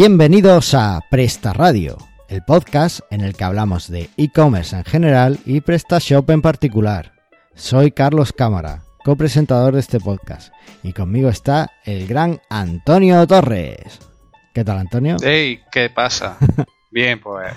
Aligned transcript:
Bienvenidos 0.00 0.74
a 0.74 1.00
Presta 1.10 1.52
Radio, 1.52 1.98
el 2.28 2.44
podcast 2.44 3.00
en 3.10 3.20
el 3.20 3.34
que 3.34 3.42
hablamos 3.42 3.90
de 3.90 4.08
e-commerce 4.16 4.76
en 4.76 4.84
general 4.84 5.40
y 5.44 5.60
PrestaShop 5.60 6.30
en 6.30 6.40
particular. 6.40 7.14
Soy 7.56 7.90
Carlos 7.90 8.32
Cámara, 8.32 8.84
copresentador 9.04 9.74
de 9.74 9.80
este 9.80 9.98
podcast, 9.98 10.54
y 10.84 10.92
conmigo 10.92 11.28
está 11.28 11.72
el 11.84 12.06
gran 12.06 12.40
Antonio 12.48 13.26
Torres. 13.26 13.98
¿Qué 14.54 14.64
tal, 14.64 14.78
Antonio? 14.78 15.16
Hey, 15.20 15.62
¿qué 15.72 15.90
pasa? 15.90 16.38
Bien, 16.92 17.20
pues 17.20 17.52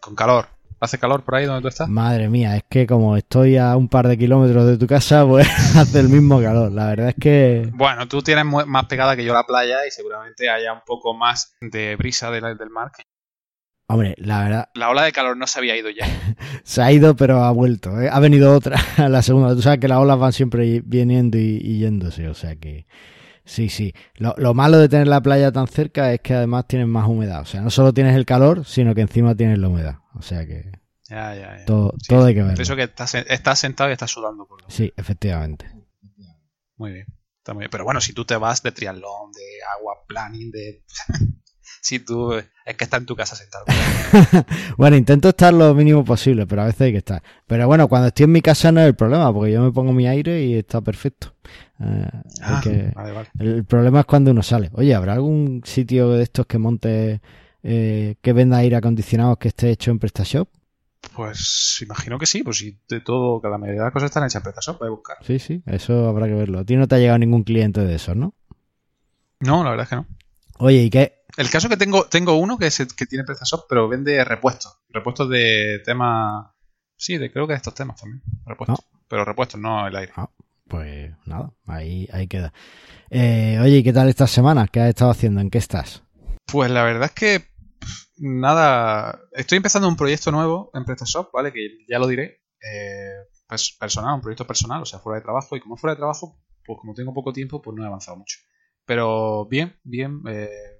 con 0.00 0.16
calor. 0.16 0.48
¿Hace 0.82 0.98
calor 0.98 1.22
por 1.22 1.36
ahí 1.36 1.44
donde 1.44 1.62
tú 1.62 1.68
estás? 1.68 1.88
Madre 1.88 2.28
mía, 2.28 2.56
es 2.56 2.64
que 2.68 2.88
como 2.88 3.16
estoy 3.16 3.56
a 3.56 3.76
un 3.76 3.88
par 3.88 4.08
de 4.08 4.18
kilómetros 4.18 4.66
de 4.66 4.76
tu 4.78 4.88
casa, 4.88 5.24
pues 5.28 5.46
hace 5.76 6.00
el 6.00 6.08
mismo 6.08 6.42
calor. 6.42 6.72
La 6.72 6.88
verdad 6.88 7.10
es 7.10 7.14
que... 7.14 7.70
Bueno, 7.72 8.08
tú 8.08 8.20
tienes 8.20 8.44
más 8.44 8.86
pegada 8.86 9.14
que 9.14 9.24
yo 9.24 9.32
la 9.32 9.44
playa 9.44 9.86
y 9.86 9.92
seguramente 9.92 10.50
haya 10.50 10.72
un 10.72 10.80
poco 10.84 11.14
más 11.14 11.54
de 11.60 11.94
brisa 11.94 12.32
del 12.32 12.70
mar. 12.70 12.90
Hombre, 13.86 14.16
la 14.18 14.42
verdad... 14.42 14.68
La 14.74 14.90
ola 14.90 15.04
de 15.04 15.12
calor 15.12 15.36
no 15.36 15.46
se 15.46 15.60
había 15.60 15.76
ido 15.76 15.88
ya. 15.88 16.04
se 16.64 16.82
ha 16.82 16.90
ido, 16.90 17.14
pero 17.14 17.44
ha 17.44 17.52
vuelto. 17.52 18.00
¿eh? 18.00 18.08
Ha 18.10 18.18
venido 18.18 18.52
otra, 18.52 18.76
la 19.08 19.22
segunda. 19.22 19.54
Tú 19.54 19.62
sabes 19.62 19.78
que 19.78 19.86
las 19.86 19.98
olas 19.98 20.18
van 20.18 20.32
siempre 20.32 20.82
viniendo 20.84 21.38
y, 21.38 21.78
yéndose, 21.78 22.28
o 22.28 22.34
sea 22.34 22.56
que... 22.56 22.86
Sí, 23.52 23.68
sí. 23.68 23.92
Lo, 24.14 24.34
lo, 24.38 24.54
malo 24.54 24.78
de 24.78 24.88
tener 24.88 25.06
la 25.06 25.20
playa 25.20 25.52
tan 25.52 25.66
cerca 25.66 26.10
es 26.14 26.22
que 26.22 26.32
además 26.32 26.66
tienes 26.66 26.88
más 26.88 27.06
humedad. 27.06 27.42
O 27.42 27.44
sea, 27.44 27.60
no 27.60 27.68
solo 27.68 27.92
tienes 27.92 28.16
el 28.16 28.24
calor, 28.24 28.64
sino 28.64 28.94
que 28.94 29.02
encima 29.02 29.34
tienes 29.34 29.58
la 29.58 29.68
humedad. 29.68 29.96
O 30.14 30.22
sea 30.22 30.46
que. 30.46 30.72
Ya, 31.10 31.34
ya, 31.34 31.58
ya. 31.58 31.64
Todo, 31.66 31.92
todo 32.08 32.24
hay 32.24 32.34
que 32.34 32.42
ver. 32.42 32.58
Eso 32.58 32.74
que 32.76 32.84
estás, 32.84 33.14
estás, 33.14 33.58
sentado 33.58 33.90
y 33.90 33.92
estás 33.92 34.10
sudando. 34.10 34.46
Por 34.46 34.64
sí, 34.68 34.90
efectivamente. 34.96 35.70
Muy 36.78 36.92
bien. 36.92 37.06
Está 37.40 37.52
muy 37.52 37.60
bien. 37.60 37.70
Pero 37.70 37.84
bueno, 37.84 38.00
si 38.00 38.14
tú 38.14 38.24
te 38.24 38.36
vas 38.36 38.62
de 38.62 38.72
triatlón, 38.72 39.32
de 39.32 39.44
agua 39.78 39.96
planning, 40.08 40.50
de. 40.50 40.82
si 41.82 41.98
tú. 41.98 42.32
Es 42.32 42.76
que 42.78 42.84
estás 42.84 43.00
en 43.00 43.06
tu 43.06 43.16
casa 43.16 43.36
sentado. 43.36 43.66
bueno, 44.78 44.96
intento 44.96 45.28
estar 45.28 45.52
lo 45.52 45.74
mínimo 45.74 46.06
posible, 46.06 46.46
pero 46.46 46.62
a 46.62 46.66
veces 46.66 46.80
hay 46.80 46.92
que 46.92 46.98
estar. 46.98 47.22
Pero 47.46 47.66
bueno, 47.66 47.86
cuando 47.86 48.08
estoy 48.08 48.24
en 48.24 48.32
mi 48.32 48.40
casa 48.40 48.72
no 48.72 48.80
es 48.80 48.86
el 48.86 48.96
problema, 48.96 49.30
porque 49.30 49.52
yo 49.52 49.60
me 49.60 49.72
pongo 49.72 49.92
mi 49.92 50.08
aire 50.08 50.42
y 50.42 50.54
está 50.54 50.80
perfecto. 50.80 51.34
Eh, 51.84 52.10
ah, 52.42 52.62
vale, 52.94 53.12
vale. 53.12 53.28
El 53.38 53.64
problema 53.64 54.00
es 54.00 54.06
cuando 54.06 54.30
uno 54.30 54.42
sale. 54.42 54.70
Oye, 54.74 54.94
¿habrá 54.94 55.14
algún 55.14 55.62
sitio 55.64 56.10
de 56.10 56.22
estos 56.22 56.46
que 56.46 56.58
monte 56.58 57.20
eh, 57.62 58.16
que 58.20 58.32
venda 58.32 58.58
aire 58.58 58.76
acondicionado 58.76 59.36
que 59.36 59.48
esté 59.48 59.70
hecho 59.70 59.90
en 59.90 59.98
PrestaShop? 59.98 60.48
Pues 61.16 61.80
imagino 61.82 62.18
que 62.18 62.26
sí, 62.26 62.44
pues 62.44 62.58
si 62.58 62.78
de 62.88 63.00
todo, 63.00 63.40
cada 63.40 63.58
mayoría 63.58 63.80
de 63.80 63.86
las 63.86 63.92
cosas 63.92 64.10
están 64.10 64.22
hechas 64.22 64.36
en 64.36 64.42
PrestaShop, 64.42 64.78
voy 64.78 64.88
a 64.88 64.92
buscar. 64.92 65.16
Sí, 65.22 65.38
sí, 65.40 65.62
eso 65.66 66.08
habrá 66.08 66.26
que 66.26 66.34
verlo. 66.34 66.60
A 66.60 66.64
ti 66.64 66.76
no 66.76 66.86
te 66.86 66.94
ha 66.94 66.98
llegado 66.98 67.18
ningún 67.18 67.42
cliente 67.42 67.80
de 67.80 67.96
esos, 67.96 68.16
¿no? 68.16 68.34
No, 69.40 69.64
la 69.64 69.70
verdad 69.70 69.84
es 69.84 69.90
que 69.90 69.96
no. 69.96 70.06
Oye, 70.58 70.84
¿y 70.84 70.90
qué? 70.90 71.24
El 71.36 71.50
caso 71.50 71.68
que 71.68 71.76
tengo, 71.76 72.04
tengo 72.04 72.34
uno 72.34 72.58
que, 72.58 72.66
es, 72.66 72.78
que 72.94 73.06
tiene 73.06 73.24
PrestaShop, 73.24 73.66
pero 73.68 73.88
vende 73.88 74.22
repuestos. 74.24 74.78
Repuestos 74.90 75.28
de 75.28 75.80
temas. 75.84 76.46
Sí, 76.96 77.18
de, 77.18 77.32
creo 77.32 77.48
que 77.48 77.54
de 77.54 77.56
estos 77.56 77.74
temas 77.74 78.00
también. 78.00 78.22
Repuestos. 78.46 78.84
Pero 79.08 79.24
repuestos, 79.24 79.60
no 79.60 79.86
el 79.86 79.96
aire. 79.96 80.12
Ah, 80.16 80.30
pues 80.72 81.12
nada, 81.26 81.52
ahí, 81.66 82.08
ahí 82.14 82.26
queda. 82.26 82.54
Eh, 83.10 83.58
oye, 83.60 83.76
¿y 83.76 83.82
qué 83.82 83.92
tal 83.92 84.08
esta 84.08 84.26
semana? 84.26 84.66
¿Qué 84.66 84.80
has 84.80 84.88
estado 84.88 85.10
haciendo? 85.10 85.42
¿En 85.42 85.50
qué 85.50 85.58
estás? 85.58 86.02
Pues 86.46 86.70
la 86.70 86.82
verdad 86.82 87.10
es 87.10 87.12
que 87.12 87.44
nada, 88.16 89.20
estoy 89.32 89.56
empezando 89.56 89.86
un 89.86 89.96
proyecto 89.96 90.32
nuevo 90.32 90.70
en 90.72 90.86
PrestaShop, 90.86 91.30
¿vale? 91.30 91.52
Que 91.52 91.76
ya 91.86 91.98
lo 91.98 92.06
diré. 92.06 92.40
Eh, 92.62 93.56
personal, 93.78 94.14
un 94.14 94.22
proyecto 94.22 94.46
personal, 94.46 94.80
o 94.80 94.86
sea, 94.86 94.98
fuera 94.98 95.18
de 95.18 95.24
trabajo. 95.24 95.54
Y 95.54 95.60
como 95.60 95.76
fuera 95.76 95.92
de 95.92 95.98
trabajo, 95.98 96.40
pues 96.64 96.78
como 96.80 96.94
tengo 96.94 97.12
poco 97.12 97.34
tiempo, 97.34 97.60
pues 97.60 97.76
no 97.76 97.84
he 97.84 97.86
avanzado 97.86 98.16
mucho. 98.16 98.38
Pero 98.86 99.46
bien, 99.50 99.78
bien. 99.84 100.22
Eh, 100.26 100.71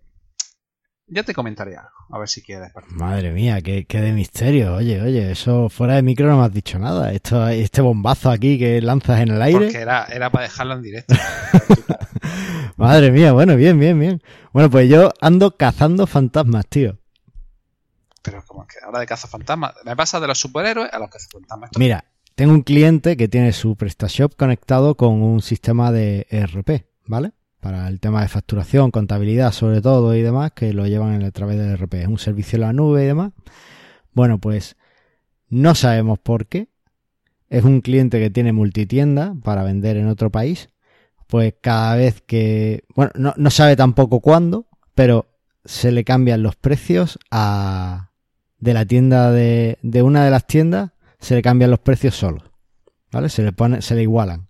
ya 1.07 1.23
te 1.23 1.35
comentaré 1.35 1.77
algo, 1.77 1.91
a 2.11 2.19
ver 2.19 2.29
si 2.29 2.43
quieres. 2.43 2.73
Madre 2.89 3.33
mía, 3.33 3.61
qué, 3.61 3.85
qué, 3.87 4.01
de 4.01 4.13
misterio. 4.13 4.75
Oye, 4.75 5.01
oye, 5.01 5.33
eso 5.33 5.69
fuera 5.69 5.95
de 5.95 6.03
micro 6.03 6.27
no 6.27 6.39
me 6.39 6.45
has 6.45 6.53
dicho 6.53 6.79
nada. 6.79 7.13
Esto, 7.13 7.47
este 7.49 7.83
bombazo 7.83 8.31
aquí 8.31 8.59
que 8.59 8.81
lanzas 8.81 9.21
en 9.21 9.31
el 9.31 9.43
aire. 9.43 9.67
Porque 9.67 9.79
era, 9.79 10.05
era 10.07 10.31
para 10.31 10.45
dejarlo 10.45 10.75
en 10.75 10.83
directo. 10.83 11.15
Madre 12.77 13.11
mía, 13.11 13.33
bueno, 13.33 13.57
bien, 13.57 13.79
bien, 13.79 13.99
bien. 13.99 14.23
Bueno, 14.53 14.71
pues 14.71 14.89
yo 14.89 15.13
ando 15.21 15.57
cazando 15.57 16.07
fantasmas, 16.07 16.67
tío. 16.67 16.99
Pero 18.23 18.43
como 18.47 18.67
que 18.67 18.77
ahora 18.85 19.01
de 19.01 19.07
cazafantasmas, 19.07 19.75
me 19.85 19.97
pasa 19.97 20.21
de 20.21 20.29
los 20.29 20.39
superhéroes 20.39 20.93
a 20.93 20.99
los 20.99 21.11
cazafantasmas. 21.11 21.71
Mira, 21.77 22.05
tengo 22.35 22.53
un 22.53 22.63
cliente 22.63 23.17
que 23.17 23.29
tiene 23.29 23.53
su 23.53 23.77
PrestaShop 23.77 24.37
conectado 24.37 24.97
con 24.97 25.23
un 25.23 25.43
sistema 25.43 25.93
de 25.93 26.27
ERP, 26.31 26.87
¿vale? 27.07 27.33
Para 27.63 27.87
el 27.87 28.01
tema 28.01 28.23
de 28.23 28.29
facturación, 28.29 28.91
contabilidad 28.91 29.53
sobre 29.53 29.81
todo 29.81 30.17
y 30.17 30.23
demás, 30.23 30.51
que 30.51 30.73
lo 30.73 30.85
llevan 30.89 31.23
a 31.23 31.31
través 31.31 31.59
del 31.59 31.71
ERP. 31.71 31.95
Es 31.95 32.09
un 32.09 32.19
servicio 32.19 32.57
en 32.57 32.63
la 32.63 32.73
nube 32.73 33.05
y 33.05 33.07
demás. 33.07 33.31
Bueno, 34.13 34.39
pues 34.39 34.77
no 35.49 35.77
sabemos 35.77 36.19
por 36.19 36.47
qué. 36.47 36.67
Es 37.49 37.63
un 37.63 37.81
cliente 37.81 38.19
que 38.19 38.31
tiene 38.31 38.53
multitienda 38.53 39.37
para 39.45 39.63
vender 39.63 39.97
en 39.97 40.09
otro 40.09 40.31
país. 40.31 40.71
Pues 41.29 41.55
cada 41.61 41.95
vez 41.95 42.21
que... 42.27 42.83
Bueno, 42.97 43.13
no, 43.15 43.33
no 43.37 43.51
sabe 43.51 43.77
tampoco 43.77 44.19
cuándo, 44.19 44.67
pero 44.97 45.29
se 45.65 45.93
le 45.93 46.03
cambian 46.03 46.43
los 46.43 46.57
precios 46.57 47.17
a, 47.31 48.11
de 48.59 48.75
la 48.75 48.87
tienda 48.87 49.31
de, 49.31 49.79
de 49.83 50.03
una 50.03 50.25
de 50.25 50.33
las 50.33 50.49
tiendas 50.49 50.91
se 51.21 51.37
le 51.37 51.43
cambian 51.43 51.71
los 51.71 51.79
precios 51.79 52.17
solos. 52.17 52.43
¿Vale? 53.13 53.29
Se 53.29 53.45
le 53.45 53.53
pone, 53.53 53.83
se 53.83 53.95
le 53.95 54.03
igualan. 54.03 54.49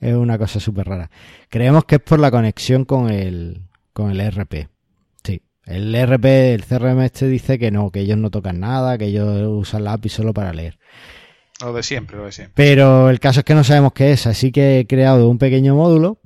Es 0.00 0.14
una 0.14 0.38
cosa 0.38 0.60
súper 0.60 0.88
rara. 0.88 1.10
Creemos 1.48 1.84
que 1.84 1.96
es 1.96 2.00
por 2.02 2.18
la 2.20 2.30
conexión 2.30 2.84
con 2.84 3.10
el, 3.10 3.62
con 3.92 4.10
el 4.10 4.20
ERP. 4.20 4.68
Sí. 5.24 5.40
El 5.64 5.94
ERP, 5.94 6.24
el 6.24 6.64
CRM 6.64 7.00
este 7.02 7.28
dice 7.28 7.58
que 7.58 7.70
no, 7.70 7.90
que 7.90 8.00
ellos 8.00 8.18
no 8.18 8.30
tocan 8.30 8.60
nada, 8.60 8.98
que 8.98 9.06
ellos 9.06 9.46
usan 9.48 9.84
la 9.84 9.94
API 9.94 10.08
solo 10.08 10.34
para 10.34 10.52
leer. 10.52 10.78
Lo 11.60 11.72
de 11.72 11.82
siempre, 11.82 12.18
lo 12.18 12.26
de 12.26 12.32
siempre. 12.32 12.52
Pero 12.54 13.08
el 13.08 13.18
caso 13.18 13.40
es 13.40 13.44
que 13.44 13.54
no 13.54 13.64
sabemos 13.64 13.92
qué 13.94 14.12
es, 14.12 14.26
así 14.26 14.52
que 14.52 14.80
he 14.80 14.86
creado 14.86 15.30
un 15.30 15.38
pequeño 15.38 15.74
módulo 15.74 16.18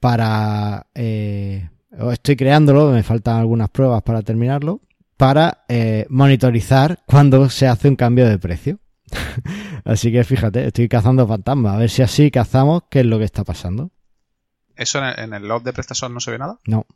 para... 0.00 0.86
Eh, 0.94 1.70
estoy 2.12 2.36
creándolo, 2.36 2.90
me 2.90 3.02
faltan 3.02 3.38
algunas 3.38 3.70
pruebas 3.70 4.02
para 4.02 4.22
terminarlo, 4.22 4.80
para 5.16 5.64
eh, 5.68 6.06
monitorizar 6.10 6.98
cuando 7.06 7.48
se 7.48 7.66
hace 7.66 7.88
un 7.88 7.96
cambio 7.96 8.28
de 8.28 8.38
precio. 8.38 8.78
así 9.84 10.12
que 10.12 10.24
fíjate, 10.24 10.66
estoy 10.66 10.88
cazando 10.88 11.26
fantasmas. 11.26 11.74
A 11.74 11.78
ver 11.78 11.90
si 11.90 12.02
así 12.02 12.30
cazamos 12.30 12.82
qué 12.90 13.00
es 13.00 13.06
lo 13.06 13.18
que 13.18 13.24
está 13.24 13.44
pasando. 13.44 13.90
¿Eso 14.76 15.00
en 15.04 15.32
el, 15.32 15.46
log 15.46 15.62
de 15.62 15.72
prestación 15.72 16.12
no 16.12 16.20
se 16.20 16.32
ve 16.32 16.38
nada? 16.38 16.58
No, 16.66 16.86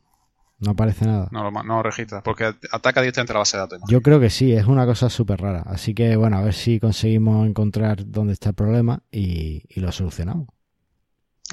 no 0.59 0.71
aparece 0.71 1.05
nada. 1.05 1.29
No, 1.31 1.49
no 1.49 1.63
lo 1.63 1.83
registra, 1.83 2.21
porque 2.21 2.53
ataca 2.71 3.01
directamente 3.01 3.33
la 3.33 3.39
base 3.39 3.57
de 3.57 3.61
datos. 3.61 3.79
Yo 3.87 4.01
creo 4.01 4.19
que 4.19 4.29
sí, 4.29 4.51
es 4.51 4.65
una 4.65 4.85
cosa 4.85 5.09
súper 5.09 5.41
rara. 5.41 5.63
Así 5.65 5.93
que 5.93 6.15
bueno, 6.17 6.37
a 6.37 6.41
ver 6.41 6.53
si 6.53 6.79
conseguimos 6.79 7.47
encontrar 7.47 8.05
dónde 8.05 8.33
está 8.33 8.49
el 8.49 8.55
problema 8.55 9.01
y, 9.11 9.63
lo 9.79 9.91
solucionamos. 9.91 10.47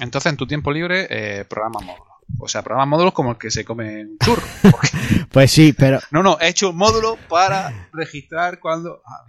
Entonces, 0.01 0.31
en 0.31 0.37
tu 0.37 0.45
tiempo 0.45 0.71
libre, 0.71 1.07
eh, 1.09 1.45
programa 1.45 1.79
módulo. 1.79 2.16
O 2.39 2.47
sea, 2.47 2.61
programas 2.61 2.89
módulos 2.89 3.13
como 3.13 3.31
el 3.31 3.37
que 3.37 3.49
se 3.49 3.65
come 3.65 4.03
un 4.05 4.17
churro. 4.19 4.43
pues 5.31 5.51
sí, 5.51 5.73
pero... 5.73 5.99
No, 6.11 6.21
no, 6.21 6.37
he 6.39 6.49
hecho 6.49 6.69
un 6.69 6.77
módulo 6.77 7.17
para 7.29 7.89
registrar 7.93 8.59
cuando... 8.59 9.01
Ah, 9.05 9.25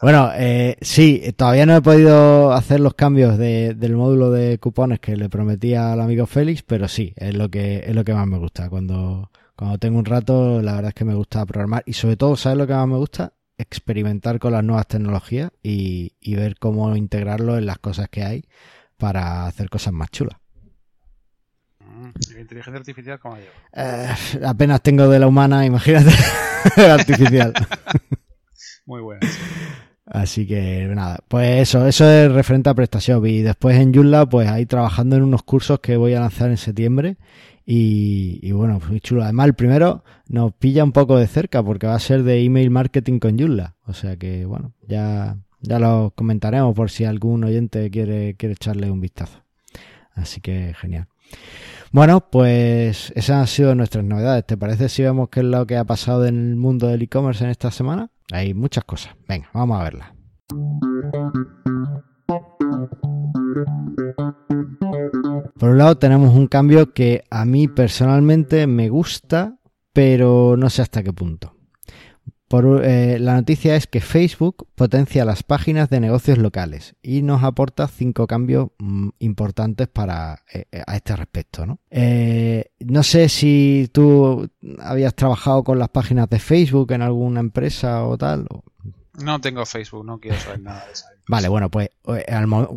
bueno, 0.00 0.30
eh, 0.34 0.76
sí, 0.80 1.22
todavía 1.36 1.66
no 1.66 1.76
he 1.76 1.82
podido 1.82 2.52
hacer 2.52 2.80
los 2.80 2.94
cambios 2.94 3.36
del 3.36 3.96
módulo 3.96 4.30
de 4.30 4.58
cupones 4.58 5.00
que 5.00 5.16
le 5.16 5.28
prometía 5.28 5.92
al 5.92 6.00
amigo 6.00 6.26
Félix, 6.26 6.62
pero 6.62 6.86
sí, 6.86 7.12
es 7.16 7.34
lo 7.34 7.50
que, 7.50 7.84
es 7.84 7.94
lo 7.94 8.04
que 8.04 8.14
más 8.14 8.26
me 8.26 8.38
gusta. 8.38 8.70
Cuando, 8.70 9.30
cuando 9.56 9.78
tengo 9.78 9.98
un 9.98 10.04
rato, 10.04 10.62
la 10.62 10.74
verdad 10.74 10.90
es 10.90 10.94
que 10.94 11.04
me 11.04 11.14
gusta 11.14 11.44
programar 11.46 11.82
y 11.84 11.94
sobre 11.94 12.16
todo, 12.16 12.36
¿sabes 12.36 12.58
lo 12.58 12.66
que 12.66 12.74
más 12.74 12.86
me 12.86 12.96
gusta? 12.96 13.32
Experimentar 13.56 14.38
con 14.38 14.52
las 14.52 14.62
nuevas 14.62 14.86
tecnologías 14.86 15.50
y, 15.64 16.12
y 16.20 16.36
ver 16.36 16.58
cómo 16.58 16.94
integrarlo 16.94 17.58
en 17.58 17.66
las 17.66 17.78
cosas 17.78 18.08
que 18.08 18.22
hay 18.22 18.44
para 18.96 19.46
hacer 19.46 19.68
cosas 19.68 19.92
más 19.92 20.10
chulas. 20.10 20.38
¿La 22.34 22.40
inteligencia 22.40 22.78
artificial 22.78 23.18
cómo 23.18 23.36
lleva? 23.36 23.52
Eh, 23.72 24.14
apenas 24.44 24.82
tengo 24.82 25.08
de 25.08 25.18
la 25.18 25.26
humana, 25.26 25.64
imagínate, 25.66 26.12
artificial. 26.76 27.52
Muy 28.86 29.02
buena. 29.02 29.26
Así 30.10 30.46
que 30.46 30.86
nada, 30.94 31.18
pues 31.28 31.60
eso, 31.60 31.86
eso 31.86 32.10
es 32.10 32.32
referente 32.32 32.70
a 32.70 32.74
PrestaShop 32.74 33.26
y 33.26 33.42
después 33.42 33.76
en 33.76 33.92
Joomla 33.92 34.26
pues 34.26 34.48
ahí 34.48 34.64
trabajando 34.64 35.16
en 35.16 35.22
unos 35.22 35.42
cursos 35.42 35.80
que 35.80 35.98
voy 35.98 36.14
a 36.14 36.20
lanzar 36.20 36.48
en 36.48 36.56
septiembre 36.56 37.18
y, 37.70 38.50
bueno, 38.52 38.80
muy 38.88 39.00
chulo. 39.00 39.22
Además 39.22 39.48
el 39.48 39.54
primero 39.54 40.02
nos 40.26 40.54
pilla 40.54 40.82
un 40.82 40.92
poco 40.92 41.18
de 41.18 41.26
cerca 41.26 41.62
porque 41.62 41.86
va 41.86 41.94
a 41.94 42.00
ser 42.00 42.22
de 42.22 42.42
email 42.42 42.70
marketing 42.70 43.18
con 43.18 43.38
Joomla, 43.38 43.74
o 43.84 43.92
sea 43.92 44.16
que 44.16 44.46
bueno, 44.46 44.72
ya, 44.86 45.36
ya 45.60 45.78
lo 45.78 46.14
comentaremos 46.16 46.74
por 46.74 46.90
si 46.90 47.04
algún 47.04 47.44
oyente 47.44 47.90
quiere, 47.90 48.34
quiere 48.36 48.54
echarle 48.54 48.90
un 48.90 49.02
vistazo. 49.02 49.44
Así 50.14 50.40
que 50.40 50.74
genial. 50.80 51.08
Bueno, 51.90 52.20
pues 52.30 53.12
esas 53.16 53.36
han 53.36 53.46
sido 53.46 53.74
nuestras 53.74 54.04
novedades. 54.04 54.46
¿Te 54.46 54.56
parece 54.56 54.88
si 54.88 55.02
vemos 55.02 55.30
qué 55.30 55.40
es 55.40 55.46
lo 55.46 55.66
que 55.66 55.76
ha 55.76 55.84
pasado 55.84 56.26
en 56.26 56.50
el 56.50 56.56
mundo 56.56 56.86
del 56.86 57.02
e-commerce 57.02 57.44
en 57.44 57.50
esta 57.50 57.70
semana? 57.70 58.10
Hay 58.30 58.52
muchas 58.52 58.84
cosas. 58.84 59.14
Venga, 59.26 59.48
vamos 59.54 59.80
a 59.80 59.84
verlas. 59.84 60.08
Por 65.58 65.70
un 65.70 65.78
lado 65.78 65.98
tenemos 65.98 66.34
un 66.34 66.46
cambio 66.46 66.92
que 66.92 67.24
a 67.30 67.44
mí 67.44 67.68
personalmente 67.68 68.66
me 68.66 68.90
gusta, 68.90 69.58
pero 69.92 70.56
no 70.56 70.70
sé 70.70 70.82
hasta 70.82 71.02
qué 71.02 71.12
punto. 71.12 71.57
Por, 72.48 72.82
eh, 72.82 73.18
la 73.18 73.34
noticia 73.34 73.76
es 73.76 73.86
que 73.86 74.00
Facebook 74.00 74.66
potencia 74.74 75.26
las 75.26 75.42
páginas 75.42 75.90
de 75.90 76.00
negocios 76.00 76.38
locales 76.38 76.94
y 77.02 77.20
nos 77.20 77.42
aporta 77.42 77.86
cinco 77.88 78.26
cambios 78.26 78.68
mm, 78.78 79.10
importantes 79.18 79.86
para 79.88 80.40
eh, 80.52 80.64
a 80.86 80.96
este 80.96 81.14
respecto. 81.14 81.66
¿no? 81.66 81.78
Eh, 81.90 82.70
no 82.80 83.02
sé 83.02 83.28
si 83.28 83.90
tú 83.92 84.48
habías 84.78 85.14
trabajado 85.14 85.62
con 85.62 85.78
las 85.78 85.90
páginas 85.90 86.30
de 86.30 86.38
Facebook 86.38 86.92
en 86.92 87.02
alguna 87.02 87.40
empresa 87.40 88.04
o 88.04 88.16
tal. 88.16 88.46
No 89.22 89.40
tengo 89.40 89.64
Facebook, 89.66 90.04
no 90.04 90.18
quiero 90.18 90.38
saber 90.38 90.60
nada 90.60 90.84
de 90.86 90.92
eso. 90.92 91.04
Vale, 91.28 91.48
bueno, 91.48 91.70
pues 91.70 91.90
eh, 92.06 92.24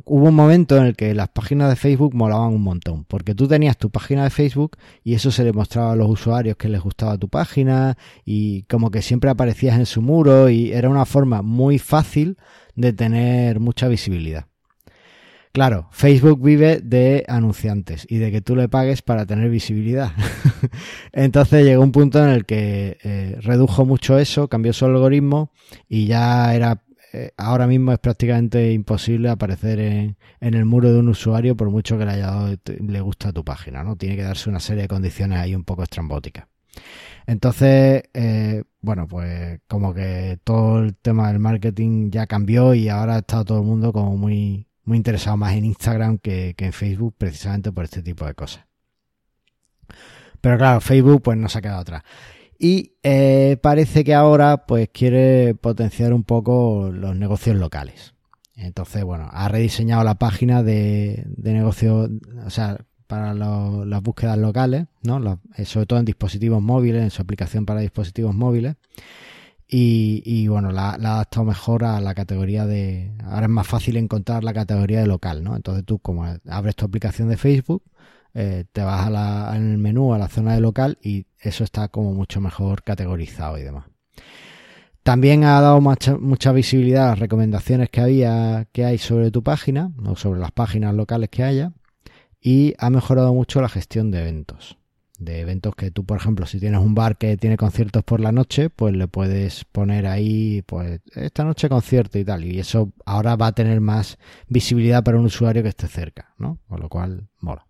hubo 0.06 0.28
un 0.28 0.36
momento 0.36 0.76
en 0.76 0.84
el 0.84 0.96
que 0.98 1.14
las 1.14 1.30
páginas 1.30 1.70
de 1.70 1.78
Facebook 1.78 2.14
molaban 2.14 2.50
un 2.54 2.62
montón, 2.62 3.06
porque 3.06 3.34
tú 3.34 3.48
tenías 3.48 3.78
tu 3.78 3.90
página 3.90 4.26
de 4.26 4.30
Facebook 4.30 4.78
y 5.06 5.14
eso 5.14 5.32
se 5.32 5.46
le 5.46 5.54
mostraba 5.54 5.94
a 5.94 5.96
los 5.96 6.10
usuarios 6.10 6.58
que 6.58 6.68
les 6.68 6.82
gustaba 6.82 7.18
tu 7.18 7.30
página 7.30 7.98
y 8.26 8.64
como 8.64 8.92
que 8.92 9.02
siempre 9.02 9.30
aparecías 9.30 9.78
en 9.78 9.86
su 9.86 10.02
muro 10.02 10.50
y 10.50 10.74
era 10.74 10.90
una 10.90 11.06
forma 11.06 11.42
muy 11.42 11.80
fácil 11.80 12.38
de 12.76 12.92
tener 12.92 13.62
mucha 13.62 13.88
visibilidad. 13.88 14.51
Claro, 15.52 15.90
Facebook 15.92 16.42
vive 16.42 16.80
de 16.80 17.26
anunciantes 17.28 18.08
y 18.10 18.20
de 18.20 18.32
que 18.32 18.42
tú 18.42 18.56
le 18.56 18.70
pagues 18.70 19.02
para 19.02 19.26
tener 19.26 19.50
visibilidad. 19.50 20.12
Entonces 21.12 21.66
llegó 21.66 21.84
un 21.84 21.92
punto 21.92 22.24
en 22.24 22.30
el 22.30 22.46
que 22.46 22.98
eh, 23.04 23.38
redujo 23.42 23.86
mucho 23.86 24.18
eso, 24.18 24.48
cambió 24.48 24.72
su 24.72 24.86
algoritmo 24.86 25.52
y 25.90 26.08
ya 26.08 26.56
era 26.56 26.84
eh, 27.14 27.34
ahora 27.36 27.68
mismo 27.68 27.92
es 27.92 28.00
prácticamente 28.00 28.72
imposible 28.72 29.30
aparecer 29.30 29.80
en, 29.80 30.16
el 30.40 30.66
muro 30.66 30.94
de 30.94 31.00
un 31.00 31.10
usuario 31.10 31.58
por 31.58 31.70
mucho 31.70 31.98
que 31.98 32.06
le 32.06 32.12
haya 32.12 32.28
dado, 32.28 32.56
le 32.66 33.02
gusta 33.02 33.34
tu 33.34 33.44
página, 33.44 33.84
¿no? 33.84 33.98
Tiene 33.98 34.16
que 34.16 34.24
darse 34.24 34.50
una 34.50 34.62
serie 34.62 34.84
de 34.84 34.88
condiciones 34.88 35.40
ahí 35.40 35.54
un 35.54 35.66
poco 35.66 35.84
estrambóticas. 35.84 36.48
Entonces, 37.28 38.04
eh, 38.14 38.64
bueno, 38.82 39.08
pues 39.08 39.60
como 39.68 39.94
que 39.94 40.40
todo 40.44 40.80
el 40.80 40.96
tema 40.96 41.28
del 41.28 41.40
marketing 41.40 42.12
ya 42.12 42.28
cambió 42.28 42.74
y 42.74 42.88
ahora 42.88 43.20
está 43.20 43.44
todo 43.44 43.60
el 43.60 43.66
mundo 43.66 43.92
como 43.92 44.16
muy, 44.18 44.68
muy 44.84 44.98
interesado 44.98 45.38
más 45.38 45.54
en 45.56 45.66
Instagram 45.66 46.18
que, 46.18 46.54
que 46.56 46.66
en 46.66 46.74
Facebook 46.74 47.16
precisamente 47.18 47.72
por 47.72 47.84
este 47.86 48.02
tipo 48.02 48.26
de 48.26 48.34
cosas. 48.34 48.66
Pero 50.40 50.58
claro, 50.58 50.82
Facebook 50.82 51.22
pues 51.22 51.38
no 51.38 51.50
se 51.50 51.60
ha 51.60 51.62
quedado 51.62 51.82
atrás 51.82 52.04
y 52.64 52.94
eh, 53.02 53.58
parece 53.60 54.04
que 54.04 54.14
ahora 54.14 54.68
pues 54.68 54.88
quiere 54.94 55.56
potenciar 55.56 56.14
un 56.14 56.24
poco 56.24 56.92
los 56.94 57.16
negocios 57.16 57.56
locales. 57.56 58.14
Entonces, 58.56 59.04
bueno, 59.04 59.28
ha 59.32 59.48
rediseñado 59.48 60.04
la 60.04 60.14
página 60.14 60.62
de, 60.62 61.24
de 61.26 61.54
negocios, 61.54 62.12
o 62.46 62.50
sea, 62.52 62.78
para 63.08 63.34
las 63.34 64.02
búsquedas 64.04 64.38
locales, 64.38 64.86
¿no? 65.02 65.42
Eh, 65.58 65.66
sobre 65.66 65.88
todo 65.88 65.98
en 65.98 66.06
dispositivos 66.06 66.62
móviles, 66.62 67.02
en 67.02 67.10
su 67.10 67.24
aplicación 67.24 67.66
para 67.66 67.80
dispositivos 67.80 68.36
móviles. 68.36 68.76
Y, 69.74 70.22
y 70.26 70.50
bueno, 70.50 70.72
la, 70.72 70.90
ha 70.90 70.96
adaptado 70.96 71.46
mejor 71.46 71.86
a 71.86 72.02
la 72.02 72.14
categoría 72.14 72.66
de... 72.66 73.14
Ahora 73.24 73.44
es 73.44 73.50
más 73.50 73.66
fácil 73.66 73.96
encontrar 73.96 74.44
la 74.44 74.54
categoría 74.54 75.00
de 75.00 75.08
local, 75.08 75.46
¿no? 75.46 75.56
Entonces 75.56 75.86
tú 75.86 75.98
como 76.00 76.26
abres 76.50 76.76
tu 76.76 76.84
aplicación 76.84 77.30
de 77.30 77.38
Facebook, 77.38 77.82
eh, 78.34 78.66
te 78.74 78.82
vas 78.82 79.08
a 79.08 79.10
la, 79.10 79.54
en 79.56 79.72
el 79.72 79.78
menú 79.78 80.14
a 80.14 80.18
la 80.18 80.28
zona 80.28 80.56
de 80.56 80.60
local 80.60 80.98
y 81.02 81.26
eso 81.40 81.64
está 81.64 81.88
como 81.88 82.14
mucho 82.14 82.42
mejor 82.42 82.84
categorizado 82.84 83.58
y 83.58 83.64
demás. 83.64 83.86
También 85.04 85.46
ha 85.46 85.62
dado 85.62 85.80
mucha, 85.80 86.18
mucha 86.18 86.52
visibilidad 86.52 87.06
a 87.06 87.10
las 87.12 87.20
recomendaciones 87.20 87.90
que 87.90 88.02
había, 88.02 88.68
que 88.74 88.84
hay 88.84 88.98
sobre 88.98 89.32
tu 89.32 89.42
página, 89.42 89.94
o 90.06 90.18
sobre 90.18 90.42
las 90.42 90.52
páginas 90.52 90.94
locales 90.94 91.30
que 91.30 91.44
haya, 91.44 91.72
y 92.42 92.74
ha 92.78 92.90
mejorado 92.90 93.34
mucho 93.34 93.62
la 93.62 93.70
gestión 93.70 94.12
de 94.12 94.20
eventos. 94.20 94.78
De 95.22 95.40
eventos 95.40 95.76
que 95.76 95.92
tú, 95.92 96.04
por 96.04 96.18
ejemplo, 96.18 96.48
si 96.48 96.60
tienes 96.60 96.82
un 96.82 96.96
bar 96.96 97.18
que 97.18 97.38
tiene 97.38 97.56
conciertos 97.56 98.04
por 98.04 98.20
la 98.20 98.32
noche, 98.32 98.72
pues 98.72 98.96
le 98.96 99.08
puedes 99.08 99.66
poner 99.66 100.08
ahí, 100.08 100.64
pues, 100.64 101.00
esta 101.14 101.44
noche 101.44 101.70
concierto 101.70 102.18
y 102.18 102.26
tal. 102.26 102.44
Y 102.44 102.60
eso 102.60 102.92
ahora 103.06 103.36
va 103.36 103.48
a 103.48 103.52
tener 103.52 103.82
más 103.82 104.18
visibilidad 104.48 105.04
para 105.04 105.20
un 105.20 105.26
usuario 105.26 105.62
que 105.62 105.70
esté 105.70 105.88
cerca, 105.88 106.34
¿no? 106.40 106.58
Con 106.68 106.80
lo 106.80 106.90
cual, 106.90 107.30
mola. 107.40 107.68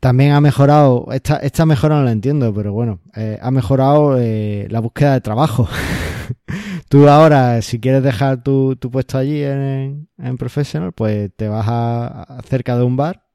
También 0.00 0.32
ha 0.32 0.40
mejorado, 0.40 1.06
esta, 1.12 1.36
esta 1.36 1.64
mejora 1.64 1.96
no 1.96 2.04
la 2.04 2.10
entiendo, 2.10 2.52
pero 2.52 2.72
bueno, 2.72 2.98
eh, 3.14 3.38
ha 3.40 3.52
mejorado 3.52 4.18
eh, 4.18 4.66
la 4.68 4.80
búsqueda 4.80 5.12
de 5.12 5.20
trabajo. 5.20 5.68
Tú 6.88 7.08
ahora, 7.08 7.62
si 7.62 7.78
quieres 7.78 8.02
dejar 8.02 8.42
tu, 8.42 8.74
tu 8.76 8.90
puesto 8.90 9.16
allí 9.18 9.44
en, 9.44 10.08
en, 10.18 10.38
Professional, 10.38 10.92
pues 10.92 11.30
te 11.36 11.48
vas 11.48 11.66
a, 11.68 12.38
cerca 12.48 12.76
de 12.76 12.82
un 12.82 12.96
bar, 12.96 13.26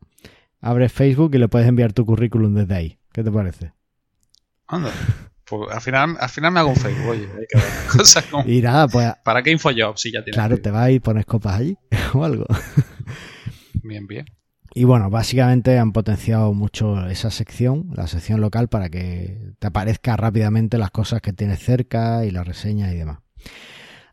abres 0.61 0.91
Facebook 0.91 1.35
y 1.35 1.37
le 1.37 1.47
puedes 1.47 1.67
enviar 1.67 1.93
tu 1.93 2.05
currículum 2.05 2.53
desde 2.53 2.75
ahí. 2.75 2.99
¿Qué 3.11 3.23
te 3.23 3.31
parece? 3.31 3.73
Anda. 4.67 4.91
Pues 5.45 5.73
al 5.73 5.81
final, 5.81 6.17
al 6.19 6.29
final 6.29 6.51
me 6.51 6.59
hago 6.59 6.69
un 6.69 6.75
Facebook, 6.75 7.07
oye, 7.07 7.21
hay 7.23 7.45
que 7.47 7.57
ver 7.57 7.67
cosas 7.97 8.25
como... 8.25 8.47
Y 8.47 8.61
nada, 8.61 8.87
pues... 8.87 9.13
¿Para 9.23 9.41
qué 9.41 9.51
InfoJob 9.51 9.97
si 9.97 10.11
ya 10.11 10.21
tienes 10.21 10.35
Claro, 10.35 10.57
te 10.57 10.71
vas 10.71 10.89
y 10.91 10.99
pones 10.99 11.25
copas 11.25 11.59
allí 11.59 11.77
o 12.13 12.23
algo. 12.23 12.45
Bien, 13.83 14.05
bien. 14.07 14.25
Y 14.73 14.83
bueno, 14.83 15.09
básicamente 15.09 15.79
han 15.79 15.93
potenciado 15.93 16.53
mucho 16.53 17.07
esa 17.07 17.31
sección, 17.31 17.89
la 17.95 18.07
sección 18.07 18.41
local, 18.41 18.67
para 18.67 18.89
que 18.89 19.53
te 19.57 19.67
aparezca 19.67 20.17
rápidamente 20.17 20.77
las 20.77 20.91
cosas 20.91 21.21
que 21.21 21.33
tienes 21.33 21.59
cerca 21.59 22.25
y 22.25 22.31
las 22.31 22.45
reseñas 22.45 22.93
y 22.93 22.97
demás. 22.97 23.19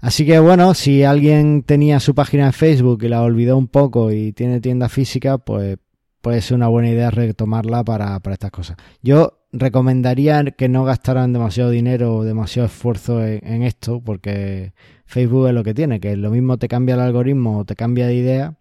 Así 0.00 0.24
que 0.24 0.38
bueno, 0.38 0.72
si 0.74 1.02
alguien 1.02 1.64
tenía 1.64 1.98
su 1.98 2.14
página 2.14 2.46
en 2.46 2.52
Facebook 2.52 3.02
y 3.02 3.08
la 3.08 3.22
olvidó 3.22 3.56
un 3.56 3.68
poco 3.68 4.12
y 4.12 4.32
tiene 4.32 4.60
tienda 4.60 4.88
física, 4.88 5.38
pues 5.38 5.78
puede 6.24 6.40
ser 6.40 6.56
una 6.56 6.68
buena 6.68 6.88
idea 6.88 7.10
retomarla 7.10 7.84
para, 7.84 8.18
estas 8.32 8.50
cosas. 8.50 8.78
Yo 9.02 9.44
recomendaría 9.52 10.42
que 10.52 10.70
no 10.70 10.82
gastaran 10.84 11.34
demasiado 11.34 11.68
dinero 11.68 12.16
o 12.16 12.24
demasiado 12.24 12.66
esfuerzo 12.66 13.22
en, 13.22 13.62
esto, 13.62 14.00
porque 14.00 14.72
Facebook 15.04 15.48
es 15.48 15.52
lo 15.52 15.62
que 15.62 15.74
tiene, 15.74 16.00
que 16.00 16.16
lo 16.16 16.30
mismo 16.30 16.56
te 16.56 16.66
cambia 16.66 16.94
el 16.94 17.02
algoritmo 17.02 17.58
o 17.58 17.64
te 17.66 17.76
cambia 17.76 18.06
de 18.06 18.14
idea 18.14 18.56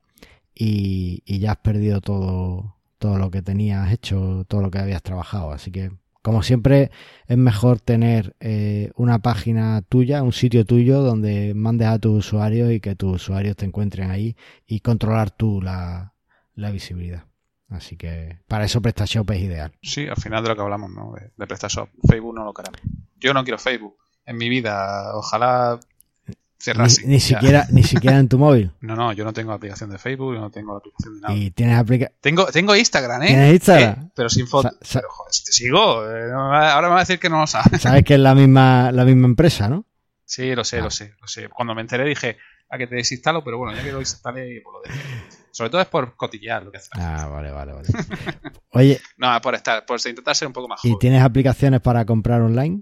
y, 0.54 1.24
ya 1.39 1.51
has 1.51 1.57
perdido 1.57 2.01
todo, 2.01 2.75
todo 3.00 3.18
lo 3.18 3.31
que 3.31 3.42
tenías 3.42 3.94
hecho, 3.94 4.44
todo 4.50 4.62
lo 4.62 4.69
que 4.69 4.80
habías 4.80 5.01
trabajado. 5.01 5.54
Así 5.54 5.71
que, 5.71 5.89
como 6.21 6.44
siempre, 6.44 6.92
es 7.27 7.38
mejor 7.38 7.80
tener 7.80 8.36
eh, 8.42 8.92
una 8.98 9.19
página 9.19 9.81
tuya, 9.83 10.21
un 10.21 10.33
sitio 10.33 10.65
tuyo 10.65 11.01
donde 11.01 11.53
mandes 11.55 11.88
a 11.88 11.98
tus 11.98 12.25
usuarios 12.25 12.74
y 12.74 12.82
que 12.82 12.96
tus 12.98 13.22
usuarios 13.22 13.55
te 13.55 13.65
encuentren 13.65 14.12
ahí 14.12 14.36
y 14.67 14.82
controlar 14.82 15.32
tú 15.32 15.62
la 15.62 16.12
visibilidad. 16.72 17.24
Así 17.70 17.98
que 17.98 18.39
para 18.48 18.65
eso 18.65 18.82
PrestaShop 18.82 19.32
es 19.32 19.41
ideal. 19.41 19.72
Sí, 19.82 20.08
al 20.08 20.17
final 20.17 20.43
de 20.43 20.50
lo 20.50 20.55
que 20.55 20.62
hablamos, 20.62 20.91
¿no? 20.91 21.13
De, 21.13 21.32
de 21.36 21.48
PrestaShop. 21.48 21.89
Facebook 22.08 22.36
no 22.36 22.46
lo 22.46 22.53
queremos. 22.53 22.79
Yo 23.17 23.34
no 23.34 23.43
quiero 23.43 23.58
Facebook 23.58 23.98
en 24.25 24.38
mi 24.38 24.50
vida. 24.50 25.15
Ojalá 25.15 25.79
ni, 27.05 27.20
siquiera, 27.20 27.67
ni 27.72 27.84
siquiera 27.84 28.17
en 28.20 28.29
tu 28.29 28.38
móvil. 28.38 28.72
No, 28.79 28.96
no, 28.96 29.12
yo 29.13 29.25
no 29.25 29.34
tengo 29.34 29.51
aplicación 29.51 29.89
de 29.89 29.98
Facebook, 29.98 30.36
yo 30.36 30.39
no 30.39 30.50
tengo 30.50 30.77
aplicación 30.77 31.15
de 31.15 31.22
nada. 31.22 31.34
Y 31.34 31.51
tienes 31.51 31.77
aplicación. 31.77 32.17
Tengo, 32.22 32.46
tengo 32.48 32.75
Instagram, 32.75 33.24
¿eh? 33.24 33.27
¿Tienes 33.27 33.53
Instagram? 33.53 34.05
Eh, 34.05 34.10
pero 34.15 34.29
sin 34.29 34.48
foto. 34.48 34.70
pero 34.93 35.10
joder, 35.10 35.34
si 35.34 35.43
te 35.43 35.51
sigo, 35.51 36.10
eh, 36.10 36.32
ahora 36.32 36.88
me 36.88 36.93
va 36.93 36.98
a 36.98 37.00
decir 37.00 37.20
que 37.20 37.29
no 37.29 37.39
lo 37.39 37.48
sabes. 37.48 37.82
Sabes 37.82 38.03
que 38.03 38.13
es 38.13 38.20
la 38.20 38.34
misma, 38.34 38.91
la 38.91 39.03
misma 39.03 39.27
empresa, 39.27 39.67
¿no? 39.67 39.86
Sí, 40.25 40.55
lo 40.55 40.63
sé, 40.63 40.79
lo 40.79 40.88
ah. 40.88 40.91
sé, 40.91 41.13
lo 41.20 41.27
sé. 41.27 41.50
Cuando 41.50 41.75
me 41.75 41.82
enteré 41.82 42.05
dije, 42.05 42.38
a 42.70 42.77
que 42.77 42.88
te 42.88 42.96
desinstalo, 42.96 43.43
pero 43.43 43.58
bueno, 43.58 43.75
ya 43.75 43.84
que 43.84 43.91
lo 43.91 44.00
instalé, 44.00 44.62
por 44.62 44.82
pues 44.82 44.96
lo 44.96 44.96
dejé. 44.96 45.42
Sobre 45.53 45.69
todo 45.69 45.81
es 45.81 45.88
por 45.88 46.15
cotillear 46.15 46.63
lo 46.63 46.72
que 46.72 46.77
haces. 46.77 46.89
Ah, 46.93 47.27
vale, 47.27 47.51
vale, 47.51 47.74
vale. 47.74 47.88
Oye. 48.72 49.00
no, 49.17 49.39
por 49.39 49.53
estar, 49.53 49.86
por 49.86 50.00
intentar 50.00 50.36
ser 50.36 50.48
un 50.48 50.53
poco 50.53 50.67
más 50.67 50.81
joven. 50.81 50.95
¿Y 50.95 51.00
tienes 51.00 51.22
aplicaciones 51.22 51.79
para 51.79 52.03
comprar 52.05 52.41
online? 52.41 52.81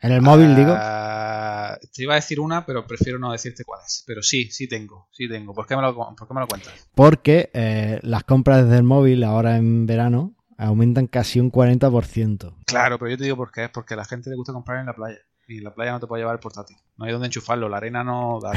En 0.00 0.12
el 0.12 0.22
móvil, 0.22 0.56
digo. 0.56 0.72
Ah, 0.74 1.78
te 1.92 2.02
iba 2.04 2.14
a 2.14 2.16
decir 2.16 2.40
una, 2.40 2.64
pero 2.64 2.86
prefiero 2.86 3.18
no 3.18 3.32
decirte 3.32 3.64
cuál 3.64 3.80
es. 3.84 4.02
Pero 4.06 4.22
sí, 4.22 4.50
sí 4.50 4.66
tengo, 4.66 5.08
sí 5.12 5.28
tengo. 5.28 5.52
¿Por 5.52 5.66
qué 5.66 5.76
me 5.76 5.82
lo, 5.82 5.94
por 5.94 6.26
qué 6.26 6.34
me 6.34 6.40
lo 6.40 6.46
cuentas? 6.46 6.72
Porque 6.94 7.50
eh, 7.52 8.00
las 8.02 8.24
compras 8.24 8.64
desde 8.64 8.78
el 8.78 8.84
móvil 8.84 9.22
ahora 9.22 9.58
en 9.58 9.84
verano 9.84 10.34
aumentan 10.56 11.06
casi 11.06 11.38
un 11.38 11.52
40%. 11.52 12.54
Claro, 12.64 12.98
pero 12.98 13.10
yo 13.10 13.18
te 13.18 13.24
digo 13.24 13.36
por 13.36 13.52
qué. 13.52 13.64
Es 13.64 13.70
porque 13.70 13.92
a 13.92 13.98
la 13.98 14.06
gente 14.06 14.30
le 14.30 14.36
gusta 14.36 14.54
comprar 14.54 14.80
en 14.80 14.86
la 14.86 14.94
playa. 14.94 15.18
Y 15.48 15.58
en 15.58 15.64
la 15.64 15.74
playa 15.74 15.92
no 15.92 16.00
te 16.00 16.06
puede 16.06 16.22
llevar 16.22 16.36
el 16.36 16.40
portátil. 16.40 16.78
No 16.96 17.04
hay 17.04 17.12
donde 17.12 17.26
enchufarlo. 17.26 17.68
La 17.68 17.76
arena 17.76 18.02
no 18.02 18.38
da, 18.42 18.52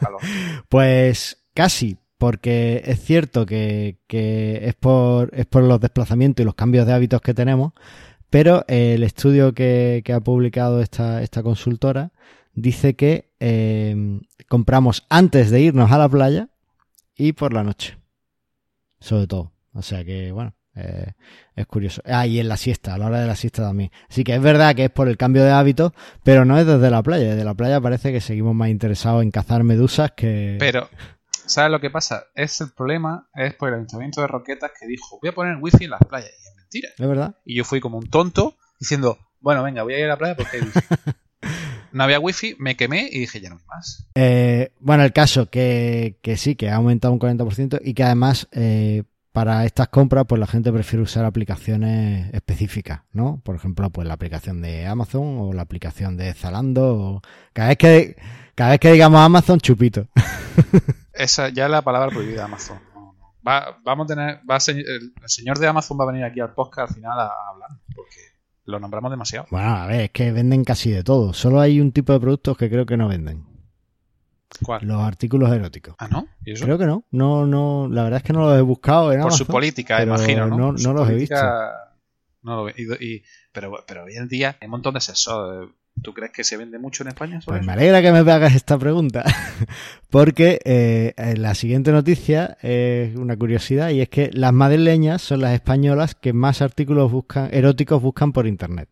calor. 0.00 0.20
pues 0.70 1.44
casi, 1.54 1.98
porque 2.24 2.80
es 2.86 3.04
cierto 3.04 3.44
que, 3.44 3.98
es, 4.08 4.74
por, 4.76 5.30
los 5.62 5.78
desplazamientos 5.78 6.42
y 6.42 6.46
los 6.46 6.54
cambios 6.54 6.86
de 6.86 6.94
hábitos 6.94 7.20
que 7.20 7.34
tenemos, 7.34 7.74
pero 8.30 8.64
el 8.66 9.02
estudio 9.02 9.52
que, 9.52 10.02
ha 10.10 10.20
publicado 10.20 10.80
esta, 10.80 11.42
consultora 11.42 12.12
dice 12.54 12.96
que 12.96 13.30
eh, 13.40 14.22
compramos 14.48 15.04
antes 15.10 15.50
de 15.50 15.60
irnos 15.60 15.92
a 15.92 15.98
la 15.98 16.08
playa 16.08 16.48
y 17.14 17.34
por 17.34 17.52
la 17.52 17.62
noche. 17.62 17.98
Sobre 19.00 19.26
todo. 19.26 19.52
O 19.74 19.82
sea 19.82 20.02
que, 20.02 20.32
bueno, 20.32 20.54
eh, 20.76 21.12
es 21.56 21.66
curioso. 21.66 22.00
Ah, 22.06 22.26
y 22.26 22.40
en 22.40 22.48
la 22.48 22.56
siesta, 22.56 22.94
a 22.94 22.98
la 22.98 23.08
hora 23.08 23.20
de 23.20 23.26
la 23.26 23.36
siesta 23.36 23.60
también. 23.64 23.90
Así 24.08 24.24
que 24.24 24.34
es 24.34 24.40
verdad 24.40 24.74
que 24.74 24.86
es 24.86 24.90
por 24.90 25.08
el 25.10 25.18
cambio 25.18 25.44
de 25.44 25.50
hábitos, 25.50 25.92
pero 26.22 26.46
no 26.46 26.58
es 26.58 26.66
desde 26.66 26.90
la 26.90 27.02
playa. 27.02 27.32
Desde 27.32 27.44
la 27.44 27.52
playa 27.52 27.82
parece 27.82 28.12
que 28.12 28.22
seguimos 28.22 28.54
más 28.54 28.70
interesados 28.70 29.22
en 29.22 29.30
cazar 29.30 29.62
medusas 29.62 30.12
que... 30.12 30.56
Pero, 30.58 30.88
¿sabes 31.46 31.70
lo 31.70 31.80
que 31.80 31.90
pasa? 31.90 32.24
Es 32.34 32.60
el 32.60 32.72
problema, 32.72 33.28
es 33.34 33.54
por 33.54 33.68
el 33.68 33.76
ayuntamiento 33.76 34.20
de 34.20 34.26
Roquetas 34.26 34.72
que 34.78 34.86
dijo, 34.86 35.18
voy 35.20 35.30
a 35.30 35.34
poner 35.34 35.56
wifi 35.60 35.84
en 35.84 35.90
las 35.90 36.00
playas 36.00 36.30
mentira. 36.56 36.90
Es 36.96 37.08
verdad. 37.08 37.36
Y 37.44 37.56
yo 37.56 37.64
fui 37.64 37.80
como 37.80 37.98
un 37.98 38.08
tonto 38.08 38.56
diciendo, 38.78 39.18
bueno, 39.40 39.62
venga, 39.62 39.82
voy 39.82 39.94
a 39.94 39.98
ir 39.98 40.04
a 40.04 40.08
la 40.08 40.18
playa 40.18 40.36
porque 40.36 40.56
hay 40.56 40.62
wifi. 40.62 40.80
no 41.92 42.04
había 42.04 42.20
wifi, 42.20 42.56
me 42.58 42.76
quemé 42.76 43.08
y 43.10 43.20
dije, 43.20 43.40
ya 43.40 43.50
no 43.50 43.56
hay 43.56 43.64
más. 43.66 44.08
Eh, 44.14 44.72
bueno, 44.80 45.04
el 45.04 45.12
caso 45.12 45.46
que, 45.50 46.18
que 46.22 46.36
sí, 46.36 46.56
que 46.56 46.70
ha 46.70 46.76
aumentado 46.76 47.12
un 47.12 47.20
40% 47.20 47.80
y 47.82 47.94
que 47.94 48.02
además 48.02 48.48
eh, 48.52 49.04
para 49.32 49.64
estas 49.64 49.88
compras, 49.88 50.26
pues 50.28 50.38
la 50.38 50.46
gente 50.46 50.72
prefiere 50.72 51.02
usar 51.02 51.24
aplicaciones 51.24 52.32
específicas, 52.32 53.02
¿no? 53.12 53.40
Por 53.44 53.56
ejemplo, 53.56 53.90
pues 53.90 54.06
la 54.06 54.14
aplicación 54.14 54.62
de 54.62 54.86
Amazon 54.86 55.38
o 55.40 55.52
la 55.52 55.62
aplicación 55.62 56.16
de 56.16 56.32
Zalando. 56.34 56.94
O... 56.94 57.22
Cada 57.52 57.68
vez 57.68 57.78
que 57.78 58.16
cada 58.54 58.70
vez 58.70 58.80
que 58.80 58.92
digamos 58.92 59.20
Amazon, 59.20 59.58
chupito. 59.58 60.06
Esa 61.14 61.48
ya 61.50 61.64
es 61.66 61.70
la 61.70 61.82
palabra 61.82 62.08
prohibida 62.10 62.44
Amazon. 62.44 62.78
Va, 63.46 63.78
vamos 63.84 64.04
a 64.06 64.14
tener, 64.14 64.40
va 64.48 64.56
a 64.56 64.60
ser- 64.60 64.78
el, 64.78 65.12
señor 65.26 65.58
de 65.58 65.66
Amazon 65.66 65.98
va 66.00 66.04
a 66.04 66.06
venir 66.08 66.24
aquí 66.24 66.40
al 66.40 66.54
podcast 66.54 66.90
al 66.90 66.94
final 66.96 67.18
a, 67.18 67.24
a 67.26 67.50
hablar, 67.50 67.70
porque 67.94 68.16
lo 68.64 68.80
nombramos 68.80 69.10
demasiado. 69.10 69.46
Bueno, 69.50 69.68
a 69.68 69.86
ver, 69.86 70.00
es 70.02 70.10
que 70.10 70.32
venden 70.32 70.64
casi 70.64 70.90
de 70.90 71.04
todo. 71.04 71.32
Solo 71.34 71.60
hay 71.60 71.80
un 71.80 71.92
tipo 71.92 72.12
de 72.14 72.20
productos 72.20 72.56
que 72.56 72.70
creo 72.70 72.86
que 72.86 72.96
no 72.96 73.06
venden. 73.08 73.44
¿Cuál? 74.62 74.86
Los 74.86 75.02
artículos 75.02 75.50
eróticos. 75.52 75.94
Ah, 75.98 76.08
¿no? 76.08 76.26
¿Y 76.44 76.52
eso? 76.52 76.64
Creo 76.64 76.78
que 76.78 76.86
no. 76.86 77.04
No, 77.10 77.44
no, 77.46 77.88
la 77.90 78.04
verdad 78.04 78.18
es 78.18 78.22
que 78.22 78.32
no 78.32 78.40
los 78.48 78.56
he 78.58 78.62
buscado 78.62 79.12
en 79.12 79.20
Por 79.20 79.32
su 79.32 79.46
política, 79.46 80.02
imagino, 80.02 80.46
¿no? 80.46 80.72
no- 80.72 80.92
los 80.92 81.08
he 81.08 81.12
política, 81.12 81.70
No 82.42 82.56
lo 82.64 82.68
y- 82.70 82.74
y- 83.00 83.22
pero, 83.52 83.72
pero 83.86 84.04
hoy 84.04 84.14
en 84.16 84.28
día 84.28 84.56
hay 84.60 84.66
un 84.66 84.70
montón 84.72 84.94
de 84.94 85.00
sexos. 85.00 85.68
¿Tú 86.02 86.12
crees 86.12 86.32
que 86.32 86.44
se 86.44 86.56
vende 86.56 86.78
mucho 86.78 87.02
en 87.02 87.08
España? 87.08 87.40
sobre 87.40 87.58
Pues 87.58 87.66
me 87.66 87.72
alegra 87.72 88.02
que 88.02 88.12
me 88.12 88.18
hagas 88.30 88.54
esta 88.54 88.78
pregunta, 88.78 89.24
porque 90.10 90.60
eh, 90.64 91.14
en 91.16 91.40
la 91.42 91.54
siguiente 91.54 91.92
noticia 91.92 92.58
es 92.62 93.16
una 93.16 93.36
curiosidad 93.36 93.90
y 93.90 94.00
es 94.00 94.08
que 94.08 94.30
las 94.32 94.52
madrileñas 94.52 95.22
son 95.22 95.40
las 95.40 95.54
españolas 95.54 96.14
que 96.14 96.32
más 96.32 96.60
artículos 96.62 97.10
buscan 97.10 97.48
eróticos 97.52 98.02
buscan 98.02 98.32
por 98.32 98.46
internet. 98.46 98.88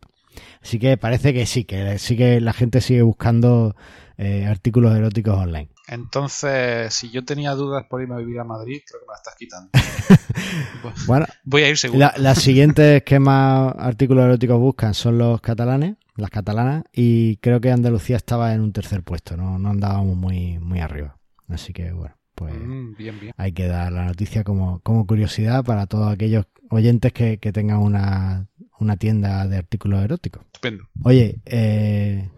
Así 0.62 0.78
que 0.78 0.96
parece 0.96 1.34
que 1.34 1.44
sí, 1.44 1.64
que 1.64 1.98
sí 1.98 2.16
que 2.16 2.40
la 2.40 2.52
gente 2.52 2.80
sigue 2.80 3.02
buscando 3.02 3.76
eh, 4.16 4.46
artículos 4.46 4.96
eróticos 4.96 5.36
online. 5.36 5.68
Entonces, 5.88 6.94
si 6.94 7.10
yo 7.10 7.24
tenía 7.24 7.50
dudas 7.52 7.84
por 7.90 8.00
irme 8.00 8.14
a 8.14 8.18
vivir 8.18 8.38
a 8.38 8.44
Madrid, 8.44 8.80
creo 8.86 9.00
que 9.00 9.06
me 9.06 9.12
las 9.12 9.20
estás 9.20 9.34
quitando. 9.36 9.70
Bueno, 11.06 11.26
Voy 11.44 11.62
a 11.62 11.68
ir 11.68 11.78
seguro. 11.78 11.98
la- 12.00 12.14
las 12.16 12.38
siguientes 12.40 13.02
que 13.04 13.18
más 13.18 13.74
artículos 13.78 14.24
eróticos 14.24 14.58
buscan 14.58 14.94
son 14.94 15.18
los 15.18 15.40
catalanes, 15.40 15.94
las 16.16 16.30
catalanas, 16.30 16.84
y 16.92 17.36
creo 17.38 17.60
que 17.60 17.70
Andalucía 17.70 18.16
estaba 18.16 18.52
en 18.54 18.60
un 18.60 18.72
tercer 18.72 19.02
puesto, 19.02 19.36
no, 19.36 19.58
no 19.58 19.70
andábamos 19.70 20.16
muy, 20.16 20.58
muy 20.58 20.80
arriba. 20.80 21.16
Así 21.48 21.72
que 21.72 21.92
bueno, 21.92 22.14
pues 22.34 22.54
Mm, 22.54 22.94
bien, 22.96 23.20
bien. 23.20 23.34
hay 23.36 23.52
que 23.52 23.66
dar 23.66 23.92
la 23.92 24.04
noticia 24.06 24.44
como, 24.44 24.80
como 24.80 25.06
curiosidad 25.06 25.64
para 25.64 25.86
todos 25.86 26.12
aquellos 26.12 26.46
oyentes 26.70 27.12
que, 27.12 27.38
que 27.38 27.52
tengan 27.52 27.78
una, 27.78 28.46
una 28.78 28.96
tienda 28.96 29.46
de 29.46 29.56
artículos 29.58 30.02
eróticos. 30.02 30.42
Estupendo. 30.46 30.84
Oye, 31.04 31.40
eh, 31.46 32.28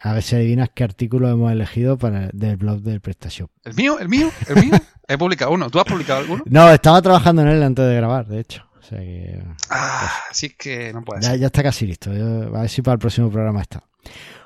a 0.00 0.12
ver 0.12 0.22
si 0.22 0.36
adivinas 0.36 0.70
qué 0.74 0.84
artículo 0.84 1.28
hemos 1.28 1.50
elegido 1.52 1.96
para 1.98 2.28
del 2.32 2.56
blog 2.56 2.80
del 2.82 3.00
PrestaShop. 3.00 3.50
¿El 3.64 3.74
mío? 3.74 3.98
¿El 3.98 4.08
mío? 4.08 4.30
¿El 4.48 4.64
mío? 4.64 4.72
He 5.08 5.16
publicado 5.16 5.52
uno. 5.52 5.70
¿Tú 5.70 5.78
has 5.78 5.86
publicado 5.86 6.20
alguno? 6.20 6.42
No, 6.46 6.70
estaba 6.70 7.00
trabajando 7.00 7.40
en 7.42 7.48
él 7.48 7.62
antes 7.62 7.86
de 7.86 7.94
grabar, 7.96 8.26
de 8.26 8.40
hecho. 8.40 8.67
Sea 8.88 8.98
que 9.00 9.42
Ah, 9.70 10.10
sí 10.32 10.46
es 10.46 10.56
que 10.56 10.92
no 10.92 11.04
puede 11.04 11.22
ya, 11.22 11.30
ser. 11.30 11.40
ya 11.40 11.46
está 11.46 11.62
casi 11.62 11.86
listo. 11.86 12.12
Yo- 12.12 12.54
a 12.56 12.60
ver 12.62 12.68
si 12.70 12.82
para 12.82 12.94
el 12.94 12.98
próximo 12.98 13.30
programa 13.30 13.60
está. 13.62 13.82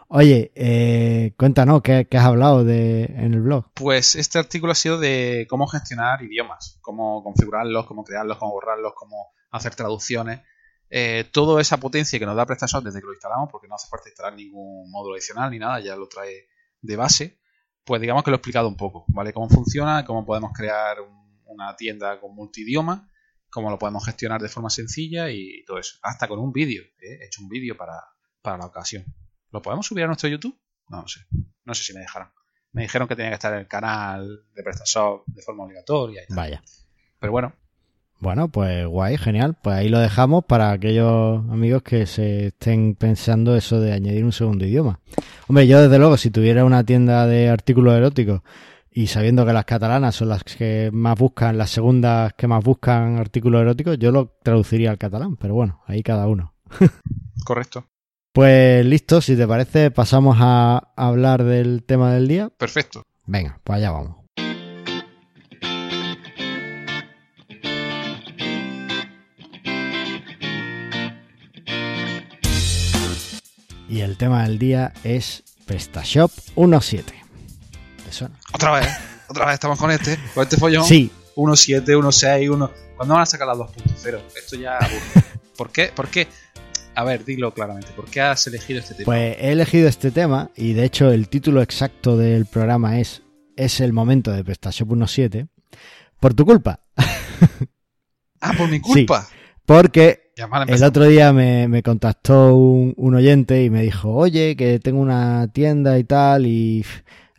Oye, 0.08 0.52
eh, 0.54 1.32
cuéntanos, 1.38 1.80
¿qué, 1.82 2.06
qué 2.10 2.18
has 2.18 2.24
hablado 2.26 2.64
de, 2.64 3.04
en 3.04 3.32
el 3.32 3.40
blog? 3.40 3.70
Pues 3.74 4.14
este 4.14 4.38
artículo 4.38 4.72
ha 4.72 4.74
sido 4.74 4.98
de 4.98 5.46
cómo 5.48 5.66
gestionar 5.66 6.22
idiomas, 6.22 6.78
cómo 6.82 7.22
configurarlos, 7.22 7.86
cómo 7.86 8.04
crearlos, 8.04 8.36
cómo 8.36 8.52
borrarlos, 8.52 8.92
cómo 8.94 9.32
hacer 9.50 9.74
traducciones. 9.74 10.40
Eh, 10.90 11.24
toda 11.32 11.62
esa 11.62 11.78
potencia 11.78 12.18
que 12.18 12.26
nos 12.26 12.36
da 12.36 12.44
PrestaShop 12.44 12.84
desde 12.84 13.00
que 13.00 13.06
lo 13.06 13.14
instalamos, 13.14 13.48
porque 13.50 13.68
no 13.68 13.76
hace 13.76 13.88
falta 13.88 14.10
instalar 14.10 14.34
ningún 14.34 14.90
módulo 14.90 15.14
adicional 15.14 15.50
ni 15.50 15.58
nada, 15.58 15.80
ya 15.80 15.96
lo 15.96 16.06
trae 16.08 16.46
de 16.82 16.96
base. 16.96 17.38
Pues 17.84 18.00
digamos 18.02 18.22
que 18.22 18.30
lo 18.30 18.34
he 18.34 18.38
explicado 18.38 18.68
un 18.68 18.76
poco, 18.76 19.06
¿vale? 19.08 19.32
Cómo 19.32 19.48
funciona, 19.48 20.04
cómo 20.04 20.26
podemos 20.26 20.52
crear 20.52 21.00
un- 21.00 21.40
una 21.46 21.74
tienda 21.74 22.20
con 22.20 22.34
multidioma, 22.34 23.08
cómo 23.52 23.70
lo 23.70 23.78
podemos 23.78 24.04
gestionar 24.04 24.40
de 24.40 24.48
forma 24.48 24.70
sencilla 24.70 25.30
y 25.30 25.62
todo 25.66 25.78
eso. 25.78 25.98
Hasta 26.02 26.26
con 26.26 26.38
un 26.38 26.52
vídeo, 26.52 26.82
¿eh? 26.82 27.18
he 27.20 27.26
hecho 27.26 27.42
un 27.42 27.50
vídeo 27.50 27.76
para, 27.76 28.02
para 28.40 28.56
la 28.56 28.64
ocasión. 28.66 29.04
¿Lo 29.50 29.60
podemos 29.60 29.86
subir 29.86 30.04
a 30.04 30.06
nuestro 30.06 30.30
YouTube? 30.30 30.58
No 30.88 31.02
lo 31.02 31.08
sé. 31.08 31.20
No 31.64 31.74
sé 31.74 31.84
si 31.84 31.92
me 31.92 32.00
dejarán. 32.00 32.30
Me 32.72 32.82
dijeron 32.82 33.06
que 33.06 33.14
tenía 33.14 33.30
que 33.30 33.34
estar 33.34 33.52
en 33.52 33.60
el 33.60 33.68
canal 33.68 34.46
de 34.54 34.62
PrestaShop 34.62 35.24
de 35.26 35.42
forma 35.42 35.64
obligatoria 35.64 36.22
y 36.22 36.26
tal. 36.28 36.36
Vaya. 36.36 36.62
Pero 37.20 37.30
bueno, 37.30 37.52
Bueno, 38.20 38.48
pues 38.48 38.86
guay, 38.86 39.18
genial. 39.18 39.54
Pues 39.62 39.76
ahí 39.76 39.90
lo 39.90 39.98
dejamos 39.98 40.46
para 40.46 40.70
aquellos 40.70 41.40
amigos 41.50 41.82
que 41.82 42.06
se 42.06 42.46
estén 42.46 42.94
pensando 42.94 43.54
eso 43.54 43.80
de 43.80 43.92
añadir 43.92 44.24
un 44.24 44.32
segundo 44.32 44.64
idioma. 44.64 44.98
Hombre, 45.46 45.66
yo 45.66 45.82
desde 45.82 45.98
luego, 45.98 46.16
si 46.16 46.30
tuviera 46.30 46.64
una 46.64 46.84
tienda 46.84 47.26
de 47.26 47.50
artículos 47.50 47.94
eróticos 47.94 48.40
y 48.94 49.06
sabiendo 49.06 49.46
que 49.46 49.52
las 49.52 49.64
catalanas 49.64 50.14
son 50.14 50.28
las 50.28 50.44
que 50.44 50.90
más 50.92 51.18
buscan, 51.18 51.56
las 51.56 51.70
segundas 51.70 52.34
que 52.34 52.46
más 52.46 52.62
buscan 52.62 53.18
artículos 53.18 53.62
eróticos, 53.62 53.98
yo 53.98 54.12
lo 54.12 54.36
traduciría 54.42 54.90
al 54.90 54.98
catalán, 54.98 55.36
pero 55.36 55.54
bueno, 55.54 55.82
ahí 55.86 56.02
cada 56.02 56.26
uno. 56.26 56.54
correcto. 57.44 57.86
Pues 58.32 58.84
listo, 58.84 59.20
si 59.20 59.36
te 59.36 59.46
parece, 59.46 59.90
pasamos 59.90 60.36
a 60.40 60.92
hablar 60.96 61.44
del 61.44 61.84
tema 61.84 62.14
del 62.14 62.28
día. 62.28 62.50
Perfecto. 62.50 63.02
Venga, 63.26 63.60
pues 63.64 63.78
allá 63.78 63.90
vamos. 63.90 64.16
Y 73.88 74.00
el 74.00 74.16
tema 74.16 74.44
del 74.44 74.58
día 74.58 74.94
es 75.04 75.44
PrestaShop 75.66 76.30
1.7. 76.56 77.21
Otra 78.52 78.72
vez, 78.72 78.88
otra 79.28 79.46
vez 79.46 79.54
estamos 79.54 79.78
con 79.78 79.90
este, 79.90 80.18
con 80.34 80.42
este 80.42 80.56
follón. 80.56 80.84
Sí, 80.84 81.10
1.7, 81.36 81.84
1.6, 81.84 82.50
1. 82.52 82.70
¿Cuándo 82.96 83.14
van 83.14 83.22
a 83.22 83.26
sacar 83.26 83.46
la 83.46 83.54
2.0? 83.54 84.20
Esto 84.36 84.56
ya. 84.56 84.78
¿Por 85.56 85.70
qué? 85.70 85.90
¿Por 85.94 86.08
qué? 86.08 86.28
A 86.94 87.04
ver, 87.04 87.24
dilo 87.24 87.52
claramente. 87.54 87.88
¿Por 87.96 88.04
qué 88.06 88.20
has 88.20 88.46
elegido 88.46 88.80
este 88.80 88.94
tema? 88.94 89.06
pues 89.06 89.36
he 89.38 89.52
elegido 89.52 89.88
este 89.88 90.10
tema 90.10 90.50
y 90.56 90.74
de 90.74 90.84
hecho 90.84 91.10
el 91.10 91.28
título 91.28 91.62
exacto 91.62 92.16
del 92.18 92.44
programa 92.46 92.98
es 93.00 93.22
Es 93.56 93.80
el 93.80 93.92
momento 93.94 94.30
de 94.30 94.44
PrestaShop 94.44 94.88
1.7 94.90 95.48
por 96.20 96.34
tu 96.34 96.44
culpa. 96.44 96.80
ah, 98.40 98.52
por 98.56 98.68
mi 98.68 98.80
culpa. 98.82 99.26
Porque 99.64 100.32
Ya, 100.36 100.46
mal 100.46 100.68
El 100.68 100.82
otro 100.84 101.04
día 101.06 101.32
me, 101.32 101.66
me 101.68 101.82
contactó 101.82 102.54
un, 102.54 102.92
un 102.96 103.14
oyente 103.14 103.64
y 103.64 103.70
me 103.70 103.82
dijo, 103.82 104.10
oye, 104.12 104.54
que 104.56 104.78
tengo 104.80 105.00
una 105.00 105.48
tienda 105.52 105.98
y 105.98 106.04
tal, 106.04 106.46
y 106.46 106.84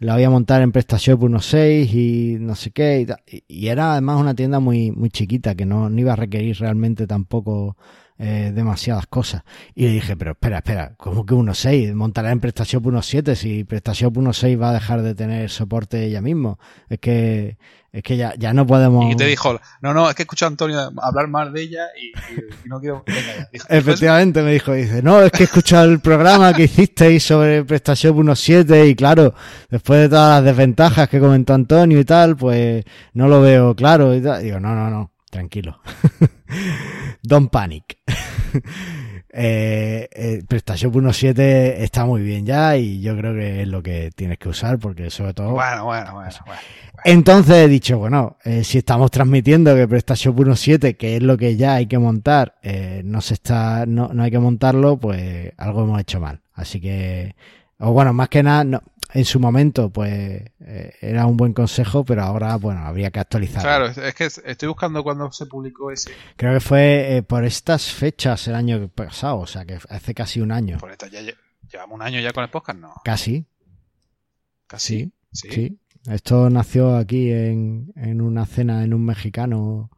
la 0.04 0.16
voy 0.16 0.24
a 0.24 0.30
montar 0.30 0.62
en 0.62 0.72
PrestaShop 0.72 1.24
1.6 1.24 1.94
y 1.94 2.38
no 2.40 2.56
sé 2.56 2.72
qué. 2.72 3.08
Y- 3.32 3.44
y 3.48 3.68
era 3.68 3.94
además 3.94 4.20
una 4.20 4.36
tienda 4.36 4.60
muy, 4.60 4.92
muy 4.92 5.10
chiquita, 5.10 5.56
que 5.56 5.66
no, 5.66 5.90
no 5.90 6.00
iba 6.00 6.14
a 6.14 6.16
requerir 6.16 6.58
realmente 6.60 7.08
tampoco 7.08 7.78
eh, 8.20 8.52
demasiadas 8.54 9.08
cosas. 9.08 9.44
Y 9.76 9.84
le 9.88 9.94
dije, 9.94 10.16
pero 10.16 10.32
espera, 10.32 10.58
espera, 10.58 10.94
¿cómo 10.98 11.26
que 11.26 11.34
1.6? 11.34 11.94
Montará 11.94 12.32
en 12.32 12.40
PrestaShop 12.40 12.84
1.7 12.86 13.36
si 13.36 13.64
PrestaShop 13.64 14.16
1.6 14.18 14.62
va 14.62 14.70
a 14.70 14.74
dejar 14.74 15.02
de 15.02 15.16
tener 15.16 15.50
soporte 15.50 16.04
ella 16.06 16.22
mismo. 16.22 16.60
Es 16.90 17.00
que, 17.00 17.58
es 17.92 18.04
que 18.04 18.16
ya, 18.18 18.34
ya 18.38 18.54
no 18.54 18.66
podemos... 18.68 19.12
Y 19.12 19.16
te 19.16 19.26
dijo, 19.26 19.60
no, 19.82 19.94
no, 19.94 20.10
es 20.10 20.16
que 20.16 20.22
he 20.22 20.26
escuchado 20.26 20.48
a 20.50 20.52
Antonio 20.54 20.92
hablar 21.02 21.28
mal 21.28 21.52
de 21.54 21.62
ella 21.64 21.86
y, 22.00 22.08
y- 22.08 22.66
y 22.66 22.70
no 22.70 22.80
quiero. 22.80 23.04
Venga. 23.06 23.50
Dijo-. 23.52 23.68
Efectivamente, 23.70 24.42
me 24.44 24.52
dijo, 24.54 24.74
dice, 24.74 25.02
no, 25.04 25.22
es 25.22 25.32
que 25.32 25.44
he 25.44 25.46
escuchado 25.46 25.86
el 25.92 26.00
programa 26.00 26.54
que 26.54 26.64
hicisteis 26.64 27.24
sobre 27.24 27.64
PrestaShop 27.66 28.16
1.7 28.18 28.90
y 28.90 28.96
claro, 28.96 29.34
después 29.70 30.00
de 30.02 30.10
todas 30.10 30.38
las 30.42 30.46
desventajas 30.46 31.10
que 31.10 31.20
comentó 31.20 31.54
Antonio 31.54 32.00
y 32.00 32.06
tal, 32.06 32.36
pues 32.38 32.84
no 33.14 33.28
lo 33.28 33.42
veo 33.42 33.76
claro 33.76 34.16
y 34.16 34.22
tal. 34.22 34.42
Digo, 34.44 34.60
no, 34.60 34.74
no, 34.76 34.90
no, 34.90 35.12
tranquilo. 35.30 35.80
Don't 37.22 37.50
panic. 37.50 37.98
eh, 39.30 40.08
eh, 40.12 40.44
PrestaShop 40.48 40.94
1.7 40.96 41.40
está 41.80 42.06
muy 42.06 42.22
bien 42.22 42.46
ya 42.46 42.78
y 42.78 43.02
yo 43.02 43.18
creo 43.18 43.34
que 43.34 43.64
es 43.64 43.68
lo 43.68 43.82
que 43.82 44.12
tienes 44.16 44.38
que 44.38 44.50
usar 44.50 44.78
porque 44.80 45.10
sobre 45.10 45.34
todo... 45.34 45.52
Bueno, 45.52 45.86
bueno, 45.86 46.14
bueno, 46.14 46.30
bueno. 46.46 46.62
Entonces 47.06 47.56
he 47.56 47.68
dicho, 47.68 47.98
bueno, 47.98 48.38
eh, 48.44 48.64
si 48.64 48.78
estamos 48.78 49.12
transmitiendo 49.12 49.76
que 49.76 49.88
PrestaShop 49.88 50.38
1.7, 50.38 50.96
que 50.96 51.18
es 51.18 51.24
lo 51.24 51.38
que 51.38 51.58
ya 51.58 51.76
hay 51.76 51.88
que 51.88 51.98
montar, 51.98 52.56
eh, 52.62 53.02
no 53.04 53.20
se 53.22 53.34
está, 53.34 53.86
no, 53.86 54.10
no 54.14 54.24
hay 54.24 54.32
que 54.32 54.40
montarlo, 54.40 54.98
pues 54.98 55.52
algo 55.58 55.84
hemos 55.84 56.00
hecho 56.00 56.20
mal. 56.20 56.40
Así 56.54 56.80
que, 56.80 57.36
o 57.80 57.92
bueno, 57.92 58.14
más 58.14 58.30
que 58.30 58.44
nada, 58.44 58.64
no, 58.64 58.82
en 59.14 59.26
su 59.26 59.40
momento, 59.40 59.90
pues 59.92 60.12
eh, 60.60 60.94
era 61.02 61.26
un 61.28 61.38
buen 61.38 61.54
consejo, 61.54 62.04
pero 62.04 62.24
ahora, 62.24 62.56
bueno, 62.58 62.82
habría 62.82 63.12
que 63.12 63.20
actualizarlo. 63.20 63.62
Claro, 63.94 64.08
es 64.08 64.16
que 64.16 64.26
estoy 64.26 64.68
buscando 64.68 65.04
cuando 65.04 65.32
se 65.32 65.46
publicó 65.46 65.92
ese. 65.92 66.12
Creo 66.36 66.54
que 66.54 66.60
fue 66.60 67.18
eh, 67.18 67.24
por 67.24 67.44
estas 67.46 67.92
fechas 67.92 68.48
el 68.48 68.56
año 68.56 68.88
pasado, 68.90 69.38
o 69.40 69.48
sea, 69.48 69.66
que 69.66 69.78
hace 69.90 70.14
casi 70.14 70.42
un 70.42 70.52
año. 70.52 70.78
Por 70.80 70.92
esta, 70.92 71.08
ya 71.08 71.22
lle- 71.22 71.38
llevamos 71.72 71.96
un 71.96 72.02
año 72.02 72.20
ya 72.20 72.32
con 72.34 72.44
el 72.44 72.50
podcast, 72.50 72.80
no. 72.80 72.94
Casi, 73.04 73.46
Casi. 74.68 75.12
sí. 75.32 75.50
Sí. 75.52 75.80
Esto 76.10 76.50
nació 76.50 76.98
aquí 76.98 77.32
en, 77.32 77.94
en 77.96 78.20
una 78.20 78.46
cena 78.46 78.84
en 78.84 78.94
un 78.94 79.06
mexicano 79.06 79.90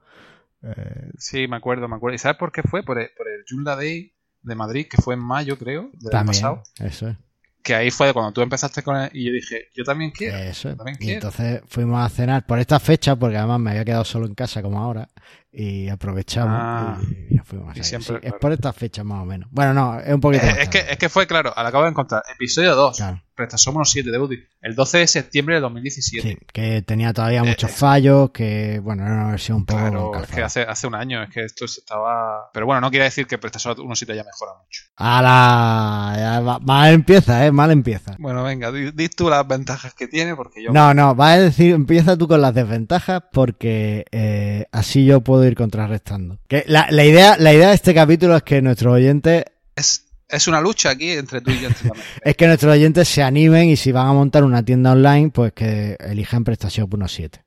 Eh, 0.61 1.11
Sí, 1.17 1.47
me 1.47 1.55
acuerdo, 1.57 1.87
me 1.87 1.95
acuerdo. 1.95 2.15
¿Y 2.15 2.19
sabes 2.19 2.37
por 2.37 2.51
qué 2.51 2.61
fue? 2.63 2.83
Por 2.83 2.99
el, 2.99 3.09
por 3.17 3.27
el 3.27 3.43
Day 3.63 4.13
de 4.41 4.55
Madrid, 4.55 4.87
que 4.89 5.01
fue 5.01 5.13
en 5.15 5.19
mayo, 5.21 5.57
creo, 5.57 5.83
del 5.93 5.93
año 5.93 6.09
también, 6.11 6.27
pasado. 6.27 6.63
eso 6.79 7.07
es. 7.09 7.17
Que 7.65 7.73
ahí 7.73 7.89
fue 7.89 8.13
cuando 8.13 8.31
tú 8.31 8.41
empezaste 8.41 8.83
con 8.83 8.95
él 8.95 9.09
y 9.11 9.25
yo 9.25 9.31
dije, 9.33 9.69
yo 9.73 9.83
también 9.83 10.11
quiero. 10.11 10.37
Eso 10.37 10.69
es. 10.69 10.77
también 10.77 10.97
Y 10.99 11.05
quiero. 11.05 11.15
entonces 11.15 11.61
fuimos 11.67 11.99
a 11.99 12.07
cenar 12.09 12.45
por 12.45 12.59
esta 12.59 12.79
fecha, 12.79 13.15
porque 13.15 13.37
además 13.37 13.59
me 13.59 13.71
había 13.71 13.83
quedado 13.83 14.05
solo 14.05 14.27
en 14.27 14.35
casa 14.35 14.61
como 14.61 14.79
ahora, 14.79 15.09
y 15.51 15.89
aprovechamos 15.89 16.55
Ah. 16.61 16.99
y, 17.27 17.39
fuimos 17.39 17.69
a 17.69 17.71
Y 17.79 17.83
cenar. 17.83 18.03
siempre, 18.03 18.19
Sí, 18.21 18.27
Es 18.35 18.39
por 18.39 18.51
esta 18.51 18.71
fecha 18.71 19.03
más 19.03 19.23
o 19.23 19.25
menos. 19.25 19.49
Bueno, 19.51 19.73
no, 19.73 19.99
es 19.99 20.13
un 20.13 20.21
poquito 20.21 20.45
más 20.45 20.59
es, 20.59 20.69
que, 20.69 20.77
es 20.77 20.97
que 20.97 21.09
fue, 21.09 21.25
claro, 21.25 21.57
al 21.57 21.65
acabo 21.65 21.85
de 21.85 21.89
encontrar. 21.89 22.21
Episodio 22.35 22.75
2. 22.75 22.97
Claro. 22.97 23.23
PrestaShop 23.35 23.75
1.7 23.75 24.11
de 24.11 24.17
Udemy. 24.19 24.43
El 24.61 24.75
12 24.75 24.97
de 24.99 25.07
septiembre 25.07 25.55
de 25.55 25.61
2017. 25.61 26.27
Sí, 26.27 26.37
que 26.53 26.81
tenía 26.81 27.13
todavía 27.13 27.41
Eh, 27.41 27.47
muchos 27.49 27.69
eh. 27.69 27.73
fallos, 27.73 28.31
que 28.31 28.79
bueno, 28.79 29.05
era 29.05 29.13
una 29.15 29.31
versión 29.31 29.57
un 29.57 29.65
poco 29.65 29.79
Claro, 29.79 30.23
es 30.23 30.29
que 30.29 30.41
hace, 30.41 30.61
hace 30.61 30.87
un 30.87 30.95
año, 30.95 31.21
es 31.23 31.29
que 31.29 31.43
esto 31.43 31.67
se 31.67 31.81
estaba... 31.81 32.49
Pero 32.53 32.65
bueno, 32.65 32.81
no 32.81 32.89
quiere 32.89 33.05
decir 33.05 33.27
que 33.27 33.37
PrestaShop 33.37 33.77
1.7 33.79 34.15
ya 34.15 34.23
mejora 34.23 34.53
mucho. 34.63 34.83
¡Hala! 34.95 36.59
Mal 36.61 36.93
empieza, 36.93 37.45
¿eh? 37.45 37.51
Mal 37.51 37.71
empieza. 37.71 38.15
Bueno, 38.19 38.43
venga, 38.43 38.71
di, 38.71 38.91
di 38.91 39.09
tú 39.09 39.29
las 39.29 39.47
ventajas 39.47 39.93
que 39.93 40.07
tiene 40.07 40.35
porque 40.35 40.63
yo... 40.63 40.71
No, 40.71 40.93
no, 40.93 41.15
vas 41.15 41.37
a 41.37 41.41
decir, 41.41 41.73
empieza 41.73 42.17
tú 42.17 42.27
con 42.27 42.41
las 42.41 42.53
desventajas 42.53 43.23
porque 43.31 44.05
eh, 44.11 44.65
así 44.71 45.05
yo 45.05 45.21
puedo 45.21 45.45
ir 45.45 45.55
contrarrestando. 45.55 46.39
Que 46.47 46.63
la, 46.67 46.87
la 46.89 47.03
idea, 47.05 47.35
la 47.37 47.53
idea 47.53 47.69
de 47.69 47.75
este 47.75 47.93
capítulo 47.93 48.35
es 48.37 48.43
que 48.43 48.61
nuestros 48.61 48.93
oyentes, 48.93 49.45
Es, 49.75 50.04
es 50.27 50.47
una 50.47 50.61
lucha 50.61 50.89
aquí 50.89 51.11
entre 51.11 51.41
tú 51.41 51.51
y 51.51 51.61
yo. 51.61 51.69
es 52.23 52.35
que 52.35 52.47
nuestros 52.47 52.73
oyentes 52.73 53.07
se 53.07 53.23
animen 53.23 53.69
y 53.69 53.77
si 53.77 53.91
van 53.91 54.07
a 54.07 54.13
montar 54.13 54.43
una 54.43 54.63
tienda 54.63 54.91
online, 54.91 55.29
pues 55.29 55.53
que 55.53 55.97
elijan 55.99 56.43
PrestaShop 56.43 56.89
1.7. 56.89 57.43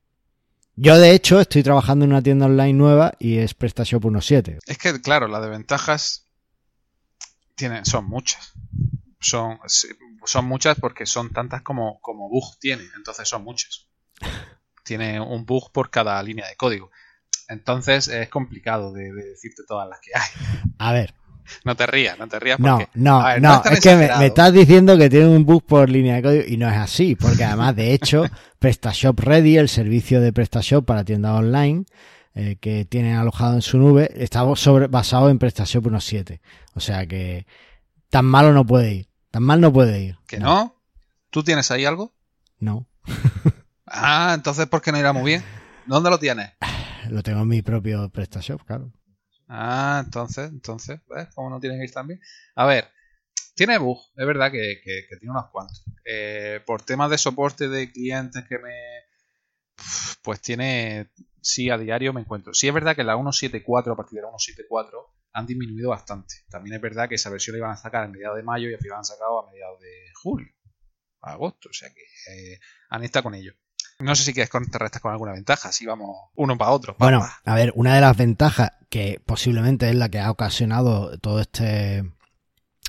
Yo 0.76 0.96
de 0.96 1.12
hecho 1.12 1.40
estoy 1.40 1.64
trabajando 1.64 2.04
en 2.04 2.12
una 2.12 2.22
tienda 2.22 2.46
online 2.46 2.72
nueva 2.72 3.14
y 3.18 3.38
es 3.38 3.54
PrestaShop 3.54 4.04
1.7. 4.04 4.58
es 4.64 4.78
que, 4.78 5.00
claro, 5.00 5.26
las 5.26 5.42
desventajas 5.42 6.26
tienen, 7.56 7.84
son 7.84 8.06
muchas. 8.06 8.52
Son, 9.20 9.58
son 10.24 10.44
muchas 10.44 10.78
porque 10.78 11.04
son 11.04 11.32
tantas 11.32 11.62
como, 11.62 12.00
como 12.00 12.28
bug 12.28 12.58
tiene. 12.60 12.84
Entonces 12.96 13.28
son 13.28 13.42
muchas. 13.42 13.88
Tiene 14.84 15.20
un 15.20 15.44
bug 15.44 15.70
por 15.70 15.90
cada 15.90 16.22
línea 16.22 16.48
de 16.48 16.56
código. 16.56 16.90
Entonces 17.48 18.08
es 18.08 18.30
complicado 18.30 18.92
de, 18.94 19.12
de 19.12 19.24
decirte 19.30 19.64
todas 19.66 19.86
las 19.86 20.00
que 20.00 20.12
hay. 20.14 20.72
A 20.78 20.92
ver, 20.94 21.14
No 21.64 21.76
te 21.76 21.86
rías, 21.86 22.18
no 22.18 22.28
te 22.28 22.38
rías 22.38 22.58
No, 22.58 22.78
porque... 22.78 22.90
no, 22.94 23.22
ver, 23.22 23.42
no, 23.42 23.62
es 23.64 23.80
que 23.80 23.94
me, 23.96 24.26
estás 24.26 24.52
diciendo 24.52 24.96
que 24.96 25.08
tiene 25.08 25.28
un 25.28 25.44
bug 25.44 25.64
por 25.64 25.88
línea 25.88 26.16
de 26.16 26.22
código 26.22 26.44
y 26.46 26.56
no 26.56 26.68
es 26.68 26.76
así, 26.76 27.16
porque 27.16 27.44
además, 27.44 27.76
de 27.76 27.92
hecho, 27.92 28.24
PrestaShop 28.58 29.20
Ready, 29.20 29.58
el 29.58 29.68
servicio 29.68 30.20
de 30.20 30.32
PrestaShop 30.32 30.84
para 30.84 31.04
tiendas 31.04 31.32
online, 31.32 31.84
eh, 32.34 32.56
que 32.60 32.84
tienen 32.84 33.16
alojado 33.16 33.54
en 33.54 33.62
su 33.62 33.78
nube, 33.78 34.10
está 34.16 34.44
sobre, 34.56 34.86
basado 34.86 35.30
en 35.30 35.38
PrestaShop 35.38 35.86
1.7. 35.86 36.40
O 36.74 36.80
sea 36.80 37.06
que 37.06 37.46
tan 38.10 38.24
malo 38.24 38.52
no 38.52 38.64
puede 38.64 38.92
ir, 38.94 39.08
tan 39.30 39.42
mal 39.42 39.60
no 39.60 39.72
puede 39.72 40.00
ir. 40.00 40.18
¿Que 40.26 40.38
no? 40.38 40.74
¿Tú 41.30 41.42
tienes 41.42 41.70
ahí 41.70 41.84
algo? 41.84 42.12
No, 42.58 42.86
Ah, 43.90 44.32
entonces 44.34 44.66
¿por 44.66 44.82
qué 44.82 44.92
no 44.92 44.98
irá 44.98 45.12
muy 45.12 45.24
bien? 45.24 45.44
¿Dónde 45.86 46.10
lo 46.10 46.18
tienes? 46.18 46.52
lo 47.08 47.22
tengo 47.22 47.40
en 47.40 47.48
mi 47.48 47.62
propio 47.62 48.08
PrestaShop, 48.10 48.62
claro. 48.64 48.92
Ah, 49.48 50.02
entonces, 50.04 50.50
entonces, 50.50 51.00
¿ves 51.08 51.28
cómo 51.34 51.50
no 51.50 51.60
tiene 51.60 51.78
que 51.78 51.84
ir 51.84 51.92
tan 51.92 52.06
bien? 52.06 52.20
A 52.54 52.66
ver, 52.66 52.88
tiene 53.54 53.78
bug, 53.78 53.98
es 54.16 54.26
verdad 54.26 54.50
que, 54.52 54.80
que- 54.84 55.06
que 55.08 55.16
tiene 55.18 55.32
unos 55.32 55.50
cuantos. 55.50 55.84
Eh, 56.04 56.60
por 56.66 56.82
temas 56.82 57.10
de 57.10 57.18
soporte 57.18 57.68
de 57.68 57.92
clientes 57.92 58.44
que 58.48 58.58
me... 58.58 58.72
Pues 60.22 60.40
tiene... 60.40 61.10
Sí, 61.40 61.70
a 61.70 61.78
diario 61.78 62.12
me 62.12 62.20
encuentro. 62.20 62.52
Sí, 62.52 62.68
es 62.68 62.74
verdad 62.74 62.94
que 62.96 63.04
la 63.04 63.16
1.7.4, 63.16 63.92
a 63.92 63.96
partir 63.96 64.16
de 64.16 64.22
la 64.22 64.28
1.7.4, 64.28 65.14
han 65.32 65.46
disminuido 65.46 65.90
bastante. 65.90 66.34
También 66.50 66.74
es 66.76 66.80
verdad 66.82 67.08
que 67.08 67.14
esa 67.14 67.30
versión 67.30 67.54
la 67.54 67.58
iban 67.58 67.70
a 67.72 67.76
sacar 67.76 68.04
a 68.04 68.08
mediados 68.08 68.36
de 68.36 68.42
mayo 68.42 68.68
y 68.68 68.74
al 68.74 68.80
final 68.80 68.92
la 68.96 68.98
han 68.98 69.04
sacado 69.04 69.40
a 69.46 69.50
mediados 69.50 69.80
de 69.80 69.88
julio, 70.22 70.52
agosto. 71.22 71.70
O 71.70 71.72
sea 71.74 71.90
que 71.90 72.02
eh, 72.54 72.60
han 72.90 73.04
estado 73.04 73.24
con 73.24 73.34
ello. 73.36 73.54
No 74.00 74.14
sé 74.14 74.22
si 74.24 74.32
quieres 74.32 74.48
contrarrestar 74.50 75.02
con 75.02 75.10
alguna 75.12 75.32
ventaja, 75.32 75.72
si 75.72 75.84
vamos 75.84 76.16
uno 76.36 76.56
para 76.56 76.70
otro. 76.70 76.94
Bueno, 76.98 77.26
a 77.44 77.54
ver, 77.54 77.72
una 77.74 77.94
de 77.96 78.00
las 78.00 78.16
ventajas 78.16 78.70
que 78.88 79.20
posiblemente 79.26 79.88
es 79.88 79.96
la 79.96 80.08
que 80.08 80.20
ha 80.20 80.30
ocasionado 80.30 81.18
todo 81.18 81.40
este 81.40 82.04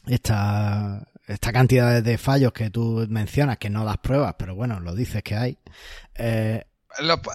esta 0.08 1.08
esta 1.28 1.52
cantidad 1.54 2.02
de- 2.02 2.18
fallos 2.18 2.54
que 2.54 2.70
tú 2.72 3.06
mencionas 3.10 3.58
que 3.58 3.70
no 3.70 3.86
das 3.86 3.98
pruebas, 4.00 4.36
pero 4.38 4.56
bueno, 4.56 4.80
lo 4.80 4.96
dices 4.96 5.22
que 5.24 5.36
hay. 5.36 5.58
Eh, 6.16 6.64
Lo- 7.00 7.18
voy, 7.18 7.34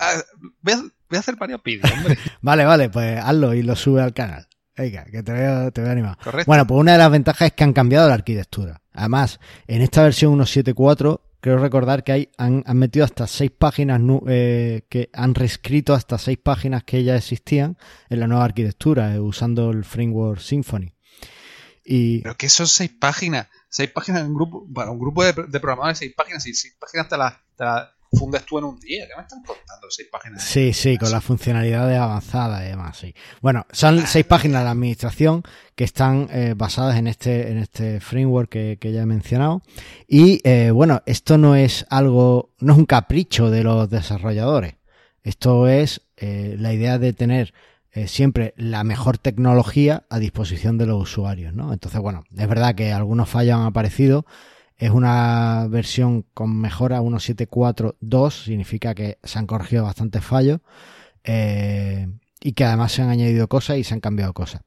a, 0.72 0.76
voy 0.80 1.16
a 1.16 1.18
hacer 1.18 1.36
varios 1.36 1.62
vídeos, 1.62 1.90
hombre. 1.92 2.18
vale, 2.42 2.64
vale, 2.64 2.90
pues 2.90 3.20
hazlo 3.22 3.54
y 3.54 3.62
lo 3.62 3.76
sube 3.76 4.02
al 4.02 4.12
canal. 4.12 4.48
Venga, 4.76 5.04
que 5.04 5.22
te 5.22 5.32
veo, 5.32 5.70
te 5.70 5.80
veo 5.80 5.92
animado. 5.92 6.16
Correcto. 6.24 6.48
Bueno, 6.48 6.66
pues 6.66 6.80
una 6.80 6.92
de 6.92 6.98
las 6.98 7.10
ventajas 7.10 7.46
es 7.46 7.52
que 7.52 7.62
han 7.62 7.72
cambiado 7.72 8.08
la 8.08 8.14
arquitectura. 8.14 8.80
Además, 8.92 9.38
en 9.68 9.82
esta 9.82 10.02
versión 10.02 10.36
1.7.4, 10.36 11.20
creo 11.44 11.58
recordar 11.58 12.04
que 12.04 12.12
hay, 12.12 12.30
han, 12.38 12.64
han 12.66 12.78
metido 12.78 13.04
hasta 13.04 13.26
seis 13.26 13.50
páginas, 13.50 14.00
eh, 14.28 14.86
que 14.88 15.10
han 15.12 15.34
reescrito 15.34 15.92
hasta 15.92 16.16
seis 16.16 16.38
páginas 16.42 16.84
que 16.84 17.04
ya 17.04 17.16
existían 17.16 17.76
en 18.08 18.20
la 18.20 18.26
nueva 18.26 18.46
arquitectura, 18.46 19.14
eh, 19.14 19.20
usando 19.20 19.70
el 19.70 19.84
framework 19.84 20.40
Symfony. 20.40 20.94
Y 21.84 22.22
Pero 22.22 22.34
que 22.38 22.48
son 22.48 22.66
seis 22.66 22.90
páginas. 22.98 23.48
Seis 23.68 23.90
páginas 23.90 24.22
en 24.22 24.28
un 24.28 24.34
grupo. 24.36 24.64
Bueno, 24.66 24.92
un 24.92 24.98
grupo 24.98 25.22
de, 25.22 25.34
programadores, 25.34 25.98
seis 25.98 26.14
páginas. 26.16 26.46
Y 26.46 26.54
seis 26.54 26.78
páginas 26.80 27.10
te 27.10 27.18
las 27.18 27.34
las 27.58 27.90
fundes 28.14 28.44
tú 28.44 28.58
en 28.58 28.64
un 28.64 28.78
día. 28.78 29.06
¿Qué 29.06 29.14
me 29.16 29.22
están 29.22 29.42
contando? 29.42 29.86
Seis 29.90 30.08
páginas. 30.10 30.42
Sí, 30.42 30.72
sí, 30.72 30.96
con 30.98 31.10
las 31.10 31.24
funcionalidades 31.24 31.98
avanzadas 31.98 32.62
y 32.62 32.68
demás, 32.68 32.96
sí. 32.96 33.14
Bueno, 33.40 33.66
son 33.72 34.06
seis 34.06 34.24
páginas 34.24 34.64
de 34.64 34.70
administración 34.70 35.42
que 35.74 35.84
están 35.84 36.28
eh, 36.30 36.54
basadas 36.56 36.96
en 36.96 37.06
este, 37.06 37.50
en 37.50 37.58
este 37.58 38.00
framework 38.00 38.48
que, 38.48 38.78
que 38.80 38.92
ya 38.92 39.02
he 39.02 39.06
mencionado. 39.06 39.62
Y 40.08 40.40
eh, 40.44 40.70
bueno, 40.70 41.02
esto 41.06 41.38
no 41.38 41.56
es 41.56 41.86
algo, 41.90 42.50
no 42.60 42.72
es 42.72 42.78
un 42.78 42.86
capricho 42.86 43.50
de 43.50 43.64
los 43.64 43.90
desarrolladores. 43.90 44.74
Esto 45.24 45.68
es 45.68 46.02
eh, 46.16 46.56
la 46.58 46.72
idea 46.72 46.98
de 46.98 47.12
tener 47.14 47.54
eh, 47.92 48.08
siempre 48.08 48.54
la 48.56 48.84
mejor 48.84 49.18
tecnología 49.18 50.04
a 50.10 50.18
disposición 50.18 50.78
de 50.78 50.86
los 50.86 51.02
usuarios, 51.02 51.54
¿no? 51.54 51.72
Entonces, 51.72 52.00
bueno, 52.00 52.24
es 52.36 52.48
verdad 52.48 52.74
que 52.74 52.92
algunos 52.92 53.28
fallos 53.28 53.54
han 53.54 53.66
aparecido. 53.66 54.26
Es 54.76 54.90
una 54.90 55.66
versión 55.68 56.22
con 56.34 56.60
mejora 56.60 57.00
1.7.4.2, 57.00 58.44
significa 58.44 58.94
que 58.94 59.18
se 59.22 59.38
han 59.38 59.46
corregido 59.46 59.84
bastantes 59.84 60.24
fallos 60.24 60.60
eh, 61.22 62.08
y 62.40 62.52
que 62.52 62.64
además 62.64 62.92
se 62.92 63.02
han 63.02 63.10
añadido 63.10 63.48
cosas 63.48 63.78
y 63.78 63.84
se 63.84 63.94
han 63.94 64.00
cambiado 64.00 64.32
cosas. 64.32 64.62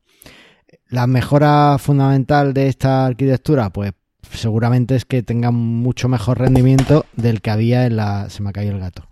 La 0.88 1.08
mejora 1.08 1.78
fundamental 1.78 2.54
de 2.54 2.68
esta 2.68 3.06
arquitectura, 3.06 3.70
pues 3.70 3.94
seguramente 4.32 4.96
es 4.96 5.06
que 5.06 5.24
tenga 5.24 5.52
mucho 5.52 6.08
mejor 6.08 6.40
rendimiento 6.40 7.06
del 7.16 7.42
que 7.42 7.52
había 7.52 7.86
en 7.86 7.98
la, 7.98 8.30
se 8.30 8.42
me 8.42 8.50
ha 8.50 8.54
caído 8.54 8.74
el 8.74 8.80
gato, 8.80 9.08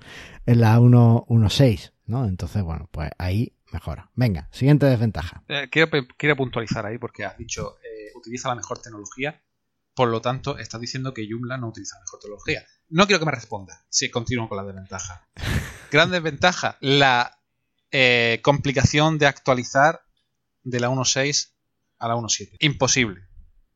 en 0.45 0.61
la 0.61 0.79
1.1.6, 0.79 1.91
¿no? 2.05 2.25
Entonces, 2.25 2.63
bueno, 2.63 2.87
pues 2.91 3.09
ahí 3.17 3.53
mejora. 3.71 4.09
Venga, 4.15 4.47
siguiente 4.51 4.85
desventaja. 4.85 5.43
Eh, 5.47 5.67
quiero, 5.69 5.89
quiero 6.17 6.35
puntualizar 6.35 6.85
ahí 6.85 6.97
porque 6.97 7.25
has 7.25 7.37
dicho 7.37 7.77
eh, 7.83 8.11
utiliza 8.15 8.49
la 8.49 8.55
mejor 8.55 8.79
tecnología. 8.79 9.41
Por 9.95 10.09
lo 10.09 10.21
tanto, 10.21 10.57
estás 10.57 10.81
diciendo 10.81 11.13
que 11.13 11.25
Joomla 11.27 11.57
no 11.57 11.69
utiliza 11.69 11.95
la 11.95 12.01
mejor 12.01 12.19
tecnología. 12.19 12.65
No 12.89 13.07
quiero 13.07 13.19
que 13.19 13.25
me 13.25 13.31
responda 13.31 13.85
si 13.89 14.11
continúo 14.11 14.49
con 14.49 14.57
la 14.57 14.63
desventaja. 14.65 15.29
Gran 15.91 16.11
desventaja, 16.11 16.77
la 16.81 17.39
eh, 17.91 18.41
complicación 18.43 19.17
de 19.17 19.27
actualizar 19.27 20.01
de 20.63 20.81
la 20.81 20.89
1.6 20.89 21.53
a 21.99 22.09
la 22.09 22.15
1.7. 22.15 22.57
Imposible. 22.59 23.21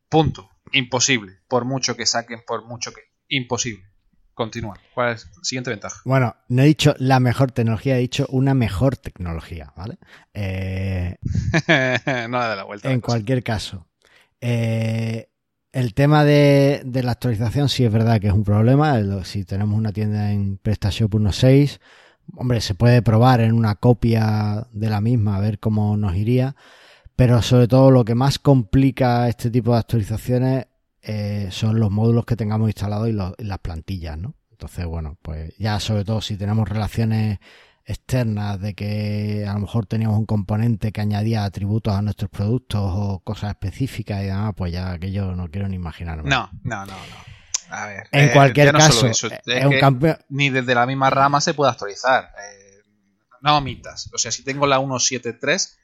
Punto. 0.10 0.49
Imposible. 0.73 1.39
Por 1.47 1.63
mucho 1.63 1.95
que 1.95 2.05
saquen, 2.05 2.43
por 2.45 2.65
mucho 2.65 2.91
que... 2.91 3.01
Imposible. 3.29 3.86
Continúa. 4.34 4.77
¿Cuál 4.93 5.15
es 5.15 5.25
la 5.25 5.43
siguiente 5.43 5.69
ventaja? 5.69 6.01
Bueno, 6.03 6.36
no 6.49 6.63
he 6.63 6.65
dicho 6.65 6.95
la 6.97 7.19
mejor 7.19 7.51
tecnología, 7.51 7.97
he 7.97 7.99
dicho 7.99 8.25
una 8.29 8.53
mejor 8.53 8.97
tecnología, 8.97 9.73
¿vale? 9.75 9.97
Eh, 10.34 11.17
no 12.29 12.39
le 12.39 12.45
da 12.47 12.55
la 12.55 12.63
vuelta. 12.63 12.88
la 12.88 12.93
en 12.93 13.01
cualquier 13.01 13.43
caso, 13.43 13.88
eh, 14.39 15.29
el 15.71 15.93
tema 15.93 16.23
de, 16.25 16.82
la 16.86 17.12
actualización 17.12 17.69
sí 17.69 17.84
es 17.84 17.91
verdad 17.91 18.19
que 18.19 18.27
es 18.27 18.34
un 18.34 18.43
problema. 18.43 18.99
Si 19.23 19.45
tenemos 19.45 19.77
una 19.77 19.91
tienda 19.91 20.32
en 20.32 20.58
PrestaShop 20.58 21.13
1.6, 21.13 21.79
hombre, 22.36 22.62
se 22.62 22.75
puede 22.75 23.01
probar 23.01 23.41
en 23.41 23.53
una 23.53 23.75
copia 23.75 24.67
de 24.71 24.89
la 24.89 25.01
misma 25.01 25.38
a 25.38 25.39
ver 25.39 25.60
cómo 25.60 25.95
nos 25.97 26.15
iría. 26.15 26.55
Pero 27.15 27.41
sobre 27.41 27.67
todo 27.67 27.91
lo 27.91 28.05
que 28.05 28.15
más 28.15 28.39
complica 28.39 29.27
este 29.27 29.51
tipo 29.51 29.73
de 29.73 29.79
actualizaciones 29.79 30.67
eh, 31.01 31.49
son 31.51 31.79
los 31.79 31.91
módulos 31.91 32.25
que 32.25 32.36
tengamos 32.36 32.69
instalados 32.69 33.10
y, 33.10 33.12
y 33.12 33.45
las 33.45 33.60
plantillas, 33.60 34.17
¿no? 34.17 34.36
Entonces, 34.51 34.86
bueno, 34.86 35.17
pues 35.21 35.55
ya 35.58 35.79
sobre 35.79 36.03
todo 36.03 36.21
si 36.21 36.36
tenemos 36.38 36.67
relaciones 36.67 37.39
externas 37.89 38.62
de 38.62 38.75
que 38.75 39.45
a 39.47 39.54
lo 39.54 39.60
mejor 39.60 39.88
teníamos 39.88 40.19
un 40.19 40.28
componente 40.28 40.91
que 40.91 41.02
añadía 41.02 41.43
atributos 41.43 41.93
a 41.93 42.04
nuestros 42.04 42.30
productos 42.30 42.82
o 42.84 43.19
cosas 43.23 43.49
específicas 43.49 44.21
y 44.21 44.25
demás, 44.28 44.54
pues 44.56 44.71
ya 44.71 44.99
que 44.99 45.12
yo 45.12 45.36
no 45.36 45.49
quiero 45.49 45.67
ni 45.67 45.75
imaginarme. 45.75 46.30
No, 46.30 46.52
no, 46.63 46.86
no, 46.86 46.93
no. 46.93 47.75
A 47.75 47.88
ver. 47.88 48.08
En 48.12 48.30
eh, 48.30 48.32
cualquier 48.32 48.73
no 48.73 48.80
caso, 48.80 48.91
solo 48.91 49.12
eso, 49.12 49.28
es 49.28 49.39
es 49.43 49.65
un 49.65 49.71
que 49.71 49.80
cambio. 49.80 50.19
ni 50.30 50.52
desde 50.52 50.75
la 50.75 50.86
misma 50.86 51.10
rama 51.10 51.41
se 51.41 51.56
puede 51.56 51.71
actualizar. 51.71 52.32
Eh, 52.38 52.84
no 53.41 53.58
omitas. 53.58 54.12
O 54.13 54.19
sea, 54.19 54.32
si 54.32 54.43
tengo 54.43 54.67
la 54.67 54.80
1.7.3, 54.80 55.78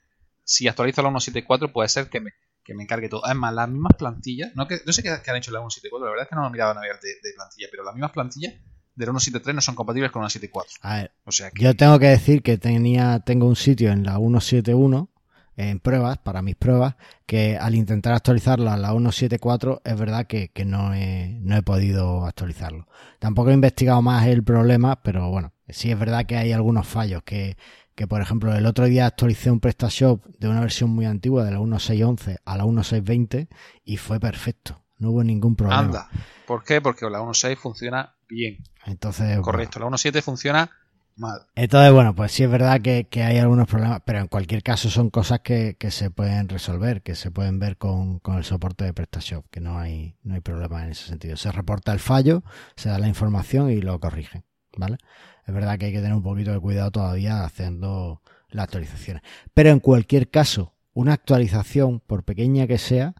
si 0.43 0.67
actualizo 0.67 1.01
la 1.01 1.09
1.7.4 1.09 1.71
puede 1.71 1.89
ser 1.89 2.09
que 2.09 2.21
me, 2.21 2.31
que 2.63 2.75
me 2.75 2.83
encargue 2.83 3.09
todo. 3.09 3.25
Además, 3.25 3.53
las 3.55 3.69
mismas 3.69 3.93
plantillas, 3.97 4.51
no, 4.55 4.67
que, 4.67 4.79
no 4.85 4.93
sé 4.93 5.01
qué, 5.01 5.09
han 5.09 5.35
hecho 5.37 5.51
la 5.51 5.59
1.7.4, 5.59 6.03
la 6.03 6.09
verdad 6.11 6.23
es 6.23 6.29
que 6.29 6.35
no 6.35 6.41
lo 6.41 6.47
he 6.49 6.51
mirado 6.51 6.71
a 6.71 6.75
navegar 6.75 6.99
de, 6.99 7.09
de 7.09 7.33
plantilla, 7.35 7.67
pero 7.71 7.83
las 7.83 7.95
mismas 7.95 8.11
plantillas 8.11 8.53
de 8.95 9.05
la 9.05 9.11
1.7.3 9.11 9.53
no 9.53 9.61
son 9.61 9.75
compatibles 9.75 10.11
con 10.11 10.21
la 10.21 10.29
1.7.4. 10.29 10.63
A 10.81 10.95
ver, 10.97 11.11
O 11.25 11.31
sea 11.31 11.51
que 11.51 11.63
yo 11.63 11.75
tengo 11.75 11.99
que 11.99 12.07
decir 12.07 12.41
que 12.41 12.57
tenía, 12.57 13.19
tengo 13.19 13.47
un 13.47 13.55
sitio 13.55 13.91
en 13.91 14.03
la 14.03 14.17
171 14.17 15.09
en 15.57 15.79
pruebas, 15.79 16.17
para 16.17 16.41
mis 16.41 16.55
pruebas, 16.55 16.95
que 17.25 17.57
al 17.57 17.75
intentar 17.75 18.13
actualizarla 18.13 18.73
a 18.73 18.77
la 18.77 18.93
1.7.4 18.93 19.81
es 19.83 19.97
verdad 19.97 20.27
que, 20.27 20.49
que 20.49 20.65
no, 20.65 20.93
he, 20.93 21.37
no 21.41 21.55
he 21.55 21.61
podido 21.61 22.25
actualizarlo. 22.25 22.87
Tampoco 23.19 23.51
he 23.51 23.53
investigado 23.53 24.01
más 24.01 24.27
el 24.27 24.43
problema, 24.43 25.01
pero 25.01 25.29
bueno, 25.29 25.53
sí 25.69 25.91
es 25.91 25.97
verdad 25.97 26.25
que 26.25 26.35
hay 26.35 26.51
algunos 26.51 26.87
fallos 26.87 27.23
que, 27.23 27.57
que 27.95 28.07
por 28.07 28.21
ejemplo 28.21 28.53
el 28.53 28.65
otro 28.65 28.85
día 28.85 29.05
actualicé 29.05 29.49
un 29.49 29.61
PrestaShop 29.61 30.25
de 30.37 30.49
una 30.49 30.59
versión 30.59 30.89
muy 30.89 31.05
antigua 31.05 31.45
de 31.45 31.51
la 31.51 31.59
1.6.11 31.59 32.37
a 32.43 32.57
la 32.57 32.65
1.6.20 32.65 33.47
y 33.85 33.97
fue 33.97 34.19
perfecto. 34.19 34.84
No 35.05 35.11
hubo 35.11 35.23
ningún 35.23 35.55
problema. 35.55 35.81
anda. 35.81 36.09
¿Por 36.47 36.63
qué? 36.63 36.81
Porque 36.81 37.07
la 37.07 37.19
1.6 37.19 37.57
funciona 37.57 38.15
bien. 38.27 38.57
Entonces, 38.87 39.39
Correcto. 39.41 39.77
La 39.77 39.85
1.7 39.85 40.23
funciona 40.23 40.71
mal. 41.15 41.41
Entonces, 41.53 41.93
bueno, 41.93 42.15
pues 42.15 42.31
sí 42.31 42.41
es 42.41 42.49
verdad 42.49 42.81
que, 42.81 43.07
que 43.07 43.21
hay 43.21 43.37
algunos 43.37 43.67
problemas, 43.67 44.01
pero 44.03 44.17
en 44.17 44.25
cualquier 44.25 44.63
caso 44.63 44.89
son 44.89 45.11
cosas 45.11 45.41
que, 45.41 45.75
que 45.77 45.91
se 45.91 46.09
pueden 46.09 46.49
resolver, 46.49 47.03
que 47.03 47.13
se 47.13 47.29
pueden 47.29 47.59
ver 47.59 47.77
con, 47.77 48.17
con 48.17 48.37
el 48.37 48.43
soporte 48.43 48.83
de 48.83 48.93
PrestaShop, 48.93 49.45
que 49.51 49.59
no 49.59 49.77
hay, 49.77 50.15
no 50.23 50.33
hay 50.33 50.41
problema 50.41 50.83
en 50.83 50.89
ese 50.89 51.05
sentido. 51.05 51.37
Se 51.37 51.51
reporta 51.51 51.93
el 51.93 51.99
fallo, 51.99 52.41
se 52.75 52.89
da 52.89 52.97
la 52.97 53.07
información 53.07 53.69
y 53.69 53.79
lo 53.79 53.99
corrigen, 53.99 54.43
¿vale? 54.75 54.97
Es 55.45 55.53
verdad 55.53 55.77
que 55.77 55.85
hay 55.85 55.93
que 55.93 56.01
tener 56.01 56.15
un 56.15 56.23
poquito 56.23 56.51
de 56.51 56.59
cuidado 56.59 56.89
todavía 56.89 57.43
haciendo 57.43 58.23
las 58.49 58.63
actualizaciones. 58.63 59.21
Pero 59.53 59.69
en 59.69 59.79
cualquier 59.79 60.31
caso, 60.31 60.73
una 60.95 61.13
actualización, 61.13 61.99
por 61.99 62.23
pequeña 62.23 62.65
que 62.65 62.79
sea, 62.79 63.13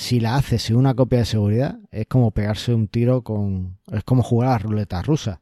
si 0.00 0.20
la 0.20 0.36
haces 0.36 0.62
sin 0.62 0.76
una 0.76 0.94
copia 0.94 1.20
de 1.20 1.24
seguridad, 1.24 1.78
es 1.90 2.06
como 2.06 2.30
pegarse 2.30 2.74
un 2.74 2.88
tiro 2.88 3.22
con... 3.22 3.78
es 3.92 4.02
como 4.04 4.22
jugar 4.22 4.48
a 4.48 4.52
la 4.52 4.58
ruleta 4.58 5.02
rusa 5.02 5.40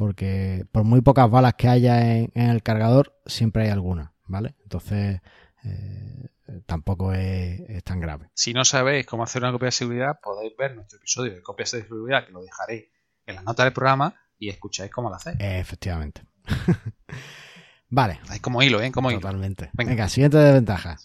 porque 0.00 0.64
por 0.72 0.84
muy 0.84 1.02
pocas 1.02 1.30
balas 1.30 1.52
que 1.58 1.68
haya 1.68 2.16
en, 2.16 2.32
en 2.34 2.48
el 2.48 2.62
cargador, 2.62 3.20
siempre 3.26 3.64
hay 3.64 3.68
alguna, 3.68 4.14
¿vale? 4.24 4.54
Entonces, 4.62 5.20
eh, 5.62 6.28
tampoco 6.64 7.12
es, 7.12 7.60
es, 7.68 7.84
tan 7.84 8.00
grave. 8.00 8.30
Si 8.32 8.54
no 8.54 8.64
sabéis 8.64 9.04
cómo 9.04 9.24
hacer 9.24 9.42
una 9.42 9.52
copia 9.52 9.66
de 9.66 9.72
seguridad, 9.72 10.18
podéis 10.22 10.56
ver 10.56 10.74
nuestro 10.74 10.96
episodio 10.96 11.34
de 11.34 11.42
copias 11.42 11.72
de 11.72 11.82
seguridad, 11.82 12.24
que 12.24 12.32
lo 12.32 12.42
dejaré 12.42 12.90
en 13.26 13.34
las 13.34 13.44
notas 13.44 13.66
del 13.66 13.74
programa, 13.74 14.14
y 14.38 14.48
escucháis 14.48 14.90
cómo 14.90 15.10
lo 15.10 15.16
hacéis. 15.16 15.36
Efectivamente. 15.38 16.22
vale. 17.90 18.20
Hay 18.30 18.40
como 18.40 18.62
hilo, 18.62 18.80
¿eh? 18.80 18.90
Como 18.90 19.10
hilo. 19.10 19.20
Totalmente. 19.20 19.68
Venga. 19.74 19.90
venga, 19.90 20.08
siguiente 20.08 20.38
desventaja. 20.38 20.96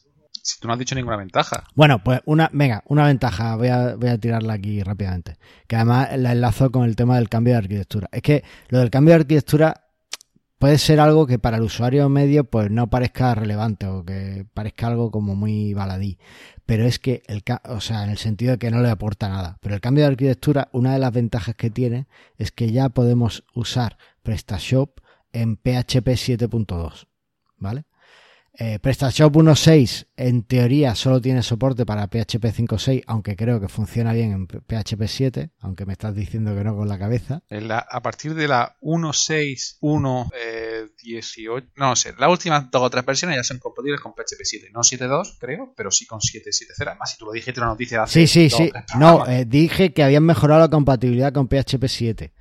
Si 0.45 0.59
tú 0.59 0.67
no 0.67 0.73
has 0.73 0.79
dicho 0.79 0.93
ninguna 0.93 1.17
ventaja. 1.17 1.63
Bueno, 1.73 2.03
pues 2.03 2.21
una, 2.25 2.51
venga, 2.53 2.83
una 2.85 3.05
ventaja, 3.07 3.55
voy 3.55 3.69
a, 3.69 3.95
voy 3.95 4.09
a 4.09 4.19
tirarla 4.19 4.53
aquí 4.53 4.83
rápidamente. 4.83 5.37
Que 5.65 5.75
además 5.75 6.15
la 6.19 6.33
enlazo 6.33 6.71
con 6.71 6.85
el 6.85 6.95
tema 6.95 7.15
del 7.15 7.29
cambio 7.29 7.53
de 7.53 7.57
arquitectura. 7.57 8.09
Es 8.11 8.21
que 8.21 8.43
lo 8.69 8.77
del 8.77 8.91
cambio 8.91 9.15
de 9.15 9.21
arquitectura 9.21 9.87
puede 10.59 10.77
ser 10.77 10.99
algo 10.99 11.25
que 11.25 11.39
para 11.39 11.57
el 11.57 11.63
usuario 11.63 12.07
medio 12.09 12.43
pues 12.43 12.69
no 12.69 12.91
parezca 12.91 13.33
relevante 13.33 13.87
o 13.87 14.05
que 14.05 14.45
parezca 14.53 14.85
algo 14.85 15.09
como 15.09 15.35
muy 15.35 15.73
baladí. 15.73 16.19
Pero 16.67 16.85
es 16.85 16.99
que, 16.99 17.23
el, 17.25 17.43
o 17.67 17.81
sea, 17.81 18.03
en 18.03 18.11
el 18.11 18.19
sentido 18.19 18.51
de 18.51 18.59
que 18.59 18.69
no 18.69 18.83
le 18.83 18.91
aporta 18.91 19.27
nada. 19.27 19.57
Pero 19.61 19.73
el 19.73 19.81
cambio 19.81 20.03
de 20.03 20.11
arquitectura, 20.11 20.69
una 20.73 20.93
de 20.93 20.99
las 20.99 21.11
ventajas 21.11 21.55
que 21.55 21.71
tiene 21.71 22.05
es 22.37 22.51
que 22.51 22.71
ya 22.71 22.89
podemos 22.89 23.45
usar 23.55 23.97
PrestaShop 24.21 24.99
en 25.33 25.55
PHP 25.55 26.07
7.2. 26.09 27.07
¿Vale? 27.57 27.85
Eh, 28.57 28.79
PrestaShop 28.79 29.35
1.6 29.35 30.07
en 30.15 30.43
teoría 30.43 30.95
solo 30.95 31.19
tiene 31.19 31.43
soporte 31.43 31.85
para 31.85 32.07
PHP 32.07 32.45
5.6, 32.45 33.03
aunque 33.05 33.35
creo 33.35 33.59
que 33.59 33.67
funciona 33.67 34.13
bien 34.13 34.31
en 34.31 34.47
PHP 34.47 35.07
7, 35.07 35.51
aunque 35.59 35.85
me 35.85 35.93
estás 35.93 36.15
diciendo 36.15 36.55
que 36.55 36.63
no 36.63 36.75
con 36.75 36.87
la 36.87 36.97
cabeza. 36.97 37.41
La, 37.49 37.79
a 37.79 38.01
partir 38.01 38.33
de 38.33 38.47
la 38.47 38.77
1.6, 38.81 40.29
eh, 40.39 40.87
18, 41.03 41.67
no 41.75 41.95
sé, 41.97 42.13
las 42.17 42.29
últimas 42.29 42.71
dos 42.71 42.81
o 42.81 42.89
tres 42.89 43.05
versiones 43.05 43.35
ya 43.35 43.43
son 43.43 43.59
compatibles 43.59 43.99
con 43.99 44.13
PHP 44.13 44.43
7, 44.43 44.69
no 44.73 44.79
7.2 44.79 45.37
creo, 45.37 45.73
pero 45.75 45.91
sí 45.91 46.05
con 46.05 46.19
7.7.0 46.19 46.87
Además, 46.87 47.11
si 47.11 47.17
tú 47.17 47.25
lo 47.25 47.33
dijiste 47.33 47.59
en 47.59 47.65
la 47.65 47.71
noticia 47.71 48.03
hace 48.03 48.25
Sí, 48.25 48.27
sí, 48.27 48.49
sí. 48.49 48.71
No, 48.97 49.27
eh, 49.27 49.43
dije 49.45 49.93
que 49.93 50.03
habían 50.03 50.23
mejorado 50.23 50.61
la 50.61 50.69
compatibilidad 50.69 51.33
con 51.33 51.49
PHP 51.49 51.87
7, 51.87 52.33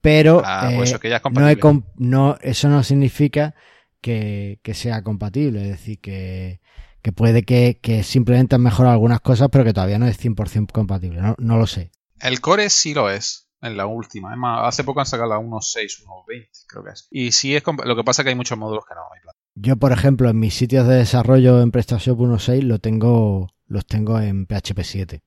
pero 0.00 0.40
ah, 0.44 0.70
pues 0.74 0.90
eso, 0.90 1.00
que 1.00 1.10
ya 1.10 1.16
es 1.16 1.22
no, 1.30 1.48
he 1.48 1.58
comp 1.58 1.86
no, 1.96 2.38
eso 2.40 2.68
no 2.68 2.82
significa 2.82 3.54
que, 4.00 4.60
que, 4.62 4.74
sea 4.74 5.02
compatible. 5.02 5.62
Es 5.62 5.68
decir, 5.78 6.00
que, 6.00 6.60
que 7.02 7.12
puede 7.12 7.42
que, 7.42 7.78
que, 7.80 8.02
simplemente 8.02 8.54
han 8.54 8.62
mejorado 8.62 8.94
algunas 8.94 9.20
cosas, 9.20 9.48
pero 9.50 9.64
que 9.64 9.72
todavía 9.72 9.98
no 9.98 10.06
es 10.06 10.22
100% 10.22 10.72
compatible. 10.72 11.20
No, 11.20 11.34
no, 11.38 11.58
lo 11.58 11.66
sé. 11.66 11.90
El 12.20 12.40
core 12.40 12.70
sí 12.70 12.94
lo 12.94 13.10
es. 13.10 13.46
En 13.60 13.76
la 13.76 13.86
última. 13.86 14.32
Es 14.32 14.38
más, 14.38 14.68
hace 14.68 14.84
poco 14.84 15.00
han 15.00 15.06
sacado 15.06 15.30
la 15.30 15.40
1.6, 15.40 16.04
1.20, 16.04 16.48
creo 16.68 16.84
que 16.84 16.90
es. 16.90 17.08
Y 17.10 17.32
sí 17.32 17.56
es 17.56 17.64
lo 17.66 17.96
que 17.96 18.04
pasa 18.04 18.22
es 18.22 18.24
que 18.24 18.28
hay 18.28 18.36
muchos 18.36 18.56
módulos 18.56 18.84
que 18.86 18.94
no 18.94 19.00
hay 19.12 19.20
plan. 19.20 19.34
Yo, 19.56 19.76
por 19.76 19.90
ejemplo, 19.90 20.30
en 20.30 20.38
mis 20.38 20.54
sitios 20.54 20.86
de 20.86 20.94
desarrollo 20.94 21.60
en 21.60 21.72
PrestaShop 21.72 22.20
1.6 22.20 22.62
lo 22.62 22.78
tengo, 22.78 23.48
los 23.66 23.84
tengo 23.84 24.20
en 24.20 24.46
PHP 24.46 24.82
7, 24.84 25.24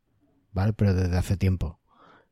¿vale? 0.54 0.72
Pero 0.72 0.94
desde 0.94 1.18
hace 1.18 1.36
tiempo. 1.36 1.82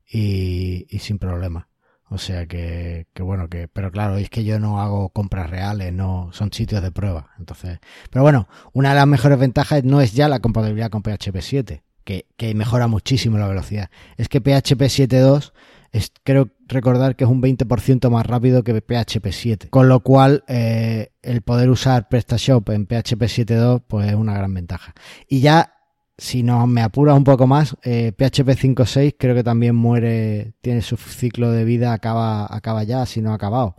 Y, 0.10 0.88
y 0.90 1.00
sin 1.00 1.20
problema. 1.20 1.69
O 2.10 2.18
sea 2.18 2.48
que, 2.48 3.08
que, 3.14 3.22
bueno, 3.22 3.50
que, 3.50 3.68
pero 3.68 3.92
claro, 3.92 4.18
es 4.18 4.30
que 4.30 4.44
yo 4.44 4.60
no 4.60 4.82
hago 4.82 5.10
compras 5.10 5.50
reales, 5.50 5.94
no, 5.94 6.30
son 6.34 6.52
sitios 6.52 6.82
de 6.82 6.92
prueba. 6.92 7.32
Entonces, 7.38 7.80
pero 8.10 8.24
bueno, 8.24 8.48
una 8.74 8.90
de 8.90 8.96
las 8.96 9.08
mejores 9.08 9.38
ventajas 9.38 9.84
no 9.84 10.02
es 10.02 10.14
ya 10.14 10.28
la 10.28 10.40
compatibilidad 10.40 10.90
con 10.90 11.04
PHP 11.04 11.40
7, 11.40 11.84
que, 12.04 12.26
que 12.36 12.56
mejora 12.56 12.88
muchísimo 12.88 13.38
la 13.38 13.48
velocidad. 13.48 13.90
Es 14.18 14.28
que 14.28 14.42
PHP 14.42 14.82
7.2 14.82 15.52
es, 15.92 16.12
creo 16.24 16.50
recordar 16.68 17.16
que 17.16 17.24
es 17.24 17.30
un 17.30 17.42
20% 17.42 18.10
más 18.10 18.26
rápido 18.26 18.64
que 18.64 18.74
PHP 18.82 19.28
7. 19.32 19.70
Con 19.70 19.90
lo 19.90 20.02
cual, 20.02 20.44
eh, 20.48 21.12
el 21.22 21.42
poder 21.42 21.70
usar 21.70 22.10
PrestaShop 22.10 22.70
en 22.70 22.86
PHP 22.86 23.22
7.2, 23.24 23.84
pues 23.88 24.08
es 24.08 24.16
una 24.16 24.34
gran 24.34 24.54
ventaja. 24.54 24.94
Y 25.28 25.42
ya 25.42 25.79
si 26.20 26.44
no 26.44 26.68
me 26.68 26.82
apura 26.82 27.14
un 27.14 27.24
poco 27.24 27.48
más, 27.48 27.76
eh, 27.84 28.12
PHP 28.12 28.50
5.6 28.50 29.16
creo 29.18 29.36
que 29.36 29.44
también 29.44 29.76
muere, 29.76 30.54
tiene 30.62 30.82
su 30.82 30.98
ciclo 30.98 31.52
de 31.52 31.64
vida, 31.64 31.94
acaba, 31.94 32.46
acaba 32.54 32.84
ya, 32.84 33.06
si 33.06 33.22
no 33.22 33.32
ha 33.32 33.36
acabado. 33.36 33.76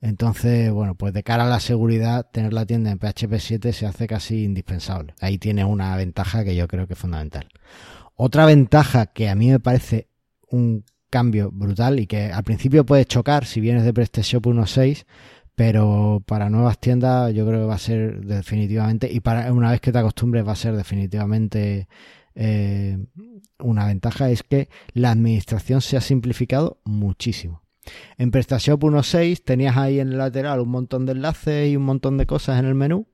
Entonces, 0.00 0.70
bueno, 0.70 0.96
pues 0.96 1.14
de 1.14 1.22
cara 1.22 1.44
a 1.44 1.48
la 1.48 1.60
seguridad, 1.60 2.28
tener 2.30 2.52
la 2.52 2.66
tienda 2.66 2.90
en 2.90 2.98
PHP 2.98 3.38
7 3.38 3.72
se 3.72 3.86
hace 3.86 4.06
casi 4.06 4.44
indispensable. 4.44 5.14
Ahí 5.20 5.38
tiene 5.38 5.64
una 5.64 5.96
ventaja 5.96 6.44
que 6.44 6.56
yo 6.56 6.68
creo 6.68 6.86
que 6.86 6.94
es 6.94 6.98
fundamental. 6.98 7.48
Otra 8.14 8.46
ventaja 8.46 9.06
que 9.06 9.28
a 9.28 9.34
mí 9.34 9.50
me 9.50 9.60
parece 9.60 10.08
un 10.50 10.84
cambio 11.10 11.50
brutal 11.52 12.00
y 12.00 12.06
que 12.06 12.32
al 12.32 12.44
principio 12.44 12.84
puede 12.84 13.04
chocar 13.04 13.46
si 13.46 13.60
vienes 13.60 13.84
de 13.84 13.94
PrestaShop 13.94 14.46
1.6, 14.46 15.04
pero 15.54 16.22
para 16.26 16.50
nuevas 16.50 16.78
tiendas 16.78 17.32
yo 17.32 17.46
creo 17.46 17.60
que 17.60 17.66
va 17.66 17.74
a 17.74 17.78
ser 17.78 18.24
definitivamente 18.24 19.10
y 19.10 19.20
para 19.20 19.52
una 19.52 19.70
vez 19.70 19.80
que 19.80 19.92
te 19.92 19.98
acostumbres 19.98 20.46
va 20.46 20.52
a 20.52 20.56
ser 20.56 20.76
definitivamente 20.76 21.88
eh, 22.34 22.98
una 23.58 23.86
ventaja 23.86 24.30
es 24.30 24.42
que 24.42 24.68
la 24.92 25.12
administración 25.12 25.80
se 25.80 25.96
ha 25.96 26.00
simplificado 26.00 26.80
muchísimo. 26.84 27.62
En 28.16 28.30
PrestaShop 28.30 28.82
1.6 28.82 29.42
tenías 29.44 29.76
ahí 29.76 30.00
en 30.00 30.08
el 30.08 30.18
lateral 30.18 30.60
un 30.60 30.70
montón 30.70 31.06
de 31.06 31.12
enlaces 31.12 31.70
y 31.70 31.76
un 31.76 31.84
montón 31.84 32.16
de 32.16 32.26
cosas 32.26 32.58
en 32.58 32.64
el 32.64 32.74
menú 32.74 33.06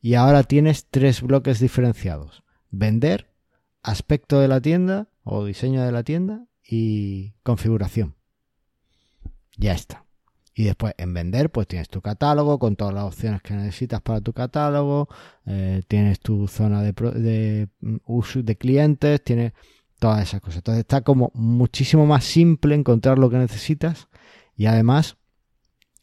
y 0.00 0.14
ahora 0.14 0.42
tienes 0.42 0.86
tres 0.90 1.22
bloques 1.22 1.60
diferenciados. 1.60 2.42
Vender, 2.70 3.30
aspecto 3.82 4.40
de 4.40 4.48
la 4.48 4.60
tienda 4.60 5.08
o 5.22 5.44
diseño 5.44 5.84
de 5.84 5.92
la 5.92 6.02
tienda 6.02 6.46
y 6.64 7.34
configuración. 7.42 8.16
Ya 9.56 9.74
está. 9.74 10.06
Y 10.60 10.64
después 10.64 10.92
en 10.98 11.14
vender, 11.14 11.48
pues 11.48 11.66
tienes 11.66 11.88
tu 11.88 12.02
catálogo 12.02 12.58
con 12.58 12.76
todas 12.76 12.92
las 12.92 13.04
opciones 13.04 13.40
que 13.40 13.54
necesitas 13.54 14.02
para 14.02 14.20
tu 14.20 14.34
catálogo, 14.34 15.08
eh, 15.46 15.82
tienes 15.88 16.20
tu 16.20 16.48
zona 16.48 16.82
de, 16.82 16.92
de 16.92 17.68
uso 18.04 18.42
de 18.42 18.58
clientes, 18.58 19.24
tienes 19.24 19.54
todas 19.98 20.22
esas 20.22 20.42
cosas. 20.42 20.58
Entonces 20.58 20.80
está 20.80 21.00
como 21.00 21.30
muchísimo 21.32 22.04
más 22.04 22.24
simple 22.24 22.74
encontrar 22.74 23.18
lo 23.18 23.30
que 23.30 23.38
necesitas 23.38 24.08
y 24.54 24.66
además 24.66 25.16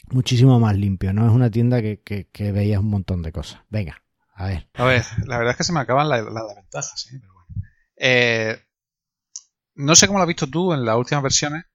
muchísimo 0.09 0.59
más 0.59 0.75
limpio. 0.75 1.13
No 1.13 1.27
es 1.27 1.31
una 1.31 1.51
tienda 1.51 1.79
que, 1.83 2.01
que, 2.01 2.51
veías 2.51 2.79
un 2.79 2.89
montón 2.89 3.21
de 3.21 3.31
cosas. 3.31 3.61
Venga, 3.69 4.01
a 4.33 4.47
ver. 4.47 4.67
A 4.73 4.85
ver, 4.85 5.05
la 5.27 5.37
verdad 5.37 5.51
es 5.51 5.57
que 5.57 5.65
se 5.65 5.73
me 5.73 5.81
acaban 5.81 6.09
las 6.09 6.25
la, 6.25 6.31
la 6.31 6.55
ventajas, 6.55 6.99
¿sí? 6.99 7.19
pero 7.19 7.31
bueno. 7.31 7.47
Eh, 7.95 8.57
no 9.75 9.93
sé 9.93 10.07
cómo 10.07 10.17
lo 10.17 10.23
has 10.23 10.27
visto 10.27 10.47
tú 10.47 10.73
en 10.73 10.83
las 10.83 10.97
últimas 10.97 11.21
versiones, 11.21 11.65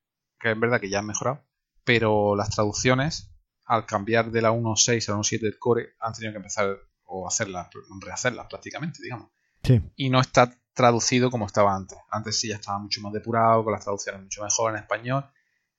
que 0.40 0.50
es 0.50 0.58
verdad 0.58 0.80
que 0.80 0.90
ya 0.90 0.98
han 0.98 1.06
mejorado 1.06 1.44
pero 1.84 2.36
las 2.36 2.50
traducciones, 2.50 3.30
al 3.66 3.86
cambiar 3.86 4.30
de 4.30 4.42
la 4.42 4.52
1.6 4.52 5.08
a 5.08 5.12
la 5.12 5.18
1.7 5.18 5.40
del 5.40 5.58
core, 5.58 5.94
han 6.00 6.12
tenido 6.12 6.32
que 6.32 6.38
empezar 6.38 6.76
o 7.04 7.26
hacerlas, 7.26 7.68
rehacerlas 8.00 8.46
prácticamente, 8.48 9.00
digamos. 9.02 9.30
Sí. 9.62 9.80
Y 9.96 10.10
no 10.10 10.20
está 10.20 10.54
traducido 10.74 11.30
como 11.30 11.46
estaba 11.46 11.74
antes. 11.74 11.98
Antes 12.10 12.38
sí 12.38 12.48
ya 12.48 12.56
estaba 12.56 12.78
mucho 12.78 13.00
más 13.00 13.12
depurado, 13.12 13.64
con 13.64 13.72
las 13.72 13.82
traducciones 13.82 14.22
mucho 14.22 14.42
mejor 14.42 14.72
en 14.72 14.80
español, 14.80 15.24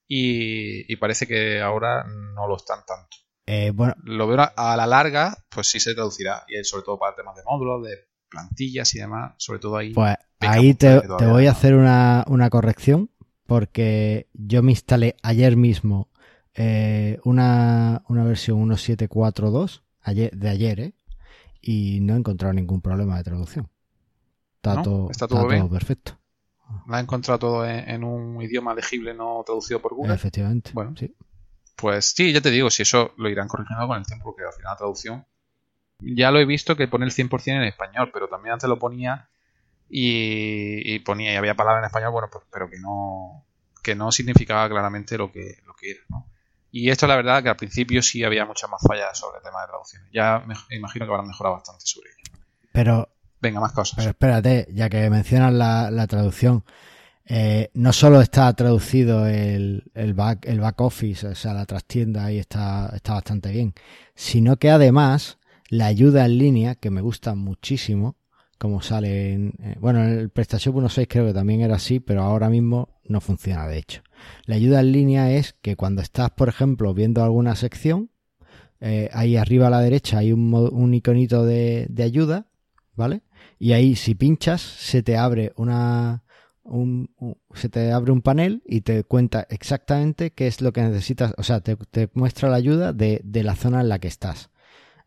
y, 0.07 0.91
y 0.91 0.95
parece 0.97 1.25
que 1.25 1.61
ahora 1.61 2.03
no 2.03 2.47
lo 2.47 2.57
están 2.57 2.85
tanto. 2.85 3.17
Eh, 3.45 3.71
bueno, 3.73 3.93
Lo 4.03 4.27
veo 4.27 4.39
a, 4.39 4.53
a 4.55 4.77
la 4.77 4.87
larga, 4.87 5.35
pues 5.49 5.67
sí 5.67 5.79
se 5.79 5.93
traducirá. 5.93 6.45
Y 6.47 6.63
sobre 6.63 6.83
todo 6.83 6.97
para 6.99 7.15
temas 7.15 7.35
de 7.35 7.43
módulos, 7.43 7.83
de 7.83 8.07
plantillas 8.29 8.93
y 8.95 8.99
demás. 8.99 9.33
Sobre 9.37 9.59
todo 9.59 9.77
ahí. 9.77 9.93
pues 9.93 10.15
ahí 10.39 10.73
te, 10.73 11.01
te 11.01 11.25
voy 11.25 11.47
a 11.47 11.51
hacer 11.51 11.75
una, 11.75 12.23
una 12.27 12.49
corrección 12.49 13.09
porque 13.45 14.27
yo 14.33 14.63
me 14.63 14.71
instalé 14.71 15.15
ayer 15.23 15.55
mismo 15.55 16.09
eh, 16.53 17.19
una, 17.23 18.03
una 18.07 18.23
versión 18.23 18.59
1742 18.59 19.83
ayer, 20.01 20.31
de 20.35 20.49
ayer, 20.49 20.79
¿eh? 20.79 20.93
Y 21.61 21.99
no 22.01 22.13
he 22.13 22.17
encontrado 22.17 22.53
ningún 22.53 22.81
problema 22.81 23.17
de 23.17 23.23
traducción. 23.23 23.69
Está, 24.57 24.75
¿No? 24.75 24.81
todo, 24.83 25.11
¿Está 25.11 25.25
está 25.25 25.27
todo 25.27 25.47
bien? 25.47 25.61
todo 25.61 25.71
perfecto. 25.71 26.19
Lo 26.87 26.95
ha 26.95 26.99
encontrado 26.99 27.39
todo 27.39 27.65
en, 27.65 27.89
en 27.89 28.03
un 28.03 28.41
idioma 28.41 28.73
legible 28.73 29.13
no 29.13 29.43
traducido 29.45 29.81
por 29.81 29.93
Google. 29.93 30.13
Efectivamente. 30.13 30.71
Bueno. 30.73 30.93
sí. 30.97 31.13
Pues 31.75 32.13
sí, 32.15 32.31
ya 32.31 32.41
te 32.41 32.51
digo, 32.51 32.69
si 32.69 32.83
eso 32.83 33.13
lo 33.17 33.29
irán 33.29 33.47
corrigiendo 33.47 33.87
con 33.87 33.97
el 33.97 34.05
tiempo, 34.05 34.25
porque 34.25 34.43
al 34.43 34.53
final 34.53 34.71
la 34.73 34.77
traducción. 34.77 35.25
Ya 35.99 36.31
lo 36.31 36.39
he 36.39 36.45
visto 36.45 36.75
que 36.75 36.87
pone 36.87 37.05
el 37.05 37.11
100% 37.11 37.47
en 37.47 37.63
español, 37.63 38.11
pero 38.13 38.27
también 38.27 38.53
antes 38.53 38.69
lo 38.69 38.77
ponía 38.77 39.29
y, 39.95 40.95
y 40.95 40.99
ponía 40.99 41.33
y 41.33 41.35
había 41.35 41.55
palabras 41.55 41.83
en 41.83 41.85
español, 41.85 42.11
bueno, 42.11 42.27
pues, 42.31 42.43
pero 42.51 42.69
que 42.69 42.79
no 42.79 43.45
que 43.83 43.95
no 43.95 44.11
significaba 44.11 44.67
claramente 44.69 45.17
lo 45.17 45.31
que, 45.31 45.57
lo 45.65 45.75
que 45.75 45.91
era, 45.91 45.99
¿no? 46.09 46.27
Y 46.71 46.89
esto 46.89 47.05
la 47.05 47.15
verdad 47.15 47.43
que 47.43 47.49
al 47.49 47.57
principio 47.57 48.01
sí 48.01 48.23
había 48.23 48.45
muchas 48.45 48.69
más 48.69 48.81
fallas 48.81 49.17
sobre 49.17 49.37
el 49.37 49.43
tema 49.43 49.61
de 49.61 49.67
traducciones. 49.67 50.09
Ya 50.11 50.39
me 50.39 50.55
imagino 50.75 51.05
que 51.05 51.11
habrán 51.11 51.27
mejorado 51.27 51.55
bastante 51.55 51.85
sobre 51.85 52.09
ello. 52.09 52.39
Pero 52.71 53.09
Venga, 53.43 53.59
más 53.59 53.73
cosas. 53.73 53.97
Pero 53.97 54.09
espérate, 54.09 54.67
ya 54.71 54.89
que 54.89 55.09
mencionas 55.09 55.53
la, 55.53 55.91
la 55.91 56.07
traducción, 56.07 56.63
eh, 57.25 57.69
no 57.73 57.91
solo 57.91 58.21
está 58.21 58.51
traducido 58.53 59.27
el, 59.27 59.91
el, 59.93 60.13
back, 60.13 60.45
el 60.45 60.61
back 60.61 60.79
office, 60.79 61.27
o 61.27 61.35
sea, 61.35 61.53
la 61.53 61.65
trastienda 61.65 62.25
ahí 62.25 62.39
está, 62.39 62.89
está 62.95 63.13
bastante 63.13 63.51
bien, 63.51 63.73
sino 64.15 64.55
que 64.55 64.71
además 64.71 65.39
la 65.67 65.87
ayuda 65.87 66.25
en 66.25 66.37
línea, 66.37 66.75
que 66.75 66.89
me 66.89 67.01
gusta 67.01 67.35
muchísimo, 67.35 68.15
como 68.63 68.81
sale 68.81 69.33
en, 69.33 69.53
eh, 69.59 69.75
bueno, 69.79 70.03
en 70.03 70.11
el 70.19 70.29
PrestaShop 70.31 70.77
1.6 70.77 71.07
creo 71.09 71.27
que 71.27 71.33
también 71.33 71.61
era 71.61 71.75
así, 71.75 71.99
pero 71.99 72.23
ahora 72.23 72.49
mismo 72.49 72.89
no 73.05 73.21
funciona 73.21 73.67
de 73.67 73.77
hecho. 73.77 74.01
La 74.45 74.55
ayuda 74.55 74.79
en 74.79 74.93
línea 74.93 75.31
es 75.33 75.53
que 75.61 75.75
cuando 75.75 76.01
estás, 76.01 76.31
por 76.31 76.49
ejemplo, 76.49 76.93
viendo 76.93 77.23
alguna 77.23 77.55
sección, 77.55 78.09
eh, 78.81 79.09
ahí 79.13 79.37
arriba 79.37 79.67
a 79.67 79.69
la 79.69 79.81
derecha 79.81 80.19
hay 80.19 80.31
un, 80.33 80.53
un 80.53 80.93
iconito 80.93 81.45
de, 81.45 81.87
de 81.89 82.03
ayuda, 82.03 82.47
¿vale? 82.95 83.23
Y 83.59 83.73
ahí 83.73 83.95
si 83.95 84.15
pinchas 84.15 84.61
se 84.61 85.03
te 85.03 85.17
abre 85.17 85.53
una 85.57 86.23
un, 86.63 87.11
un- 87.17 87.37
se 87.55 87.69
te 87.69 87.91
abre 87.91 88.11
un 88.13 88.21
panel 88.21 88.63
y 88.65 88.81
te 88.81 89.03
cuenta 89.03 89.45
exactamente 89.49 90.31
qué 90.31 90.47
es 90.47 90.61
lo 90.61 90.71
que 90.73 90.81
necesitas, 90.83 91.33
o 91.37 91.43
sea, 91.43 91.61
te, 91.61 91.75
te 91.75 92.09
muestra 92.13 92.49
la 92.49 92.55
ayuda 92.57 92.93
de, 92.93 93.21
de 93.23 93.43
la 93.43 93.55
zona 93.55 93.81
en 93.81 93.89
la 93.89 93.99
que 93.99 94.07
estás. 94.07 94.49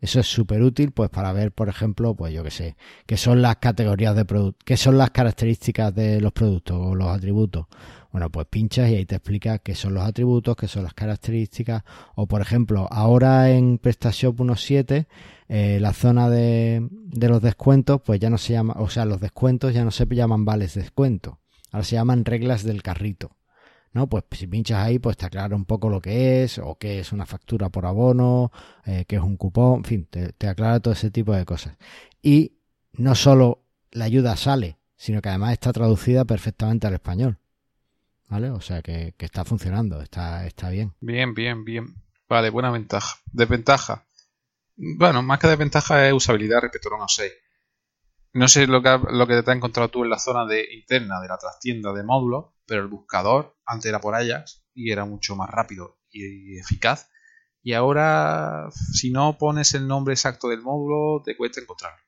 Eso 0.00 0.20
es 0.20 0.26
súper 0.26 0.62
útil, 0.62 0.92
pues, 0.92 1.08
para 1.10 1.32
ver, 1.32 1.52
por 1.52 1.68
ejemplo, 1.68 2.14
pues 2.14 2.32
yo 2.32 2.44
qué 2.44 2.50
sé, 2.50 2.76
qué 3.06 3.16
son 3.16 3.40
las 3.40 3.56
categorías 3.56 4.14
de 4.14 4.24
productos, 4.24 4.64
qué 4.64 4.76
son 4.76 4.98
las 4.98 5.10
características 5.10 5.94
de 5.94 6.20
los 6.20 6.32
productos 6.32 6.76
o 6.78 6.94
los 6.94 7.08
atributos. 7.08 7.66
Bueno, 8.12 8.30
pues 8.30 8.46
pinchas 8.48 8.90
y 8.90 8.94
ahí 8.94 9.04
te 9.06 9.16
explica 9.16 9.58
qué 9.58 9.74
son 9.74 9.94
los 9.94 10.04
atributos, 10.04 10.56
qué 10.56 10.68
son 10.68 10.84
las 10.84 10.94
características. 10.94 11.82
O, 12.14 12.26
por 12.26 12.40
ejemplo, 12.40 12.88
ahora 12.90 13.50
en 13.50 13.78
PrestaShop 13.78 14.40
1.7, 14.40 15.06
eh, 15.48 15.78
la 15.80 15.92
zona 15.92 16.30
de, 16.30 16.86
de 16.90 17.28
los 17.28 17.42
descuentos, 17.42 18.00
pues 18.02 18.20
ya 18.20 18.30
no 18.30 18.38
se 18.38 18.52
llama, 18.54 18.74
o 18.78 18.88
sea, 18.88 19.04
los 19.04 19.20
descuentos 19.20 19.74
ya 19.74 19.84
no 19.84 19.90
se 19.90 20.06
llaman 20.06 20.44
vales 20.44 20.74
de 20.74 20.82
descuento. 20.82 21.40
Ahora 21.72 21.84
se 21.84 21.96
llaman 21.96 22.24
reglas 22.24 22.64
del 22.64 22.82
carrito. 22.82 23.32
¿No? 23.96 24.08
Pues 24.08 24.24
si 24.32 24.46
pinchas 24.46 24.78
ahí, 24.78 24.98
pues 24.98 25.16
te 25.16 25.24
aclara 25.24 25.56
un 25.56 25.64
poco 25.64 25.88
lo 25.88 26.02
que 26.02 26.44
es, 26.44 26.58
o 26.58 26.76
qué 26.78 27.00
es 27.00 27.12
una 27.12 27.24
factura 27.24 27.70
por 27.70 27.86
abono, 27.86 28.52
eh, 28.84 29.06
qué 29.08 29.16
es 29.16 29.22
un 29.22 29.38
cupón, 29.38 29.78
en 29.78 29.84
fin, 29.84 30.06
te, 30.06 30.48
aclara 30.48 30.80
todo 30.80 30.92
ese 30.92 31.10
tipo 31.10 31.32
de 31.32 31.46
cosas. 31.46 31.78
Y 32.20 32.58
no 32.92 33.14
solo 33.14 33.64
la 33.90 34.04
ayuda 34.04 34.36
sale, 34.36 34.78
sino 34.96 35.22
que 35.22 35.30
además 35.30 35.52
está 35.52 35.72
traducida 35.72 36.26
perfectamente 36.26 36.86
al 36.86 36.92
español. 36.94 37.38
¿Vale? 38.28 38.50
O 38.50 38.60
sea 38.60 38.82
que, 38.82 39.14
que 39.16 39.24
está 39.24 39.44
funcionando, 39.44 40.02
está, 40.02 40.46
está 40.46 40.68
bien. 40.68 40.92
Bien, 41.00 41.32
bien, 41.32 41.64
bien. 41.64 41.94
Vale, 42.28 42.50
buena 42.50 42.70
ventaja. 42.70 43.16
Desventaja. 43.32 44.04
Bueno, 44.76 45.22
más 45.22 45.38
que 45.38 45.46
desventaja 45.46 46.06
es 46.06 46.12
usabilidad 46.12 46.60
respecto 46.60 46.90
a 46.94 46.98
1.6. 46.98 47.32
No 48.34 48.48
sé 48.48 48.66
lo 48.66 48.82
que, 48.82 48.98
lo 49.10 49.26
que 49.26 49.42
te 49.42 49.50
has 49.50 49.56
encontrado 49.56 49.88
tú 49.88 50.04
en 50.04 50.10
la 50.10 50.18
zona 50.18 50.44
de 50.44 50.66
interna 50.74 51.18
de 51.20 51.28
la 51.28 51.38
trastienda 51.38 51.94
de 51.94 52.02
módulos, 52.02 52.55
pero 52.66 52.82
el 52.82 52.88
buscador 52.88 53.56
antes 53.64 53.88
era 53.88 54.00
por 54.00 54.14
Ajax 54.14 54.64
y 54.74 54.90
era 54.90 55.04
mucho 55.04 55.36
más 55.36 55.50
rápido 55.50 55.98
y 56.10 56.58
eficaz. 56.58 57.08
Y 57.62 57.72
ahora, 57.72 58.68
si 58.70 59.10
no 59.10 59.38
pones 59.38 59.74
el 59.74 59.88
nombre 59.88 60.14
exacto 60.14 60.48
del 60.48 60.62
módulo, 60.62 61.22
te 61.24 61.36
cuesta 61.36 61.60
encontrarlo. 61.60 61.98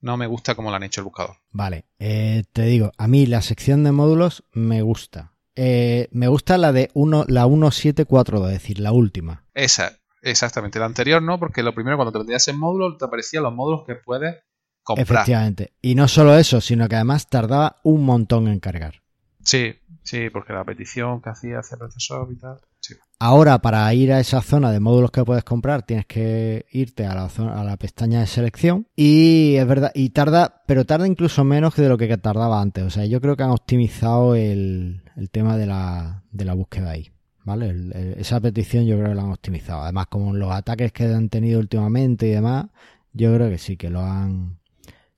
No 0.00 0.18
me 0.18 0.26
gusta 0.26 0.54
cómo 0.54 0.68
lo 0.68 0.76
han 0.76 0.82
hecho 0.82 1.00
el 1.00 1.06
buscador. 1.06 1.36
Vale, 1.50 1.86
eh, 1.98 2.44
te 2.52 2.64
digo, 2.64 2.92
a 2.98 3.08
mí 3.08 3.24
la 3.24 3.40
sección 3.40 3.82
de 3.84 3.92
módulos 3.92 4.44
me 4.52 4.82
gusta. 4.82 5.32
Eh, 5.56 6.08
me 6.10 6.28
gusta 6.28 6.58
la 6.58 6.72
de 6.72 6.90
uno, 6.92 7.24
la 7.28 7.46
1742, 7.46 8.48
es 8.48 8.52
decir, 8.52 8.78
la 8.80 8.92
última. 8.92 9.46
Esa, 9.54 9.98
exactamente. 10.20 10.78
La 10.78 10.84
anterior 10.84 11.22
no, 11.22 11.38
porque 11.38 11.62
lo 11.62 11.74
primero 11.74 11.96
cuando 11.96 12.12
te 12.12 12.18
metías 12.18 12.46
en 12.48 12.58
módulo 12.58 12.98
te 12.98 13.06
aparecían 13.06 13.44
los 13.44 13.54
módulos 13.54 13.84
que 13.86 13.94
puedes 13.94 14.36
comprar. 14.82 15.04
Efectivamente. 15.04 15.72
Y 15.80 15.94
no 15.94 16.08
solo 16.08 16.36
eso, 16.36 16.60
sino 16.60 16.88
que 16.88 16.96
además 16.96 17.28
tardaba 17.28 17.80
un 17.84 18.04
montón 18.04 18.48
en 18.48 18.60
cargar. 18.60 19.03
Sí, 19.44 19.74
sí, 20.02 20.30
porque 20.30 20.52
la 20.52 20.64
petición 20.64 21.20
que 21.20 21.30
hacía 21.30 21.58
hacia 21.58 21.76
PrestaShop 21.76 22.32
y 22.32 22.36
tal. 22.36 22.56
Sí. 22.80 22.94
Ahora, 23.18 23.58
para 23.60 23.92
ir 23.94 24.12
a 24.12 24.20
esa 24.20 24.40
zona 24.42 24.70
de 24.70 24.80
módulos 24.80 25.10
que 25.10 25.24
puedes 25.24 25.44
comprar, 25.44 25.82
tienes 25.84 26.06
que 26.06 26.66
irte 26.72 27.06
a 27.06 27.14
la, 27.14 27.28
zona, 27.28 27.60
a 27.60 27.64
la 27.64 27.76
pestaña 27.76 28.20
de 28.20 28.26
selección. 28.26 28.86
Y 28.96 29.54
es 29.56 29.66
verdad, 29.66 29.92
y 29.94 30.10
tarda, 30.10 30.62
pero 30.66 30.84
tarda 30.84 31.06
incluso 31.06 31.44
menos 31.44 31.74
que 31.74 31.82
de 31.82 31.88
lo 31.88 31.96
que 31.98 32.16
tardaba 32.18 32.60
antes. 32.60 32.84
O 32.84 32.90
sea, 32.90 33.06
yo 33.06 33.20
creo 33.20 33.36
que 33.36 33.42
han 33.42 33.50
optimizado 33.50 34.34
el, 34.34 35.02
el 35.16 35.30
tema 35.30 35.56
de 35.56 35.66
la, 35.66 36.24
de 36.30 36.44
la 36.44 36.54
búsqueda 36.54 36.90
ahí. 36.90 37.10
¿Vale? 37.44 37.68
El- 37.68 37.92
el- 37.94 38.14
esa 38.18 38.40
petición 38.40 38.86
yo 38.86 38.96
creo 38.96 39.10
que 39.10 39.14
la 39.14 39.22
han 39.22 39.32
optimizado. 39.32 39.82
Además, 39.82 40.06
como 40.06 40.32
los 40.32 40.50
ataques 40.50 40.92
que 40.92 41.04
han 41.04 41.28
tenido 41.28 41.60
últimamente 41.60 42.26
y 42.26 42.30
demás, 42.30 42.66
yo 43.12 43.34
creo 43.34 43.50
que 43.50 43.58
sí, 43.58 43.76
que 43.76 43.90
lo 43.90 44.00
han, 44.00 44.58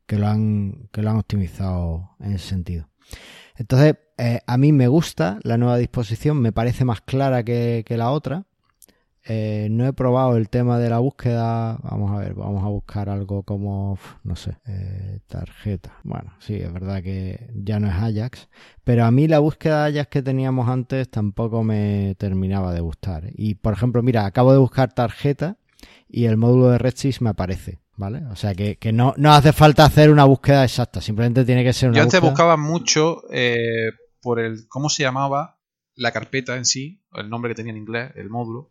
que 0.07 0.19
lo 0.19 0.27
han, 0.27 0.89
que 0.93 1.03
lo 1.03 1.11
han 1.11 1.17
optimizado 1.19 2.11
en 2.21 2.33
ese 2.33 2.49
sentido. 2.49 2.89
Entonces, 3.59 3.97
eh, 4.19 4.41
a 4.47 4.57
mí 4.57 4.73
me 4.73 4.89
gusta 4.89 5.39
la 5.43 5.59
nueva 5.59 5.77
disposición, 5.77 6.41
me 6.41 6.53
parece 6.53 6.85
más 6.85 7.01
clara 7.01 7.43
que, 7.45 7.85
la 7.89 8.11
otra. 8.11 8.45
Eh, 9.29 9.67
no 9.73 9.85
he 9.87 9.93
probado 9.93 10.37
el 10.37 10.49
tema 10.49 10.79
de 10.79 10.89
la 10.89 11.01
búsqueda. 11.01 11.79
Vamos 11.83 12.13
a 12.13 12.21
ver, 12.21 12.35
vamos 12.35 12.65
a 12.65 12.69
buscar 12.69 13.09
algo 13.09 13.43
como, 13.43 13.99
no 14.23 14.37
sé, 14.37 14.59
eh, 14.67 15.19
tarjeta. 15.27 15.99
Bueno, 16.05 16.35
sí, 16.39 16.55
es 16.55 16.73
verdad 16.73 17.03
que 17.03 17.51
ya 17.55 17.81
no 17.81 17.89
es 17.89 17.95
Ajax. 17.95 18.49
Pero 18.85 19.05
a 19.05 19.11
mí 19.11 19.27
la 19.27 19.41
búsqueda 19.41 19.87
de 19.87 19.99
Ajax 19.99 20.11
que 20.11 20.23
teníamos 20.23 20.69
antes 20.69 21.11
tampoco 21.11 21.65
me 21.65 22.15
terminaba 22.19 22.73
de 22.73 22.81
gustar. 22.81 23.31
Y 23.35 23.57
por 23.57 23.73
ejemplo, 23.73 24.03
mira, 24.03 24.27
acabo 24.27 24.53
de 24.53 24.59
buscar 24.59 24.93
tarjeta 24.93 25.57
y 26.09 26.27
el 26.27 26.37
módulo 26.37 26.69
de 26.69 26.79
Redsys 26.79 27.21
me 27.21 27.31
aparece. 27.31 27.81
¿Vale? 27.97 28.25
O 28.27 28.37
sea 28.37 28.55
que, 28.55 28.77
que 28.77 28.93
no, 28.93 29.15
no 29.17 29.33
hace 29.33 29.53
falta 29.53 29.85
hacer 29.85 30.11
una 30.11 30.25
búsqueda 30.25 30.65
exacta, 30.65 31.01
simplemente 31.01 31.45
tiene 31.45 31.65
que 31.65 31.73
ser 31.73 31.89
una 31.89 31.97
Yo 31.99 32.03
antes 32.03 32.21
búsqueda- 32.21 32.31
buscaba 32.31 32.57
mucho 32.57 33.23
eh, 33.31 33.91
por 34.21 34.39
el 34.39 34.69
cómo 34.69 34.89
se 34.91 35.03
llamaba 35.03 35.59
la 35.95 36.13
carpeta 36.13 36.57
en 36.57 36.67
sí, 36.67 37.03
o 37.11 37.21
el 37.21 37.31
nombre 37.31 37.51
que 37.51 37.55
tenía 37.55 37.73
en 37.73 37.79
inglés, 37.79 38.13
el 38.17 38.29
módulo, 38.29 38.71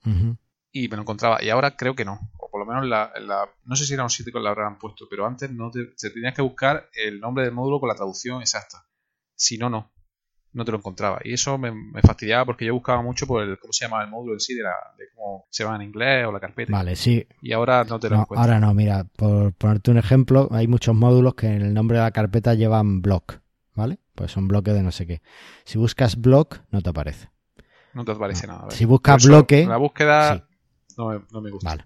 y 0.72 0.88
me 0.90 0.96
lo 0.96 1.02
encontraba. 1.02 1.42
Y 1.42 1.50
ahora 1.50 1.76
creo 1.76 1.96
que 1.96 2.06
no. 2.06 2.20
O 2.38 2.50
por 2.52 2.60
lo 2.60 2.68
menos 2.68 2.86
la, 2.86 3.12
la- 3.20 3.50
no 3.64 3.76
sé 3.76 3.86
si 3.86 3.94
era 3.96 4.04
un 4.04 4.10
sitio 4.12 4.32
que 4.32 4.40
lo 4.40 4.48
habrán 4.50 4.78
puesto, 4.78 5.08
pero 5.10 5.26
antes 5.26 5.50
no 5.50 5.72
te, 5.72 5.86
te 5.98 6.12
tenías 6.12 6.36
que 6.36 6.44
buscar 6.44 6.88
el 6.94 7.20
nombre 7.20 7.46
del 7.46 7.54
módulo 7.54 7.80
con 7.80 7.90
la 7.90 7.96
traducción 7.96 8.42
exacta. 8.42 8.86
Si 9.36 9.58
no, 9.58 9.70
no. 9.72 9.92
No 10.56 10.66
te 10.66 10.72
lo 10.72 10.78
encontraba. 10.78 11.20
Y 11.24 11.34
eso 11.34 11.58
me, 11.58 11.70
me 11.72 12.02
fastidiaba 12.02 12.46
porque 12.46 12.66
yo 12.66 12.74
buscaba 12.74 13.02
mucho 13.02 13.28
por 13.28 13.44
el 13.44 13.60
cómo 13.60 13.74
se 13.74 13.86
llamaba 13.86 14.04
el 14.06 14.10
módulo 14.10 14.34
en 14.34 14.40
sí, 14.40 14.56
de, 14.56 14.64
la, 14.64 14.74
de 14.98 15.06
cómo 15.14 15.46
se 15.50 15.64
llama 15.64 15.76
en 15.76 15.82
inglés 15.84 16.26
o 16.26 16.32
la 16.32 16.40
carpeta. 16.40 16.72
Vale, 16.72 16.96
sí, 16.96 17.28
Y 17.42 17.52
ahora 17.52 17.84
no 17.84 18.00
te 18.00 18.10
lo 18.10 18.16
No, 18.16 18.22
encuentro. 18.24 18.42
ahora 18.42 18.60
no, 18.60 18.74
mira, 18.74 19.04
por 19.04 19.54
ponerte 19.54 19.92
un 19.92 19.98
ejemplo, 19.98 20.48
hay 20.52 20.68
muchos 20.68 20.96
módulos 20.96 21.36
que 21.36 21.48
en 21.48 21.62
el 21.62 21.74
nombre 21.74 21.98
de 21.98 22.04
la 22.06 22.12
carpeta 22.12 22.54
llevan 22.54 23.02
block, 23.02 23.42
¿vale? 23.76 24.00
Pues 24.16 24.32
son 24.32 24.48
bloques 24.48 24.74
de 24.74 24.82
no 24.82 24.92
sé 24.94 25.06
qué. 25.06 25.22
Si 25.66 25.78
buscas 25.78 26.20
block, 26.22 26.62
no 26.72 26.82
te 26.82 26.90
aparece. 26.90 27.30
No 27.94 28.06
te 28.06 28.14
aparece 28.14 28.48
nada. 28.48 28.62
¿vale? 28.62 28.76
Si 28.76 28.86
buscas 28.86 29.18
eso, 29.18 29.28
bloque, 29.28 29.66
La 29.66 29.78
búsqueda 29.78 30.36
sí. 30.38 30.44
no, 30.98 31.10
me, 31.10 31.20
no 31.34 31.42
me 31.42 31.52
gusta. 31.52 31.70
Vale, 31.70 31.86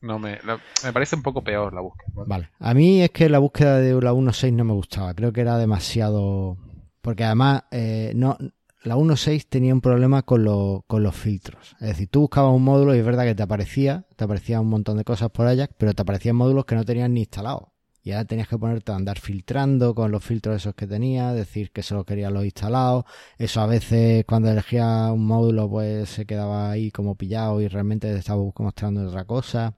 No 0.00 0.18
me, 0.18 0.38
me 0.82 0.92
parece 0.94 1.14
un 1.14 1.22
poco 1.22 1.44
peor 1.44 1.74
la 1.74 1.82
búsqueda. 1.82 2.06
¿vale? 2.14 2.28
vale. 2.28 2.50
A 2.58 2.72
mí 2.72 3.02
es 3.02 3.10
que 3.10 3.28
la 3.28 3.38
búsqueda 3.38 3.78
de 3.80 3.92
la 4.00 4.12
1.6 4.14 4.52
no 4.54 4.64
me 4.64 4.72
gustaba, 4.72 5.12
creo 5.12 5.30
que 5.30 5.42
era 5.42 5.58
demasiado... 5.58 6.56
Porque 7.00 7.24
además, 7.24 7.64
eh, 7.70 8.12
no, 8.14 8.36
la 8.84 8.96
1.6 8.96 9.48
tenía 9.48 9.74
un 9.74 9.80
problema 9.80 10.22
con, 10.22 10.44
lo- 10.44 10.84
con 10.86 11.02
los 11.02 11.14
filtros. 11.16 11.76
Es 11.80 11.88
decir, 11.88 12.08
tú 12.08 12.20
buscabas 12.22 12.52
un 12.54 12.64
módulo 12.64 12.94
y 12.94 12.98
es 12.98 13.04
verdad 13.04 13.24
que 13.24 13.34
te 13.34 13.42
aparecía, 13.42 14.04
te 14.16 14.24
aparecía 14.24 14.60
un 14.60 14.68
montón 14.68 14.96
de 14.98 15.04
cosas 15.04 15.30
por 15.30 15.46
Ajax, 15.46 15.74
pero 15.78 15.94
te 15.94 16.02
aparecían 16.02 16.36
módulos 16.36 16.64
que 16.64 16.74
no 16.74 16.84
tenían 16.84 17.14
ni 17.14 17.20
instalado. 17.20 17.72
Y 18.02 18.12
ahora 18.12 18.24
tenías 18.24 18.48
que 18.48 18.56
ponerte 18.58 18.90
a 18.92 18.96
andar 18.96 19.18
filtrando 19.18 19.94
con 19.94 20.10
los 20.10 20.24
filtros 20.24 20.56
esos 20.56 20.74
que 20.74 20.86
tenía, 20.86 21.32
decir 21.32 21.72
que 21.72 21.82
solo 21.82 22.04
quería 22.04 22.30
los 22.30 22.44
instalados. 22.44 23.04
Eso 23.36 23.60
a 23.60 23.66
veces 23.66 24.24
cuando 24.26 24.50
elegía 24.50 25.12
un 25.12 25.26
módulo 25.26 25.68
pues 25.68 26.08
se 26.08 26.24
quedaba 26.24 26.70
ahí 26.70 26.90
como 26.90 27.16
pillado 27.16 27.60
y 27.60 27.68
realmente 27.68 28.10
estaba 28.16 28.42
mostrando 28.58 29.06
otra 29.06 29.24
cosa. 29.26 29.74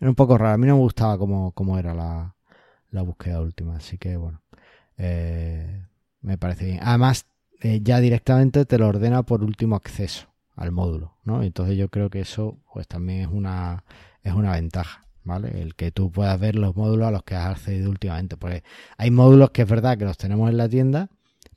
Era 0.00 0.10
un 0.10 0.14
poco 0.16 0.38
raro. 0.38 0.54
A 0.54 0.58
mí 0.58 0.66
no 0.66 0.74
me 0.76 0.80
gustaba 0.82 1.18
cómo, 1.18 1.52
cómo 1.52 1.78
era 1.78 1.94
la, 1.94 2.34
la 2.90 3.02
búsqueda 3.02 3.40
última. 3.40 3.76
Así 3.76 3.98
que 3.98 4.16
bueno, 4.16 4.42
eh, 4.98 5.86
me 6.26 6.36
parece 6.36 6.64
bien. 6.66 6.80
Además, 6.82 7.26
eh, 7.60 7.80
ya 7.82 8.00
directamente 8.00 8.66
te 8.66 8.78
lo 8.78 8.88
ordena 8.88 9.22
por 9.22 9.44
último 9.44 9.76
acceso 9.76 10.26
al 10.56 10.72
módulo, 10.72 11.14
¿no? 11.24 11.42
Entonces 11.42 11.76
yo 11.78 11.88
creo 11.88 12.10
que 12.10 12.20
eso 12.20 12.58
pues 12.72 12.88
también 12.88 13.20
es 13.20 13.28
una, 13.28 13.84
es 14.22 14.34
una 14.34 14.52
ventaja. 14.52 15.02
¿Vale? 15.22 15.60
El 15.60 15.74
que 15.74 15.90
tú 15.90 16.12
puedas 16.12 16.38
ver 16.38 16.54
los 16.54 16.76
módulos 16.76 17.08
a 17.08 17.10
los 17.10 17.24
que 17.24 17.34
has 17.34 17.46
accedido 17.46 17.90
últimamente. 17.90 18.36
Porque 18.36 18.62
hay 18.96 19.10
módulos 19.10 19.50
que 19.50 19.62
es 19.62 19.68
verdad 19.68 19.98
que 19.98 20.04
los 20.04 20.16
tenemos 20.16 20.48
en 20.48 20.56
la 20.56 20.68
tienda, 20.68 21.10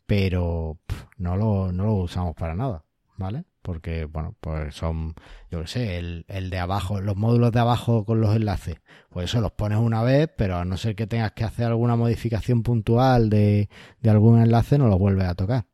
pero 0.08 0.79
no 1.17 1.38
lo, 1.38 1.71
no 1.71 1.84
lo 1.84 1.93
usamos 1.93 2.34
para 2.36 2.55
nada, 2.55 2.84
¿vale? 3.15 3.43
Porque, 3.69 4.05
bueno, 4.05 4.34
pues 4.41 4.73
son, 4.73 5.13
yo 5.51 5.62
qué 5.62 5.67
sé, 5.67 5.97
el, 5.99 6.25
el, 6.27 6.49
de 6.49 6.58
abajo, 6.58 7.01
los 7.01 7.15
módulos 7.15 7.51
de 7.51 7.60
abajo 7.60 8.03
con 8.03 8.19
los 8.19 8.36
enlaces, 8.36 8.77
pues 9.12 9.25
eso 9.25 9.41
los 9.41 9.51
pones 9.51 9.77
una 9.77 10.01
vez, 10.01 10.27
pero 10.36 10.58
a 10.58 10.65
no 10.65 10.75
ser 10.75 10.95
que 10.95 11.05
tengas 11.05 11.34
que 11.34 11.43
hacer 11.43 11.67
alguna 11.67 11.95
modificación 11.95 12.63
puntual 12.63 13.29
de, 13.29 13.69
de 14.01 14.10
algún 14.10 14.41
enlace, 14.41 14.79
no 14.79 14.88
los 14.88 14.97
vuelves 14.97 15.27
a 15.27 15.36
tocar. 15.36 15.65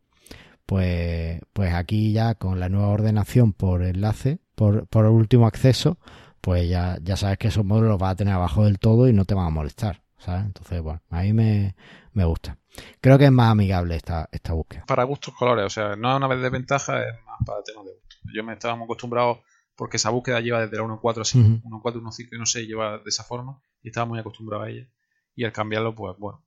Pues, 0.66 1.40
pues 1.54 1.74
aquí 1.74 2.12
ya 2.12 2.36
con 2.36 2.60
la 2.60 2.68
nueva 2.68 2.90
ordenación 2.90 3.54
por 3.54 3.82
enlace, 3.82 4.40
por, 4.56 4.88
por 4.88 5.06
último 5.06 5.48
acceso, 5.48 5.98
pues 6.42 6.68
ya, 6.68 6.98
ya 7.02 7.16
sabes 7.16 7.38
que 7.38 7.48
esos 7.48 7.64
módulos 7.64 7.92
los 7.92 8.00
vas 8.00 8.12
a 8.12 8.16
tener 8.18 8.34
abajo 8.34 8.66
del 8.66 8.78
todo 8.78 9.08
y 9.08 9.14
no 9.14 9.24
te 9.24 9.36
van 9.36 9.48
a 9.48 9.52
molestar, 9.52 10.02
¿sabes? 10.18 10.44
Entonces, 10.44 10.82
bueno, 10.82 11.02
a 11.12 11.22
mí 11.22 11.32
me, 11.32 11.78
me 12.12 12.26
gusta. 12.26 12.58
Creo 13.00 13.18
que 13.18 13.26
es 13.26 13.32
más 13.32 13.52
amigable 13.52 13.96
esta, 13.96 14.28
esta 14.32 14.54
búsqueda. 14.54 14.86
Para 14.86 15.04
gustos 15.04 15.34
colores, 15.34 15.66
o 15.66 15.70
sea, 15.70 15.96
no 15.96 16.12
es 16.12 16.18
una 16.18 16.28
vez 16.28 16.42
de 16.42 16.50
ventaja, 16.50 17.00
para 17.46 17.64
temas 17.64 17.86
de 17.86 17.94
gusto. 17.94 18.16
Yo 18.34 18.44
me 18.44 18.54
estaba 18.54 18.76
muy 18.76 18.86
acostumbrado 18.86 19.42
porque 19.76 19.98
esa 19.98 20.10
búsqueda 20.10 20.40
lleva 20.40 20.62
desde 20.62 20.78
la 20.78 20.84
1.4 20.84 21.22
así, 21.22 21.40
uh 21.40 21.44
-huh. 21.44 21.62
1.4, 21.64 22.02
1.5 22.02 22.30
y 22.32 22.38
no 22.38 22.46
sé, 22.46 22.66
lleva 22.66 22.98
de 22.98 23.10
esa 23.10 23.24
forma 23.24 23.60
y 23.82 23.90
estaba 23.90 24.06
muy 24.06 24.20
acostumbrado 24.20 24.64
a 24.64 24.70
ella. 24.70 24.88
Y 25.36 25.44
al 25.44 25.52
cambiarlo, 25.52 25.94
pues 25.94 26.16
bueno, 26.18 26.46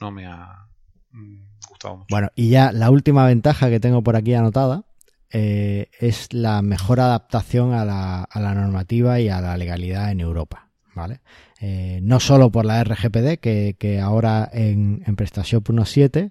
no 0.00 0.10
me 0.12 0.26
ha 0.26 0.68
mmm, 1.10 1.42
gustado 1.68 1.96
mucho. 1.96 2.06
Bueno, 2.10 2.28
y 2.36 2.50
ya 2.50 2.70
la 2.72 2.90
última 2.90 3.26
ventaja 3.26 3.68
que 3.68 3.80
tengo 3.80 4.02
por 4.02 4.16
aquí 4.16 4.34
anotada 4.34 4.84
eh, 5.30 5.88
es 5.98 6.32
la 6.32 6.62
mejor 6.62 7.00
adaptación 7.00 7.72
a 7.72 7.84
la, 7.84 8.22
a 8.22 8.40
la 8.40 8.54
normativa 8.54 9.18
y 9.18 9.28
a 9.28 9.40
la 9.40 9.56
legalidad 9.56 10.10
en 10.12 10.20
Europa. 10.20 10.68
¿Vale? 10.94 11.20
Eh, 11.58 12.00
no 12.02 12.20
solo 12.20 12.50
por 12.50 12.66
la 12.66 12.84
RGPD, 12.84 13.38
que, 13.40 13.76
que 13.78 13.98
ahora 13.98 14.48
en, 14.52 15.02
en 15.06 15.16
PrestaShop 15.16 15.70
1.7 15.70 16.30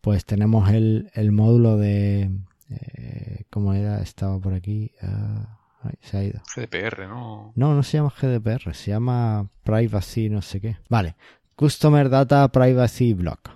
pues 0.00 0.24
tenemos 0.24 0.70
el, 0.70 1.10
el 1.14 1.32
módulo 1.32 1.76
de... 1.76 2.30
Eh, 2.70 3.44
¿Cómo 3.50 3.72
era? 3.74 4.00
Estaba 4.00 4.38
por 4.38 4.54
aquí. 4.54 4.92
Uh, 5.02 5.44
ay, 5.82 5.94
se 6.00 6.16
ha 6.16 6.24
ido. 6.24 6.42
GDPR, 6.54 7.08
¿no? 7.08 7.52
No, 7.54 7.74
no 7.74 7.82
se 7.82 7.98
llama 7.98 8.12
GDPR, 8.20 8.74
se 8.74 8.90
llama 8.90 9.48
Privacy 9.62 10.28
no 10.28 10.42
sé 10.42 10.60
qué. 10.60 10.76
Vale, 10.88 11.16
Customer 11.54 12.08
Data 12.08 12.48
Privacy 12.48 13.14
Block. 13.14 13.50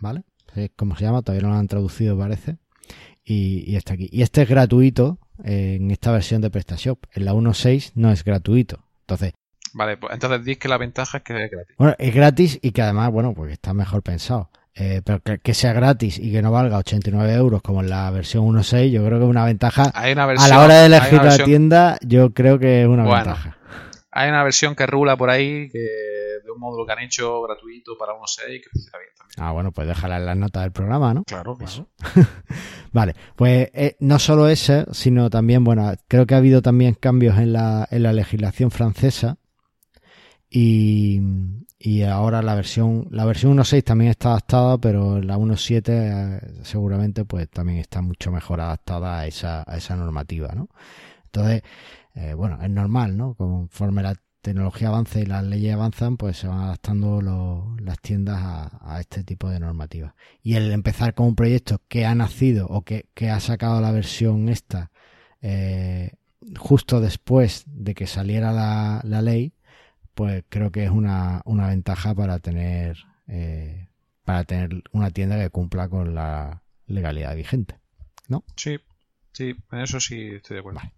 ¿Vale? 0.00 0.24
Como 0.76 0.96
se 0.96 1.04
llama, 1.04 1.22
todavía 1.22 1.46
no 1.46 1.54
lo 1.54 1.58
han 1.58 1.68
traducido 1.68 2.18
parece. 2.18 2.58
Y, 3.24 3.70
y 3.70 3.76
está 3.76 3.94
aquí. 3.94 4.08
Y 4.12 4.22
este 4.22 4.42
es 4.42 4.48
gratuito 4.48 5.18
en 5.44 5.90
esta 5.90 6.12
versión 6.12 6.42
de 6.42 6.50
PrestaShop. 6.50 7.04
En 7.12 7.24
la 7.24 7.32
1.6 7.32 7.92
no 7.94 8.10
es 8.10 8.24
gratuito. 8.24 8.84
Entonces, 9.00 9.32
Vale, 9.74 9.96
pues 9.96 10.12
entonces 10.12 10.44
dices 10.44 10.58
que 10.58 10.68
la 10.68 10.76
ventaja 10.76 11.18
es 11.18 11.24
que 11.24 11.44
es 11.44 11.50
gratis. 11.50 11.76
Bueno, 11.78 11.94
es 11.98 12.14
gratis 12.14 12.58
y 12.60 12.72
que 12.72 12.82
además, 12.82 13.10
bueno, 13.10 13.32
pues 13.34 13.52
está 13.52 13.72
mejor 13.72 14.02
pensado. 14.02 14.50
Eh, 14.74 15.02
pero 15.04 15.20
que, 15.20 15.38
que, 15.38 15.52
sea 15.52 15.74
gratis 15.74 16.18
y 16.18 16.32
que 16.32 16.40
no 16.40 16.50
valga 16.50 16.78
89 16.78 17.34
euros 17.34 17.60
como 17.60 17.82
en 17.82 17.90
la 17.90 18.10
versión 18.10 18.44
1.6, 18.44 18.90
yo 18.90 19.04
creo 19.04 19.18
que 19.18 19.24
es 19.24 19.30
una 19.30 19.44
ventaja. 19.44 19.90
Hay 19.94 20.12
una 20.12 20.24
versión, 20.24 20.50
a 20.50 20.56
la 20.56 20.64
hora 20.64 20.74
de 20.80 20.86
elegir 20.86 21.22
la 21.22 21.38
tienda, 21.38 21.98
yo 22.00 22.32
creo 22.32 22.58
que 22.58 22.82
es 22.82 22.88
una 22.88 23.04
bueno, 23.04 23.16
ventaja. 23.16 23.58
Hay 24.10 24.28
una 24.30 24.42
versión 24.42 24.74
que 24.74 24.86
rula 24.86 25.16
por 25.16 25.28
ahí, 25.28 25.68
que 25.68 25.78
de 25.78 26.50
un 26.50 26.58
módulo 26.58 26.86
que 26.86 26.92
han 26.92 27.00
hecho 27.00 27.42
gratuito 27.42 27.96
para 27.98 28.12
1.6, 28.12 28.62
que 28.62 28.70
funciona 28.70 28.98
bien 28.98 29.10
también. 29.16 29.36
Ah, 29.38 29.52
bueno, 29.52 29.72
pues 29.72 29.86
déjala 29.86 30.16
en 30.16 30.26
las 30.26 30.36
notas 30.36 30.62
del 30.62 30.72
programa, 30.72 31.14
¿no? 31.14 31.24
Claro, 31.24 31.56
claro. 31.56 31.70
Eso. 31.70 31.88
vale, 32.92 33.14
pues 33.36 33.70
eh, 33.74 33.96
no 34.00 34.18
solo 34.18 34.48
ese, 34.48 34.86
sino 34.92 35.28
también, 35.28 35.64
bueno, 35.64 35.92
creo 36.08 36.26
que 36.26 36.34
ha 36.34 36.38
habido 36.38 36.62
también 36.62 36.94
cambios 36.94 37.38
en 37.38 37.52
la, 37.52 37.86
en 37.90 38.02
la 38.02 38.12
legislación 38.12 38.70
francesa 38.70 39.36
y, 40.48 41.20
y 41.84 42.02
ahora 42.02 42.42
la 42.42 42.54
versión 42.54 43.08
la 43.10 43.24
versión 43.24 43.56
1.6 43.58 43.82
también 43.82 44.12
está 44.12 44.30
adaptada 44.30 44.78
pero 44.78 45.20
la 45.20 45.36
1.7 45.36 45.82
eh, 45.88 46.60
seguramente 46.62 47.24
pues 47.24 47.50
también 47.50 47.78
está 47.78 48.02
mucho 48.02 48.30
mejor 48.30 48.60
adaptada 48.60 49.18
a 49.18 49.26
esa, 49.26 49.64
a 49.66 49.76
esa 49.76 49.96
normativa 49.96 50.52
¿no? 50.54 50.68
entonces 51.24 51.62
eh, 52.14 52.34
bueno 52.34 52.58
es 52.62 52.70
normal 52.70 53.16
¿no? 53.16 53.34
conforme 53.34 54.02
la 54.02 54.14
tecnología 54.42 54.88
avanza 54.88 55.18
y 55.18 55.26
las 55.26 55.42
leyes 55.42 55.74
avanzan 55.74 56.16
pues 56.16 56.36
se 56.36 56.46
van 56.46 56.60
adaptando 56.60 57.20
los, 57.20 57.80
las 57.80 57.98
tiendas 57.98 58.40
a, 58.40 58.94
a, 58.94 59.00
este 59.00 59.24
tipo 59.24 59.50
de 59.50 59.58
normativas 59.58 60.14
y 60.40 60.54
el 60.54 60.70
empezar 60.70 61.14
con 61.14 61.26
un 61.26 61.34
proyecto 61.34 61.80
que 61.88 62.06
ha 62.06 62.14
nacido 62.14 62.66
o 62.68 62.82
que, 62.82 63.06
que 63.14 63.30
ha 63.30 63.40
sacado 63.40 63.80
la 63.80 63.90
versión 63.90 64.48
esta 64.48 64.92
eh, 65.40 66.12
justo 66.56 67.00
después 67.00 67.64
de 67.66 67.94
que 67.94 68.06
saliera 68.06 68.52
la, 68.52 69.00
la 69.02 69.20
ley 69.20 69.54
pues 70.14 70.44
creo 70.48 70.70
que 70.70 70.84
es 70.84 70.90
una, 70.90 71.42
una 71.44 71.68
ventaja 71.68 72.14
para 72.14 72.38
tener 72.38 72.96
eh, 73.28 73.88
para 74.24 74.44
tener 74.44 74.82
una 74.92 75.10
tienda 75.10 75.38
que 75.38 75.50
cumpla 75.50 75.88
con 75.88 76.14
la 76.14 76.62
legalidad 76.86 77.34
vigente, 77.34 77.78
¿no? 78.28 78.44
Sí, 78.56 78.78
sí, 79.32 79.54
en 79.70 79.80
eso 79.80 80.00
sí 80.00 80.28
estoy 80.34 80.54
de 80.54 80.60
acuerdo. 80.60 80.80
Vale. 80.80 80.92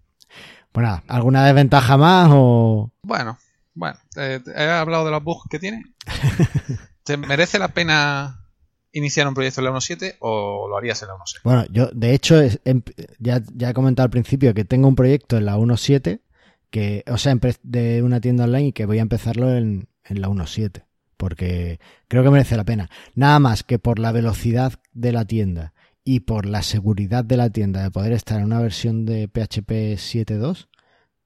Pues 0.72 0.84
nada, 0.84 1.04
¿alguna 1.06 1.44
desventaja 1.46 1.96
más 1.96 2.28
o...? 2.32 2.90
Bueno, 3.02 3.38
bueno, 3.74 3.96
eh, 4.16 4.40
he 4.56 4.64
hablado 4.64 5.04
de 5.04 5.10
los 5.12 5.22
bugs 5.22 5.48
que 5.48 5.58
tiene. 5.58 5.84
¿Te 7.04 7.16
merece 7.16 7.58
la 7.58 7.68
pena 7.68 8.44
iniciar 8.92 9.28
un 9.28 9.34
proyecto 9.34 9.60
en 9.60 9.66
la 9.66 9.70
1.7 9.72 10.16
o 10.20 10.68
lo 10.68 10.76
harías 10.76 11.02
en 11.02 11.08
la 11.08 11.14
1.6? 11.14 11.40
Bueno, 11.44 11.64
yo 11.70 11.90
de 11.92 12.14
hecho 12.14 12.40
es, 12.40 12.60
ya, 13.18 13.42
ya 13.54 13.70
he 13.70 13.74
comentado 13.74 14.04
al 14.04 14.10
principio 14.10 14.54
que 14.54 14.64
tengo 14.64 14.88
un 14.88 14.96
proyecto 14.96 15.36
en 15.36 15.46
la 15.46 15.56
1.7 15.56 16.20
que, 16.74 17.04
o 17.06 17.18
sea, 17.18 17.38
de 17.62 18.02
una 18.02 18.20
tienda 18.20 18.46
online 18.46 18.66
y 18.66 18.72
que 18.72 18.84
voy 18.84 18.98
a 18.98 19.02
empezarlo 19.02 19.54
en, 19.54 19.86
en 20.02 20.20
la 20.20 20.28
1.7, 20.28 20.82
porque 21.16 21.78
creo 22.08 22.24
que 22.24 22.30
merece 22.30 22.56
la 22.56 22.64
pena. 22.64 22.90
Nada 23.14 23.38
más 23.38 23.62
que 23.62 23.78
por 23.78 24.00
la 24.00 24.10
velocidad 24.10 24.72
de 24.92 25.12
la 25.12 25.24
tienda 25.24 25.72
y 26.02 26.20
por 26.20 26.46
la 26.46 26.62
seguridad 26.62 27.24
de 27.24 27.36
la 27.36 27.48
tienda 27.48 27.80
de 27.80 27.92
poder 27.92 28.12
estar 28.12 28.40
en 28.40 28.46
una 28.46 28.60
versión 28.60 29.06
de 29.06 29.28
PHP 29.28 29.70
7.2, 29.70 30.66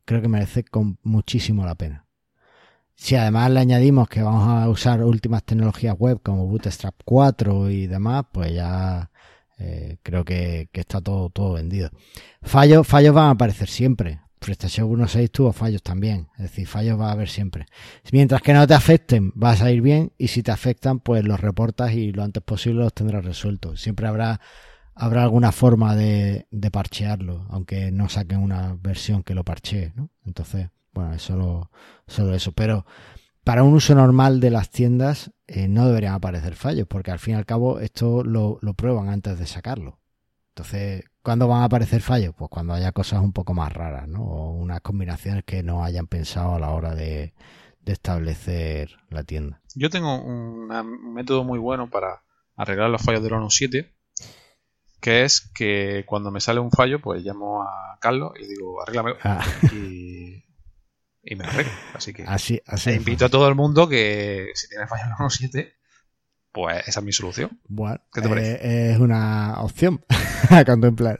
creo 0.05 0.21
que 0.21 0.29
merece 0.29 0.65
con 0.65 0.99
muchísimo 1.03 1.65
la 1.65 1.77
pena. 1.77 2.05
Si 2.95 3.17
además 3.17 3.51
le 3.51 3.61
añadimos 3.61 4.07
que 4.07 4.21
vamos 4.21 4.47
a 4.47 4.69
usar 4.69 5.03
últimas 5.03 5.45
tecnologías 5.45 5.97
web 5.99 6.21
como 6.23 6.47
Bootstrap 6.47 6.95
4 7.07 7.71
y 7.71 7.87
demás, 7.87 8.27
pues 8.31 8.53
ya 8.53 9.11
eh, 9.57 9.97
creo 10.03 10.27
que, 10.27 10.69
que, 10.73 10.81
está 10.81 11.01
todo, 11.01 11.31
todo 11.31 11.55
vendido. 11.55 11.89
Fallos, 12.43 12.87
fallos 12.87 13.15
van 13.15 13.29
a 13.29 13.31
aparecer 13.31 13.71
siempre. 13.71 14.21
PrestaShop 14.39 14.89
1.6 14.91 15.31
tuvo 15.31 15.53
fallos 15.53 15.83
también, 15.83 16.29
es 16.37 16.43
decir, 16.43 16.67
fallos 16.67 16.99
va 16.99 17.09
a 17.09 17.13
haber 17.13 17.29
siempre. 17.29 17.67
Mientras 18.13 18.43
que 18.43 18.53
no 18.53 18.67
te 18.67 18.75
afecten, 18.75 19.33
vas 19.35 19.63
a 19.63 19.71
ir 19.71 19.83
bien 19.83 20.13
y 20.19 20.29
si 20.29 20.43
te 20.43 20.51
afectan, 20.51 21.01
pues 21.01 21.25
los 21.25 21.41
reportas 21.41 21.93
y 21.93 22.13
lo 22.13 22.23
antes 22.23 22.43
posible 22.43 22.81
los 22.81 22.95
tendrás 22.95 23.25
resueltos. 23.25 23.81
Siempre 23.81 24.07
habrá 24.07 24.41
habrá 24.99 25.23
alguna 25.23 25.53
forma 25.53 25.95
de, 25.95 26.47
parchearlo, 26.73 27.47
aunque 27.51 27.93
no 27.93 28.09
saquen 28.09 28.41
una 28.41 28.77
versión 28.81 29.23
que 29.23 29.35
lo 29.35 29.45
parchee, 29.45 29.93
¿no? 29.95 30.11
Entonces, 30.27 30.69
bueno, 30.93 31.15
es 31.15 31.23
solo, 31.23 31.71
eso. 32.35 32.53
Pero 32.53 32.85
para 33.45 33.63
un 33.63 33.75
uso 33.75 33.95
normal 33.95 34.41
de 34.41 34.51
las 34.51 34.71
tiendas 34.71 35.31
eh, 35.47 35.69
no 35.69 35.87
deberían 35.87 36.15
aparecer 36.15 36.57
fallos, 36.57 36.87
porque 36.89 37.13
al 37.13 37.21
fin 37.21 37.35
y 37.35 37.37
al 37.37 37.47
cabo 37.47 37.79
esto 37.79 38.25
lo 38.25 38.75
prueban 38.75 39.09
antes 39.09 39.39
de 39.39 39.47
sacarlo. 39.47 40.01
Entonces, 40.59 41.05
¿cuándo 41.29 41.47
van 41.47 41.61
a 41.61 41.65
aparecer 41.65 42.01
fallos? 42.01 42.35
Pues 42.35 42.49
cuando 42.49 42.73
haya 42.73 42.91
cosas 42.93 43.21
un 43.21 43.35
poco 43.35 43.53
más 43.53 43.71
raras, 43.71 44.09
¿no? 44.09 44.23
O 44.23 44.53
unas 44.53 44.81
combinaciones 44.81 45.45
que 45.45 45.63
no 45.63 45.85
hayan 45.85 46.07
pensado 46.07 46.55
a 46.55 46.59
la 46.59 46.71
hora 46.71 46.95
de, 46.95 47.35
de 47.83 47.93
establecer 47.93 48.97
la 49.11 49.25
tienda. 49.25 49.61
Yo 49.75 49.91
tengo 49.91 50.23
un, 50.23 50.73
un, 50.73 51.13
método 51.13 51.45
muy 51.45 51.59
bueno 51.59 51.91
para 51.91 52.23
arreglar 52.57 52.89
los 52.89 53.03
fallos 53.03 53.23
del 53.23 53.33
1.7, 53.35 53.93
que 55.03 55.25
es 55.25 55.43
que 55.55 56.05
cuando 56.07 56.31
me 56.31 56.41
sale 56.41 56.61
un 56.61 56.71
fallo, 56.71 57.03
pues 57.03 57.23
llamo 57.23 57.63
a 57.63 57.99
Carlos 58.01 58.33
y 58.41 58.47
digo, 58.47 58.81
arréglame. 58.81 59.13
Ah. 59.23 59.45
Y, 59.75 60.47
y, 61.23 61.37
me 61.37 61.45
arreglo. 61.45 61.73
Así 61.93 62.15
que 62.15 62.23
así, 62.23 62.63
así 62.65 62.93
invito 62.93 63.27
a 63.27 63.29
todo 63.29 63.47
el 63.49 63.55
mundo 63.55 63.87
que 63.87 64.47
si 64.55 64.67
tiene 64.67 64.87
fallo 64.87 65.05
en 65.05 65.11
el 65.11 65.17
1.7 65.17 65.78
pues 66.53 66.87
esa 66.89 67.01
es 67.01 67.07
mi 67.07 67.13
solución. 67.13 67.61
Bueno, 67.69 68.01
¿Qué 68.13 68.21
te 68.21 68.29
parece? 68.29 68.53
Eh, 68.67 68.93
es 68.93 68.99
una 68.99 69.61
opción 69.61 70.05
a 70.51 70.65
contemplar. 70.65 71.19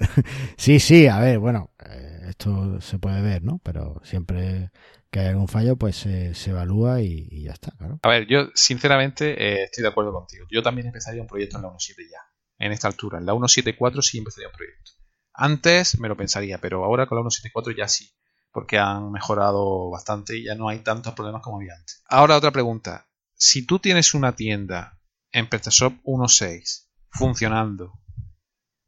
sí, 0.57 0.81
sí, 0.81 1.07
a 1.07 1.21
ver, 1.21 1.39
bueno, 1.39 1.75
eh, 1.85 2.27
esto 2.29 2.81
se 2.81 2.99
puede 2.99 3.21
ver, 3.23 3.43
¿no? 3.43 3.61
Pero 3.63 4.01
siempre, 4.05 4.71
que 5.11 5.21
hay 5.21 5.27
algún 5.29 5.49
fallo, 5.49 5.77
pues 5.77 5.97
se, 5.97 6.33
evalúa 6.47 7.03
y, 7.03 7.45
ya 7.45 7.53
está, 7.53 7.73
claro. 7.73 8.01
A 8.03 8.09
ver, 8.09 8.27
yo 8.27 8.49
sinceramente 8.55 9.33
eh, 9.43 9.65
estoy 9.65 9.83
de 9.83 9.89
acuerdo 9.89 10.13
contigo. 10.13 10.47
Yo 10.51 10.63
también 10.63 10.87
empezaría 10.87 11.23
un 11.23 11.29
proyecto 11.29 11.57
en 11.57 11.63
la 11.63 11.69
1.7 11.69 11.97
ya, 12.11 12.21
en 12.59 12.73
esta 12.73 12.89
altura. 12.89 13.19
En 13.19 13.27
la 13.27 13.35
1.7.4 13.35 14.03
sí 14.03 14.19
empezaría 14.19 14.49
un 14.49 14.55
proyecto. 14.55 14.93
Antes 15.35 16.01
me 16.01 16.09
lo 16.09 16.17
pensaría, 16.17 16.59
pero 16.59 16.85
ahora 16.85 17.07
con 17.07 17.17
la 17.17 17.25
1.7.4 17.25 17.77
ya 17.77 17.87
sí, 17.87 18.11
porque 18.51 18.79
han 18.79 19.13
mejorado 19.13 19.91
bastante 19.91 20.37
y 20.37 20.45
ya 20.45 20.55
no 20.55 20.69
hay 20.69 20.81
tantos 20.81 21.15
problemas 21.15 21.43
como 21.43 21.59
había 21.59 21.75
antes. 21.75 22.03
Ahora 22.09 22.37
otra 22.37 22.51
pregunta. 22.51 23.07
Si 23.35 23.65
tú 23.65 23.79
tienes 23.79 24.15
una 24.15 24.35
tienda 24.35 24.98
en 25.33 25.49
PrestaShop 25.49 25.95
1.6 26.05 26.89
funcionando, 27.11 28.01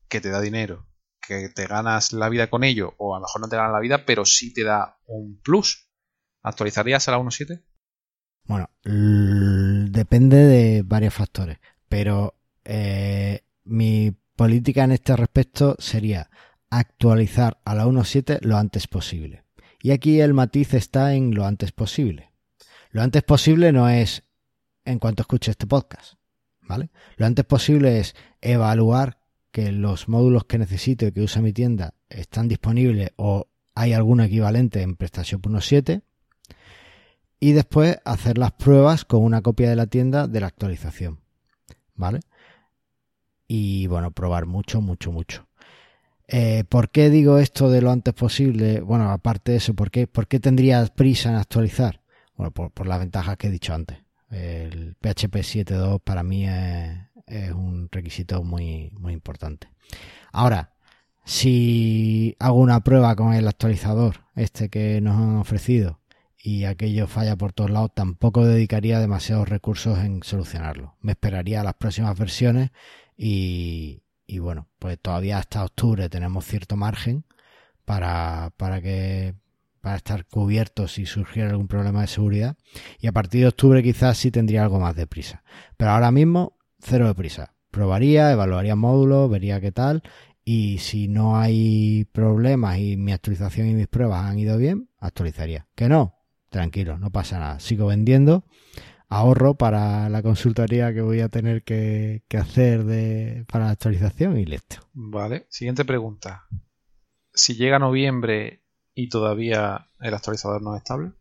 que 0.09 0.21
te 0.21 0.31
da 0.31 0.41
dinero, 0.41 0.87
que 1.21 1.49
te 1.49 1.67
ganas 1.67 2.13
la 2.13 2.29
vida 2.29 2.49
con 2.51 2.65
ello, 2.65 2.95
o 2.99 3.15
a 3.15 3.19
lo 3.19 3.25
mejor 3.25 3.41
no 3.41 3.49
te 3.49 3.57
ganas 3.57 3.73
la 3.73 3.81
vida, 3.81 4.05
pero 4.05 4.25
sí 4.25 4.53
te 4.53 4.65
da 4.65 4.99
un 5.07 5.41
plus, 5.41 5.91
¿actualizarías 6.43 7.09
a 7.09 7.13
la 7.13 7.19
1.7? 7.19 7.65
Bueno, 8.45 8.69
depende 8.83 10.37
de 10.37 10.83
varios 10.83 11.15
factores, 11.15 11.59
pero 11.89 12.35
eh, 12.65 13.45
mi 13.65 14.13
política 14.35 14.85
en 14.85 14.93
este 14.93 15.17
respecto 15.17 15.77
sería 15.79 16.31
actualizar 16.71 17.61
a 17.65 17.75
la 17.75 17.87
1.7 17.87 18.41
lo 18.43 18.57
antes 18.57 18.87
posible. 18.87 19.45
Y 19.83 19.93
aquí 19.93 20.21
el 20.21 20.35
matiz 20.35 20.75
está 20.75 21.15
en 21.15 21.35
lo 21.35 21.47
antes 21.47 21.73
posible. 21.73 22.33
Lo 22.91 23.03
antes 23.03 23.23
posible 23.23 23.73
no 23.73 23.89
es 23.89 24.25
en 24.85 24.99
cuanto 24.99 25.23
escuche 25.23 25.53
este 25.53 25.67
podcast, 25.67 26.15
¿vale? 26.71 26.91
Lo 27.17 27.27
antes 27.27 27.45
posible 27.45 27.99
es 27.99 28.15
evaluar 28.41 29.19
que 29.51 29.73
los 29.73 30.09
módulos 30.09 30.45
que 30.45 30.57
necesito 30.57 31.05
y 31.05 31.11
que 31.11 31.21
usa 31.21 31.43
mi 31.43 31.53
tienda 31.53 31.95
están 32.09 32.47
disponibles 32.47 33.11
o 33.17 33.49
hay 33.75 33.93
algún 33.93 34.21
equivalente 34.21 34.81
en 34.83 34.95
PrestaShop 34.95 35.45
1.7 35.45 36.03
y 37.41 37.53
después 37.53 37.99
hacer 38.05 38.39
las 38.39 38.53
pruebas 38.53 39.05
con 39.05 39.25
una 39.25 39.43
copia 39.43 39.69
de 39.69 39.75
la 39.75 39.89
tienda 39.89 40.29
de 40.29 40.39
la 40.39 40.47
actualización. 40.47 41.19
¿Vale? 41.97 42.21
Y 43.49 43.89
bueno, 43.89 44.13
probar 44.13 44.47
mucho, 44.47 44.81
mucho, 44.81 45.11
mucho. 45.11 45.49
Eh, 46.29 46.63
¿Por 46.69 46.91
qué 46.91 47.11
digo 47.11 47.39
esto 47.39 47.69
de 47.69 47.83
lo 47.83 47.91
antes 47.91 48.15
posible? 48.15 48.81
Bueno, 48.81 49.11
aparte 49.11 49.51
de 49.51 49.59
eso, 49.59 49.75
¿por 49.75 49.91
qué, 49.91 50.07
por 50.07 50.29
qué 50.29 50.39
tendrías 50.39 50.93
prisa 50.93 51.31
en 51.31 51.35
actualizar? 51.35 52.01
Bueno, 52.37 52.53
por, 52.53 52.71
por 52.71 52.87
las 52.87 53.01
ventajas 53.01 53.37
que 53.37 53.49
he 53.49 53.51
dicho 53.51 53.75
antes. 53.75 53.99
El 54.31 54.97
PHP 55.01 55.37
7.2 55.37 56.01
para 56.01 56.23
mí 56.23 56.47
es, 56.49 57.53
un 57.53 57.89
requisito 57.91 58.43
muy, 58.43 58.91
muy 58.99 59.13
importante. 59.13 59.69
Ahora, 60.33 60.75
si 61.25 62.37
hago 62.39 62.59
una 62.59 62.81
prueba 62.81 63.15
con 63.17 63.35
el 63.35 63.47
actualizador, 63.47 64.25
este 64.35 64.69
que 64.69 65.01
nos 65.01 65.17
han 65.17 65.37
ofrecido, 65.37 66.01
y 66.43 66.65
aquello 66.65 67.07
falla 67.07 67.37
por 67.37 67.53
todos 67.53 67.71
lados, 67.71 67.91
tampoco 67.95 68.47
dedicaría 68.47 68.99
demasiados 68.99 69.49
recursos 69.49 69.99
en 69.99 70.23
solucionarlo. 70.23 70.97
Me 71.01 71.13
esperaría 71.13 71.61
a 71.61 71.65
las 71.65 71.75
próximas 71.75 72.19
versiones 72.19 72.71
y, 73.17 74.03
y 74.27 74.39
bueno, 74.39 74.69
pues 74.79 74.99
todavía 75.01 75.39
hasta 75.39 75.65
octubre 75.65 76.09
tenemos 76.09 76.47
cierto 76.47 76.77
margen 76.77 77.25
para, 77.85 78.53
para 78.57 78.81
que 78.81 79.35
para 79.81 79.97
estar 79.97 80.27
cubiertos 80.27 80.93
si 80.93 81.07
surgiera 81.07 81.51
algún 81.51 81.69
problema 81.69 82.03
de 82.03 82.07
seguridad 82.07 82.57
y 82.99 83.07
a 83.07 83.13
partir 83.13 83.43
de 83.43 83.49
octubre 83.49 83.83
quizás 83.83 84.19
sí 84.19 84.31
tendría 84.31 84.63
algo 84.63 84.79
más 84.81 84.95
de 84.97 85.07
prisa. 85.07 85.43
Pero 85.77 85.93
ahora 85.93 86.11
mismo 86.11 86.59
cero 86.79 87.07
de 87.07 87.15
prisa. 87.15 87.55
Probaría, 87.71 88.33
evaluaría 88.33 88.77
módulos, 88.77 89.31
vería 89.31 89.61
qué 89.61 89.73
tal 89.73 90.03
y 90.45 90.79
si 90.79 91.09
no 91.09 91.39
hay 91.39 92.07
problemas 92.13 92.79
y 92.79 92.97
mi 92.97 93.13
actualización 93.13 93.69
y 93.69 93.75
mis 93.75 93.87
pruebas 93.87 94.25
han 94.25 94.39
ido 94.39 94.57
bien, 94.57 94.91
actualizaría. 94.99 95.69
Que 95.75 95.89
no, 95.89 96.17
tranquilo, 96.49 96.99
no 96.99 97.11
pasa 97.11 97.39
nada. 97.39 97.61
Sigo 97.61 97.87
vendiendo, 97.87 98.45
ahorro 99.09 99.55
para 99.55 100.09
la 100.09 100.23
consultoría 100.23 100.93
que 100.95 101.03
voy 101.03 101.21
a 101.21 101.29
tener 101.29 101.63
que, 101.63 102.23
hacer 102.37 102.85
de, 102.85 103.45
para 103.51 103.67
la 103.67 103.71
actualización 103.73 104.39
y 104.39 104.47
listo. 104.47 104.77
Vale, 104.93 105.47
siguiente 105.51 105.85
pregunta. 105.85 106.47
Si 107.33 107.55
llega 107.55 107.79
noviembre 107.79 108.65
y 108.95 109.09
todavía 109.09 109.87
el 110.01 110.15
actualizador 110.15 110.63
no 110.63 110.75
es 110.75 110.83
estable. 110.83 111.13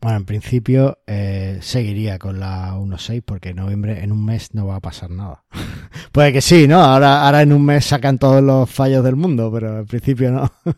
Bueno, 0.00 0.16
en 0.16 0.24
principio 0.24 0.98
eh, 1.06 1.58
seguiría 1.60 2.18
con 2.18 2.40
la 2.40 2.74
1.6 2.74 3.22
porque 3.22 3.50
en 3.50 3.56
noviembre, 3.56 4.02
en 4.02 4.12
un 4.12 4.24
mes, 4.24 4.54
no 4.54 4.66
va 4.66 4.76
a 4.76 4.80
pasar 4.80 5.10
nada. 5.10 5.44
Puede 6.12 6.32
que 6.32 6.40
sí, 6.40 6.66
¿no? 6.66 6.80
Ahora, 6.80 7.26
ahora 7.26 7.42
en 7.42 7.52
un 7.52 7.64
mes 7.64 7.84
sacan 7.84 8.18
todos 8.18 8.42
los 8.42 8.70
fallos 8.70 9.04
del 9.04 9.16
mundo, 9.16 9.50
pero 9.52 9.80
en 9.80 9.86
principio 9.86 10.32
no. 10.32 10.50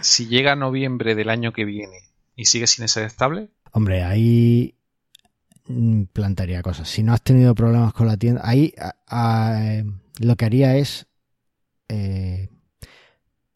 si 0.00 0.26
llega 0.26 0.56
noviembre 0.56 1.14
del 1.14 1.28
año 1.28 1.52
que 1.52 1.66
viene 1.66 1.98
y 2.36 2.46
sigue 2.46 2.66
sin 2.66 2.88
ser 2.88 3.04
estable. 3.04 3.50
Hombre, 3.72 4.02
ahí 4.02 4.74
mm, 5.66 6.04
plantaría 6.04 6.62
cosas. 6.62 6.88
Si 6.88 7.02
no 7.02 7.12
has 7.12 7.22
tenido 7.22 7.54
problemas 7.54 7.92
con 7.92 8.06
la 8.06 8.16
tienda, 8.16 8.40
ahí 8.44 8.72
lo 10.20 10.36
que 10.36 10.44
haría 10.44 10.76
es, 10.76 11.06
eh, 11.88 12.48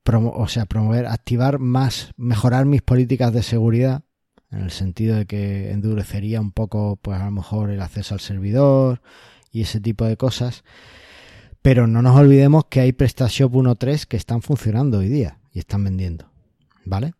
o 0.05 0.49
sea, 0.49 0.67
promover, 0.67 1.07
activar 1.07 1.59
más, 1.59 2.13
mejorar 2.17 2.65
mis 2.67 2.83
políticas 2.83 3.33
de 3.33 3.43
seguridad 3.43 4.05
en 4.51 4.61
el 4.61 4.71
sentido 4.71 5.17
de 5.17 5.27
que 5.27 5.71
endurecería 5.71 6.41
un 6.41 6.53
poco, 6.53 6.97
pues 7.01 7.21
a 7.21 7.25
lo 7.25 7.31
mejor 7.31 7.71
el 7.71 7.81
acceso 7.81 8.15
al 8.15 8.21
servidor 8.21 9.01
y 9.51 9.63
ese 9.63 9.81
tipo 9.81 10.05
de 10.05 10.17
cosas. 10.17 10.65
Pero 11.63 11.87
no 11.87 12.03
nos 12.03 12.19
olvidemos 12.19 12.65
que 12.67 12.81
hay 12.81 12.93
PrestaShop 12.93 13.53
1.3 13.55 14.05
que 14.05 14.17
están 14.17 14.43
funcionando 14.43 14.99
hoy 14.99 15.09
día 15.09 15.39
y 15.53 15.61
están 15.61 15.85
vendiendo, 15.85 16.31
¿vale? 16.85 17.15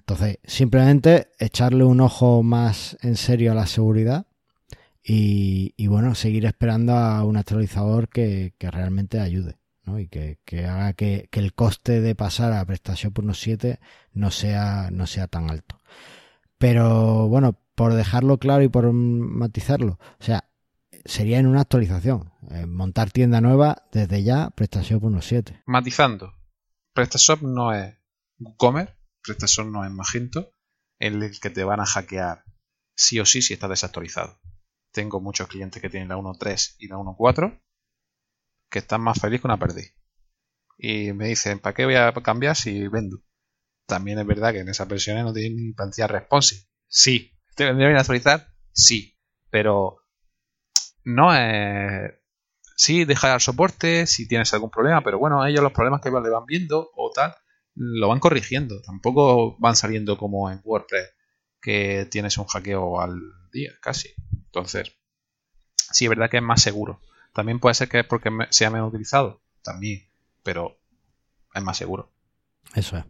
Entonces, 0.00 0.38
simplemente 0.44 1.28
echarle 1.38 1.84
un 1.84 2.00
ojo 2.00 2.42
más 2.42 2.96
en 3.02 3.16
serio 3.16 3.52
a 3.52 3.54
la 3.54 3.66
seguridad 3.66 4.26
y, 5.02 5.86
bueno, 5.86 6.14
seguir 6.16 6.46
esperando 6.46 6.94
a 6.94 7.24
un 7.24 7.36
actualizador 7.36 8.08
que, 8.08 8.54
realmente 8.58 9.20
ayude. 9.20 9.56
Y 9.98 10.08
que, 10.08 10.38
haga 10.66 10.92
que, 10.94 11.28
que, 11.30 11.40
el 11.40 11.54
coste 11.54 12.00
de 12.00 12.14
pasar 12.14 12.52
a 12.52 12.64
PrestaShop 12.64 13.18
1.7 13.18 13.78
no 14.12 14.30
sea, 14.30 14.90
no 14.90 15.06
sea 15.06 15.28
tan 15.28 15.50
alto. 15.50 15.78
Pero 16.58 17.28
bueno, 17.28 17.58
por 17.74 17.94
dejarlo 17.94 18.38
claro 18.38 18.64
y 18.64 18.68
por 18.68 18.92
matizarlo, 18.92 19.98
o 20.18 20.24
sea, 20.24 20.50
sería 21.04 21.38
en 21.38 21.46
una 21.46 21.60
actualización. 21.60 22.32
Eh, 22.50 22.66
montar 22.66 23.10
tienda 23.10 23.40
nueva 23.40 23.86
desde 23.92 24.24
ya, 24.24 24.50
PrestaShop 24.50 25.02
1.7. 25.02 25.62
Matizando, 25.66 26.34
PrestaShop 26.92 27.42
no 27.42 27.72
es 27.72 27.94
WooCommerce, 28.38 28.94
PrestaShop 29.22 29.66
no 29.66 29.84
es 29.84 29.90
Magento, 29.90 30.50
en 30.98 31.22
el 31.22 31.40
que 31.40 31.50
te 31.50 31.62
van 31.62 31.80
a 31.80 31.86
hackear 31.86 32.44
sí 32.96 33.20
o 33.20 33.26
sí 33.26 33.42
si 33.42 33.54
está 33.54 33.68
desactualizado. 33.68 34.40
Tengo 34.90 35.20
muchos 35.20 35.46
clientes 35.48 35.80
que 35.80 35.90
tienen 35.90 36.08
la 36.08 36.16
1.3 36.16 36.76
y 36.78 36.88
la 36.88 36.96
1.4 36.96 37.60
que 38.70 38.78
están 38.80 39.00
más 39.00 39.18
felices 39.20 39.42
que 39.42 39.46
una 39.46 39.58
perdiz. 39.58 39.94
Y 40.78 41.12
me 41.12 41.28
dicen, 41.28 41.58
¿para 41.58 41.74
qué 41.74 41.84
voy 41.84 41.94
a 41.94 42.12
cambiar 42.12 42.56
si 42.56 42.86
vendo? 42.88 43.22
También 43.86 44.18
es 44.18 44.26
verdad 44.26 44.52
que 44.52 44.60
en 44.60 44.68
esas 44.68 44.88
versiones 44.88 45.24
no 45.24 45.32
tienen 45.32 45.56
ni 45.56 45.72
plantilla 45.72 46.08
responsive. 46.08 46.62
Sí. 46.88 47.32
¿Te 47.54 47.64
vendría 47.64 47.88
bien 47.88 47.98
actualizar? 47.98 48.48
Sí. 48.72 49.16
Pero 49.50 49.98
no 51.04 51.34
es. 51.34 52.12
Sí, 52.76 53.06
deja 53.06 53.32
el 53.34 53.40
soporte 53.40 54.06
si 54.06 54.28
tienes 54.28 54.52
algún 54.52 54.70
problema, 54.70 55.02
pero 55.02 55.18
bueno, 55.18 55.46
ellos 55.46 55.62
los 55.62 55.72
problemas 55.72 56.02
que 56.02 56.10
le 56.10 56.28
van 56.28 56.44
viendo 56.44 56.90
o 56.94 57.10
tal, 57.10 57.34
lo 57.74 58.08
van 58.08 58.20
corrigiendo. 58.20 58.82
Tampoco 58.82 59.56
van 59.58 59.76
saliendo 59.76 60.18
como 60.18 60.50
en 60.50 60.60
WordPress, 60.62 61.14
que 61.62 62.06
tienes 62.10 62.36
un 62.36 62.46
hackeo 62.46 63.00
al 63.00 63.18
día, 63.50 63.72
casi. 63.80 64.10
Entonces, 64.44 64.92
sí, 65.90 66.04
es 66.04 66.10
verdad 66.10 66.28
que 66.28 66.36
es 66.36 66.42
más 66.42 66.60
seguro. 66.60 67.00
También 67.36 67.60
puede 67.60 67.74
ser 67.74 67.90
que 67.90 67.98
es 67.98 68.06
porque 68.06 68.30
sea 68.48 68.70
menos 68.70 68.88
utilizado, 68.88 69.42
también, 69.60 70.08
pero 70.42 70.78
es 71.54 71.62
más 71.62 71.76
seguro. 71.76 72.10
Eso 72.74 72.96
es. 72.96 73.04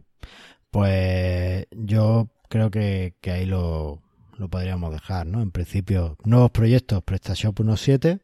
Pues 0.69 1.65
yo 1.71 2.27
creo 2.49 2.69
que, 2.69 3.15
ahí 3.23 3.45
lo, 3.45 4.01
podríamos 4.49 4.91
dejar, 4.91 5.27
¿no? 5.27 5.41
En 5.41 5.51
principio, 5.51 6.17
nuevos 6.25 6.51
proyectos, 6.51 7.01
PrestaShop 7.03 7.57
1.7, 7.57 8.19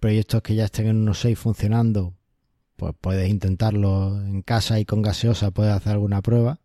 proyectos 0.00 0.40
que 0.40 0.54
ya 0.54 0.64
estén 0.64 0.86
en 0.86 1.06
1.6 1.06 1.36
funcionando, 1.36 2.14
pues 2.76 2.94
puedes 2.98 3.28
intentarlo 3.28 4.18
en 4.22 4.40
casa 4.40 4.80
y 4.80 4.86
con 4.86 5.02
gaseosa 5.02 5.50
puedes 5.50 5.74
hacer 5.74 5.92
alguna 5.92 6.22
prueba 6.22 6.58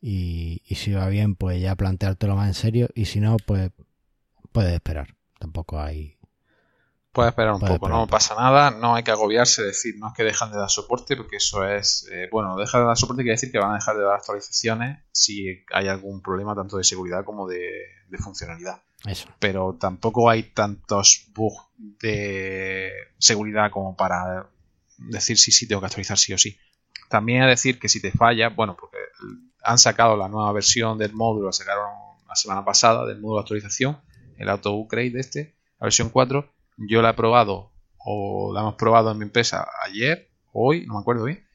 y, 0.00 0.62
y 0.68 0.76
si 0.76 0.92
va 0.92 1.08
bien, 1.08 1.34
pues 1.34 1.60
ya 1.60 1.74
planteártelo 1.74 2.36
más 2.36 2.46
en 2.46 2.54
serio 2.54 2.90
y 2.94 3.06
si 3.06 3.18
no, 3.18 3.38
pues 3.44 3.72
puedes 4.52 4.72
esperar. 4.72 5.16
Tampoco 5.40 5.80
hay 5.80 6.17
Puede 7.18 7.30
esperar 7.30 7.52
un 7.52 7.58
poco, 7.58 7.88
no 7.88 8.06
pasa 8.06 8.36
nada, 8.36 8.70
no 8.70 8.94
hay 8.94 9.02
que 9.02 9.10
agobiarse, 9.10 9.64
decir, 9.64 9.96
no 9.98 10.06
es 10.06 10.14
que 10.14 10.22
dejan 10.22 10.52
de 10.52 10.58
dar 10.58 10.70
soporte, 10.70 11.16
porque 11.16 11.38
eso 11.38 11.64
es, 11.66 12.08
eh, 12.12 12.28
bueno, 12.30 12.56
dejar 12.56 12.82
de 12.82 12.86
dar 12.86 12.96
soporte 12.96 13.24
quiere 13.24 13.34
decir 13.34 13.50
que 13.50 13.58
van 13.58 13.72
a 13.72 13.74
dejar 13.74 13.96
de 13.96 14.04
dar 14.04 14.14
actualizaciones 14.14 15.02
si 15.10 15.64
hay 15.72 15.88
algún 15.88 16.22
problema 16.22 16.54
tanto 16.54 16.76
de 16.76 16.84
seguridad 16.84 17.24
como 17.24 17.48
de, 17.48 17.58
funcionalidad. 18.20 18.84
Eso. 19.04 19.28
Pero 19.40 19.76
tampoco 19.80 20.30
hay 20.30 20.44
tantos 20.44 21.26
bugs 21.34 21.60
de 21.76 22.92
seguridad 23.18 23.72
como 23.72 23.96
para 23.96 24.48
decir 24.98 25.38
sí, 25.38 25.50
sí, 25.50 25.66
tengo 25.66 25.80
que 25.80 25.86
actualizar 25.86 26.18
sí 26.18 26.32
o 26.34 26.38
sí. 26.38 26.56
También 27.08 27.42
a 27.42 27.48
decir 27.48 27.80
que 27.80 27.88
si 27.88 28.00
te 28.00 28.12
falla, 28.12 28.50
bueno, 28.50 28.76
porque 28.78 28.98
han 29.64 29.78
sacado 29.78 30.16
la 30.16 30.28
nueva 30.28 30.52
versión 30.52 30.96
del 30.98 31.14
módulo, 31.14 31.46
la 31.46 31.52
sacaron 31.52 31.90
la 32.28 32.36
semana 32.36 32.64
pasada 32.64 33.04
del 33.06 33.20
módulo 33.20 33.40
de 33.40 33.42
actualización, 33.42 33.98
el 34.36 34.48
auto 34.48 34.72
upgrade 34.74 35.10
de 35.10 35.18
este, 35.18 35.56
la 35.80 35.86
versión 35.86 36.10
4. 36.10 36.57
Yo 36.78 37.02
la 37.02 37.10
he 37.10 37.14
probado 37.14 37.72
o 37.98 38.52
la 38.54 38.60
hemos 38.60 38.74
probado 38.74 39.10
en 39.12 39.18
mi 39.18 39.24
empresa 39.24 39.68
ayer, 39.84 40.30
hoy, 40.52 40.86
no 40.86 40.94
me 40.94 41.00
acuerdo 41.00 41.24
bien, 41.24 41.46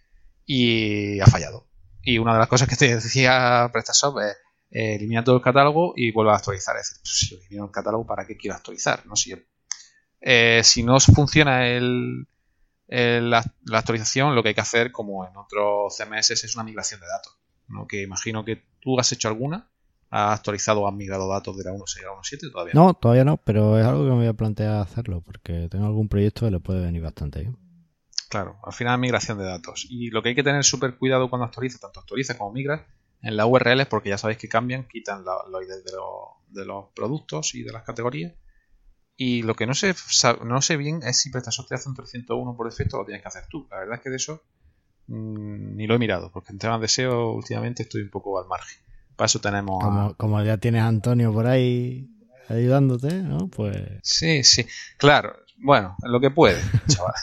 y 0.45 1.19
ha 1.19 1.26
fallado. 1.26 1.67
Y 2.01 2.17
una 2.17 2.34
de 2.34 2.39
las 2.39 2.47
cosas 2.47 2.67
que 2.67 2.76
te 2.76 2.93
decía 2.93 3.69
PrestaShop 3.71 4.19
es 4.19 4.38
eh, 4.71 4.95
elimina 4.95 5.24
todo 5.24 5.36
el 5.36 5.41
catálogo 5.41 5.93
y 5.95 6.11
vuelve 6.11 6.32
a 6.32 6.36
actualizar. 6.36 6.76
Es 6.78 6.89
decir, 6.89 7.01
pues, 7.03 7.13
si 7.13 7.36
elimino 7.36 7.65
el 7.65 7.71
catálogo, 7.71 8.05
¿para 8.05 8.26
qué 8.26 8.36
quiero 8.36 8.55
actualizar? 8.55 9.05
No 9.05 9.15
si, 9.15 9.34
eh, 10.19 10.61
si 10.63 10.84
no 10.84 10.99
funciona 10.99 11.67
el, 11.67 12.28
la, 12.88 13.43
actualización, 13.71 14.36
lo 14.36 14.41
que 14.41 14.49
hay 14.49 14.55
que 14.55 14.61
hacer, 14.61 14.91
como 14.91 15.28
en 15.28 15.38
otros 15.38 15.95
CMS, 15.95 16.32
es 16.32 16.55
una 16.55 16.63
migración 16.63 16.99
de 16.99 17.07
datos. 17.07 17.38
¿no? 17.67 17.88
Que 17.88 18.01
imagino 18.01 18.43
que 18.43 18.63
tú 18.80 18.99
has 18.99 19.11
hecho 19.11 19.28
alguna, 19.28 19.69
has 20.16 20.38
actualizado 20.38 20.82
o 20.82 20.88
has 20.88 20.93
migrado 20.93 21.28
datos 21.28 21.57
de 21.57 21.64
la 21.64 21.72
1.6 21.72 22.01
a 22.01 22.05
la 22.05 22.22
1.7, 22.22 22.51
todavía 22.51 22.74
no. 22.76 22.93
Todavía 22.93 23.26
no, 23.26 23.38
pero 23.38 23.80
es 23.80 23.86
algo 23.86 24.03
que 24.03 24.11
me 24.11 24.18
voy 24.18 24.28
a 24.28 24.34
plantear 24.34 24.80
hacerlo, 24.80 25.22
porque 25.22 25.68
tengo 25.72 25.88
algún 25.88 26.07
proyecto 26.07 26.45
que 26.45 26.51
le 26.51 26.59
puede 26.59 26.82
venir 26.82 27.01
bastante 27.01 27.39
bien. 27.39 27.57
Claro, 28.30 28.59
al 28.64 28.74
final 28.74 28.99
migración 28.99 29.39
de 29.39 29.45
datos. 29.45 29.88
Y 29.89 30.11
lo 30.11 30.22
que 30.22 30.30
hay 30.30 30.36
que 30.36 30.43
tener 30.43 30.64
súper 30.64 30.97
cuidado 30.97 31.32
cuando 31.32 31.45
actualizas, 31.45 31.82
tanto 31.82 31.99
actualizas 31.99 32.38
como 32.38 32.51
migras, 32.51 32.82
en 33.24 33.36
la 33.36 33.47
URL, 33.47 33.88
porque 33.88 34.09
ya 34.09 34.20
sabéis 34.20 34.38
que 34.38 34.47
cambian, 34.47 34.88
quitan 34.88 35.24
los 35.24 35.64
IDs 35.64 35.84
de, 35.84 36.66
los 36.66 36.86
productos 36.93 37.55
y 37.55 37.64
de 37.64 37.72
las 37.72 37.84
categorías. 37.84 38.34
Y 39.18 39.41
lo 39.41 39.55
que 39.55 39.66
no 39.66 39.74
sé, 39.74 39.95
no 40.43 40.61
sé 40.61 40.78
bien 40.78 41.01
es 41.03 41.22
si 41.22 41.32
PrestaShop 41.32 41.68
te 41.68 41.76
hace 41.76 41.89
un 41.89 41.95
301 41.95 42.55
por 42.55 42.70
defecto 42.70 42.97
o 42.97 42.99
lo 42.99 43.05
tienes 43.05 43.24
que 43.24 43.30
hacer 43.30 43.45
tú. 43.49 43.68
La 43.72 43.80
verdad 43.80 43.95
es 43.95 44.01
que 44.01 44.09
de 44.11 44.18
eso 44.18 44.43
mm, 45.07 45.76
ni 45.76 45.88
lo 45.88 45.95
he 45.95 45.99
mirado, 45.99 46.32
porque 46.32 46.51
en 46.51 46.59
temas 46.59 46.82
de 46.82 46.88
SEO 46.88 47.32
últimamente 47.32 47.84
estoy 47.84 48.01
un 48.01 48.11
poco 48.11 48.39
al 48.39 48.47
margen. 48.47 48.78
Para 49.16 49.26
eso 49.26 49.39
tenemos. 49.39 49.84
Como, 49.84 50.16
como 50.16 50.41
ya 50.43 50.57
tienes 50.57 50.82
a 50.82 50.88
Antonio 50.88 51.32
por 51.34 51.47
ahí 51.47 52.09
ayudándote, 52.49 53.22
¿no? 53.22 53.47
Pues. 53.47 53.99
Sí, 54.03 54.43
sí, 54.43 54.66
claro. 54.97 55.36
Bueno, 55.57 55.95
lo 56.03 56.20
que 56.20 56.30
puede, 56.30 56.61
chaval. 56.88 57.14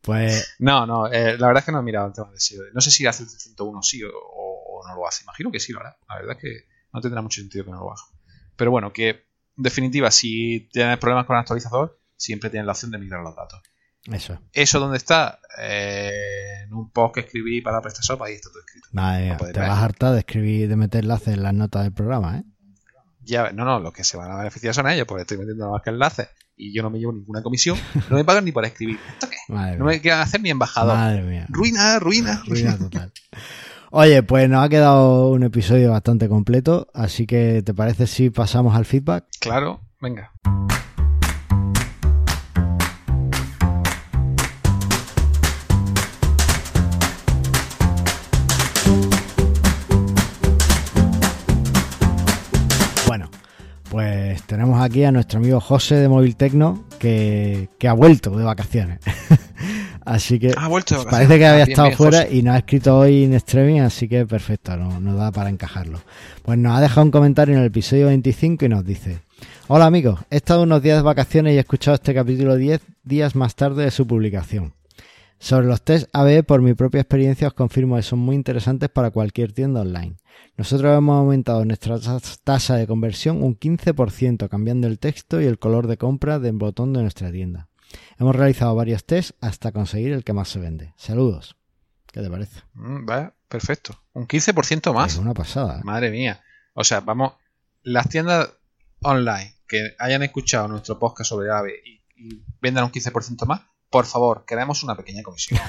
Pues. 0.00 0.54
No, 0.58 0.86
no, 0.86 1.06
eh, 1.06 1.36
la 1.38 1.46
verdad 1.46 1.60
es 1.60 1.64
que 1.64 1.72
no 1.72 1.80
he 1.80 1.82
mirado 1.82 2.08
el 2.08 2.12
tema 2.12 2.30
de 2.30 2.40
SEO. 2.40 2.62
No 2.74 2.80
sé 2.80 2.90
si 2.90 3.06
hace 3.06 3.22
el 3.22 3.28
301 3.28 3.82
sí 3.82 4.02
o, 4.04 4.82
no 4.86 4.94
lo 4.96 5.06
hace. 5.06 5.24
Imagino 5.24 5.50
que 5.50 5.60
sí 5.60 5.72
lo 5.72 5.80
hará. 5.80 5.96
La 6.08 6.16
verdad 6.16 6.36
es 6.36 6.42
que 6.42 6.66
no 6.92 7.00
tendrá 7.00 7.22
mucho 7.22 7.40
sentido 7.40 7.64
que 7.64 7.70
no 7.70 7.80
lo 7.80 7.92
haga. 7.92 8.02
Pero 8.56 8.70
bueno, 8.70 8.92
que 8.92 9.08
en 9.56 9.62
definitiva, 9.62 10.10
si 10.10 10.68
tienes 10.72 10.98
problemas 10.98 11.26
con 11.26 11.36
el 11.36 11.40
actualizador, 11.40 12.00
siempre 12.16 12.50
tienes 12.50 12.66
la 12.66 12.72
opción 12.72 12.90
de 12.90 12.98
migrar 12.98 13.22
los 13.22 13.34
datos. 13.36 13.60
Eso. 14.10 14.38
¿Eso 14.52 14.80
dónde 14.80 14.96
está? 14.96 15.38
Eh, 15.60 16.62
en 16.64 16.74
un 16.74 16.90
post 16.90 17.14
que 17.14 17.20
escribí 17.20 17.60
para 17.60 17.80
PrestaShop, 17.80 18.22
ahí 18.22 18.34
está 18.34 18.48
todo 18.50 18.60
escrito. 18.60 18.88
Vale, 18.92 19.36
te 19.52 19.60
vas 19.60 19.78
a 19.78 19.84
hartar 19.84 20.12
de 20.12 20.20
escribir, 20.20 20.68
de 20.68 20.76
meter 20.76 21.04
enlaces 21.04 21.34
en 21.34 21.42
las 21.42 21.54
notas 21.54 21.84
del 21.84 21.92
programa, 21.92 22.38
¿eh? 22.38 22.44
Ya, 23.24 23.52
no, 23.52 23.64
no, 23.64 23.78
los 23.78 23.92
que 23.92 24.02
se 24.02 24.16
van 24.16 24.32
a 24.32 24.36
beneficiar 24.36 24.74
son 24.74 24.88
ellos, 24.88 25.06
porque 25.06 25.22
estoy 25.22 25.38
metiendo 25.38 25.64
nada 25.64 25.74
más 25.74 25.82
que 25.82 25.90
enlaces 25.90 26.28
y 26.56 26.72
yo 26.72 26.82
no 26.82 26.90
me 26.90 26.98
llevo 26.98 27.12
ninguna 27.12 27.42
comisión, 27.42 27.78
no 28.10 28.16
me 28.16 28.24
pagan 28.24 28.44
ni 28.44 28.52
por 28.52 28.64
escribir. 28.64 28.98
¿Esto 29.08 29.28
qué? 29.28 29.36
no 29.76 29.84
me 29.84 30.00
quieran 30.00 30.20
hacer 30.20 30.40
ni 30.40 30.50
embajador. 30.50 30.94
Madre 30.94 31.22
mía. 31.22 31.46
Ruina, 31.48 31.98
ruina. 31.98 32.42
Ruina 32.46 32.78
total. 32.78 33.12
Oye, 33.90 34.22
pues 34.22 34.48
nos 34.48 34.64
ha 34.64 34.68
quedado 34.68 35.28
un 35.28 35.42
episodio 35.42 35.90
bastante 35.90 36.28
completo, 36.28 36.88
así 36.94 37.26
que 37.26 37.62
¿te 37.62 37.74
parece 37.74 38.06
si 38.06 38.30
pasamos 38.30 38.74
al 38.74 38.86
feedback? 38.86 39.26
Claro, 39.38 39.82
venga. 40.00 40.32
Tenemos 54.52 54.82
aquí 54.82 55.02
a 55.02 55.10
nuestro 55.10 55.38
amigo 55.38 55.60
José 55.60 55.94
de 55.94 56.10
Móvil 56.10 56.36
Tecno 56.36 56.84
que, 56.98 57.70
ha 57.88 57.94
vuelto 57.94 58.36
de 58.36 58.44
vacaciones. 58.44 58.98
así 60.04 60.38
que 60.38 60.52
ha 60.54 60.68
vuelto 60.68 61.06
parece 61.10 61.38
que 61.38 61.46
había 61.46 61.64
estado 61.64 61.90
fuera 61.92 62.28
y 62.28 62.42
nos 62.42 62.56
ha 62.56 62.58
escrito 62.58 62.98
hoy 62.98 63.24
en 63.24 63.32
streaming, 63.32 63.80
así 63.80 64.08
que 64.08 64.26
perfecto, 64.26 64.76
nos 64.76 65.16
da 65.16 65.32
para 65.32 65.48
encajarlo. 65.48 66.02
Pues 66.42 66.58
nos 66.58 66.76
ha 66.76 66.82
dejado 66.82 67.06
un 67.06 67.10
comentario 67.10 67.54
en 67.54 67.62
el 67.62 67.68
episodio 67.68 68.08
25 68.08 68.66
y 68.66 68.68
nos 68.68 68.84
dice: 68.84 69.20
Hola 69.68 69.86
amigos, 69.86 70.20
he 70.28 70.36
estado 70.36 70.64
unos 70.64 70.82
días 70.82 70.98
de 70.98 71.02
vacaciones 71.02 71.54
y 71.54 71.56
he 71.56 71.60
escuchado 71.60 71.94
este 71.94 72.12
capítulo 72.12 72.56
10 72.56 72.82
días 73.04 73.34
más 73.34 73.54
tarde 73.56 73.84
de 73.84 73.90
su 73.90 74.06
publicación. 74.06 74.74
Sobre 75.42 75.66
los 75.66 75.82
test 75.82 76.08
ABE, 76.12 76.44
por 76.44 76.62
mi 76.62 76.74
propia 76.74 77.00
experiencia, 77.00 77.48
os 77.48 77.52
confirmo 77.52 77.96
que 77.96 78.02
son 78.02 78.20
muy 78.20 78.36
interesantes 78.36 78.88
para 78.90 79.10
cualquier 79.10 79.52
tienda 79.52 79.80
online. 79.80 80.14
Nosotros 80.56 80.96
hemos 80.96 81.18
aumentado 81.18 81.64
nuestra 81.64 81.98
tasa 82.44 82.76
de 82.76 82.86
conversión 82.86 83.42
un 83.42 83.58
15% 83.58 84.48
cambiando 84.48 84.86
el 84.86 85.00
texto 85.00 85.40
y 85.40 85.46
el 85.46 85.58
color 85.58 85.88
de 85.88 85.96
compra 85.96 86.38
del 86.38 86.52
botón 86.52 86.92
de 86.92 87.02
nuestra 87.02 87.32
tienda. 87.32 87.68
Hemos 88.20 88.36
realizado 88.36 88.76
varios 88.76 89.04
tests 89.04 89.34
hasta 89.40 89.72
conseguir 89.72 90.12
el 90.12 90.22
que 90.22 90.32
más 90.32 90.48
se 90.48 90.60
vende. 90.60 90.94
Saludos. 90.96 91.56
¿Qué 92.12 92.20
te 92.20 92.30
parece? 92.30 92.60
Mm, 92.74 93.04
perfecto. 93.48 94.00
Un 94.12 94.28
15% 94.28 94.94
más. 94.94 95.14
Es 95.14 95.18
una 95.18 95.34
pasada. 95.34 95.80
¿eh? 95.80 95.82
Madre 95.82 96.12
mía. 96.12 96.40
O 96.72 96.84
sea, 96.84 97.00
vamos, 97.00 97.32
las 97.82 98.08
tiendas 98.08 98.48
online 99.00 99.56
que 99.66 99.96
hayan 99.98 100.22
escuchado 100.22 100.68
nuestro 100.68 101.00
podcast 101.00 101.30
sobre 101.30 101.50
AVE 101.50 101.74
y, 101.84 102.02
y 102.14 102.44
vendan 102.60 102.84
un 102.84 102.92
15% 102.92 103.44
más, 103.44 103.62
por 103.92 104.06
favor, 104.06 104.44
queremos 104.46 104.82
una 104.82 104.96
pequeña 104.96 105.22
comisión. 105.22 105.60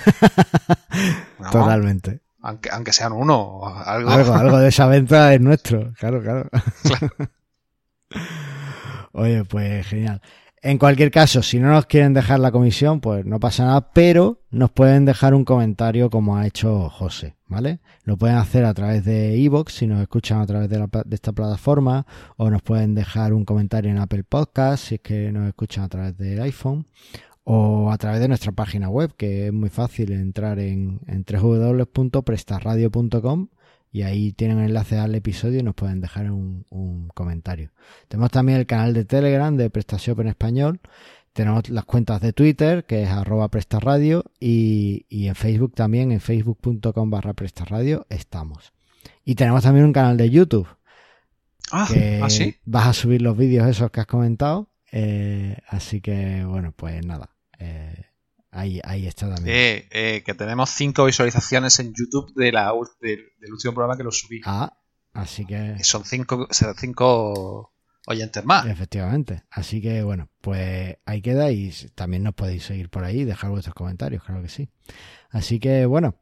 Totalmente. 1.51 2.21
Aunque, 2.41 2.69
aunque 2.71 2.93
sean 2.93 3.11
uno, 3.11 3.61
algo. 3.65 4.09
algo. 4.09 4.57
de 4.59 4.69
esa 4.69 4.87
venta 4.87 5.33
es 5.33 5.41
nuestro, 5.41 5.93
claro, 5.99 6.21
claro. 6.21 6.49
Oye, 9.11 9.43
pues 9.43 9.85
genial. 9.85 10.21
En 10.61 10.77
cualquier 10.77 11.11
caso, 11.11 11.43
si 11.43 11.59
no 11.59 11.69
nos 11.69 11.85
quieren 11.85 12.13
dejar 12.13 12.39
la 12.39 12.53
comisión, 12.53 13.01
pues 13.01 13.25
no 13.25 13.41
pasa 13.41 13.65
nada, 13.65 13.91
pero 13.91 14.39
nos 14.49 14.71
pueden 14.71 15.03
dejar 15.03 15.33
un 15.33 15.43
comentario 15.43 16.09
como 16.09 16.37
ha 16.37 16.47
hecho 16.47 16.89
José, 16.89 17.35
¿vale? 17.47 17.81
Lo 18.05 18.15
pueden 18.15 18.37
hacer 18.37 18.63
a 18.63 18.73
través 18.73 19.03
de 19.03 19.35
iVoox 19.35 19.73
si 19.73 19.87
nos 19.87 20.01
escuchan 20.01 20.39
a 20.39 20.45
través 20.45 20.69
de, 20.69 20.77
de, 20.77 21.15
esta 21.15 21.33
plataforma, 21.33 22.05
o 22.37 22.49
nos 22.49 22.61
pueden 22.61 22.95
dejar 22.95 23.33
un 23.33 23.43
comentario 23.43 23.91
en 23.91 23.97
Apple 23.97 24.23
Podcast 24.23 24.85
si 24.85 24.95
es 24.95 25.01
que 25.01 25.33
nos 25.33 25.49
escuchan 25.49 25.83
a 25.83 25.89
través 25.89 26.17
del 26.17 26.41
iPhone, 26.41 26.85
o 27.43 27.91
a 27.91 27.97
través 27.97 28.21
de 28.21 28.27
nuestra 28.27 28.51
página 28.51 28.89
web, 28.89 29.15
que 29.15 29.47
es 29.47 29.53
muy 29.53 29.69
fácil 29.69 30.11
entrar 30.11 30.59
en, 30.59 30.99
en 31.07 31.25
www.prestarradio.com 31.25 33.47
y 33.93 34.01
ahí 34.01 34.33
tienen 34.33 34.59
enlace 34.59 34.97
al 34.97 35.13
episodio 35.13 35.59
y 35.59 35.63
nos 35.63 35.75
pueden 35.75 36.01
dejar 36.01 36.31
un, 36.31 36.65
comentario. 37.13 37.71
Tenemos 38.07 38.31
también 38.31 38.57
el 38.57 38.65
canal 38.65 38.93
de 38.93 39.05
Telegram 39.05 39.55
de 39.55 39.69
PrestaShop 39.69 40.19
en 40.21 40.29
español. 40.29 40.81
Tenemos 41.31 41.69
las 41.69 41.85
cuentas 41.85 42.19
de 42.19 42.33
Twitter, 42.33 42.85
que 42.85 43.03
es 43.03 43.09
arroba 43.09 43.49
prestarradio, 43.49 44.25
y, 44.39 45.05
y 45.09 45.27
en 45.27 45.35
Facebook 45.35 45.75
también, 45.75 46.11
en 46.11 46.21
facebook.com 46.21 47.09
barra 47.09 47.33
prestarradio, 47.33 48.05
estamos. 48.09 48.73
Y 49.23 49.35
tenemos 49.35 49.63
también 49.63 49.85
un 49.85 49.93
canal 49.93 50.17
de 50.17 50.29
YouTube. 50.29 50.67
Ah, 51.71 51.87
que 51.91 52.19
¿ah, 52.21 52.27
vas 52.65 52.87
a 52.87 52.93
subir 52.93 53.21
los 53.21 53.37
vídeos 53.37 53.67
esos 53.67 53.91
que 53.91 54.01
has 54.01 54.07
comentado. 54.07 54.69
Eh, 54.91 55.57
así 55.67 56.01
que, 56.01 56.43
bueno, 56.45 56.73
pues 56.75 57.05
nada. 57.05 57.32
Eh, 57.63 58.05
ahí, 58.51 58.79
ahí 58.83 59.07
está 59.07 59.33
también. 59.33 59.55
Eh, 59.55 59.87
eh, 59.91 60.23
que 60.25 60.33
tenemos 60.33 60.69
cinco 60.69 61.05
visualizaciones 61.05 61.79
en 61.79 61.93
YouTube 61.93 62.33
de 62.35 62.51
la, 62.51 62.73
del 63.01 63.51
último 63.51 63.73
programa 63.73 63.97
que 63.97 64.03
lo 64.03 64.11
subí. 64.11 64.41
Ah, 64.45 64.77
así 65.13 65.45
que... 65.45 65.77
Son 65.83 66.03
cinco, 66.05 66.47
cinco 66.77 67.73
oyentes 68.05 68.43
más. 68.45 68.65
Efectivamente. 68.65 69.43
Así 69.49 69.81
que 69.81 70.03
bueno, 70.03 70.29
pues 70.41 70.97
ahí 71.05 71.21
queda 71.21 71.51
y 71.51 71.73
también 71.95 72.23
nos 72.23 72.33
podéis 72.33 72.63
seguir 72.63 72.89
por 72.89 73.03
ahí 73.03 73.21
y 73.21 73.25
dejar 73.25 73.49
vuestros 73.49 73.75
comentarios, 73.75 74.23
claro 74.23 74.41
que 74.41 74.49
sí. 74.49 74.69
Así 75.29 75.59
que 75.59 75.85
bueno, 75.85 76.15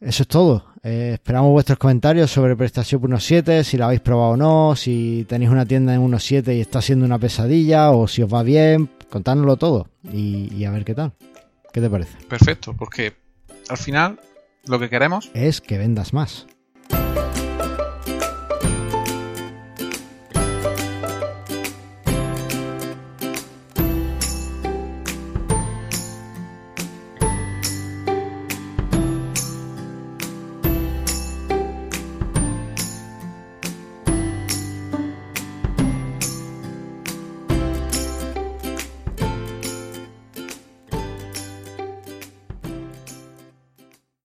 eso 0.00 0.22
es 0.22 0.28
todo. 0.28 0.66
Eh, 0.82 1.12
esperamos 1.14 1.50
vuestros 1.52 1.78
comentarios 1.78 2.30
sobre 2.30 2.56
PrestaShop 2.56 3.02
1.7, 3.02 3.62
si 3.62 3.76
la 3.76 3.86
habéis 3.86 4.00
probado 4.00 4.32
o 4.32 4.36
no, 4.36 4.74
si 4.74 5.26
tenéis 5.28 5.50
una 5.50 5.66
tienda 5.66 5.94
en 5.94 6.00
1.7 6.00 6.56
y 6.56 6.60
está 6.60 6.80
siendo 6.80 7.04
una 7.04 7.18
pesadilla 7.18 7.90
o 7.90 8.08
si 8.08 8.22
os 8.22 8.32
va 8.32 8.42
bien, 8.42 8.90
contádnoslo 9.10 9.56
todo 9.56 9.88
y, 10.12 10.64
a 10.64 10.70
ver 10.70 10.84
qué 10.84 10.94
tal. 10.94 11.12
¿Qué 11.72 11.80
te 11.80 11.90
parece? 11.90 12.16
Perfecto, 12.26 12.74
porque 12.76 13.14
al 13.68 13.76
final 13.76 14.18
lo 14.66 14.78
que 14.78 14.88
queremos 14.88 15.30
es 15.34 15.60
que 15.60 15.78
vendas 15.78 16.12
más. 16.12 16.46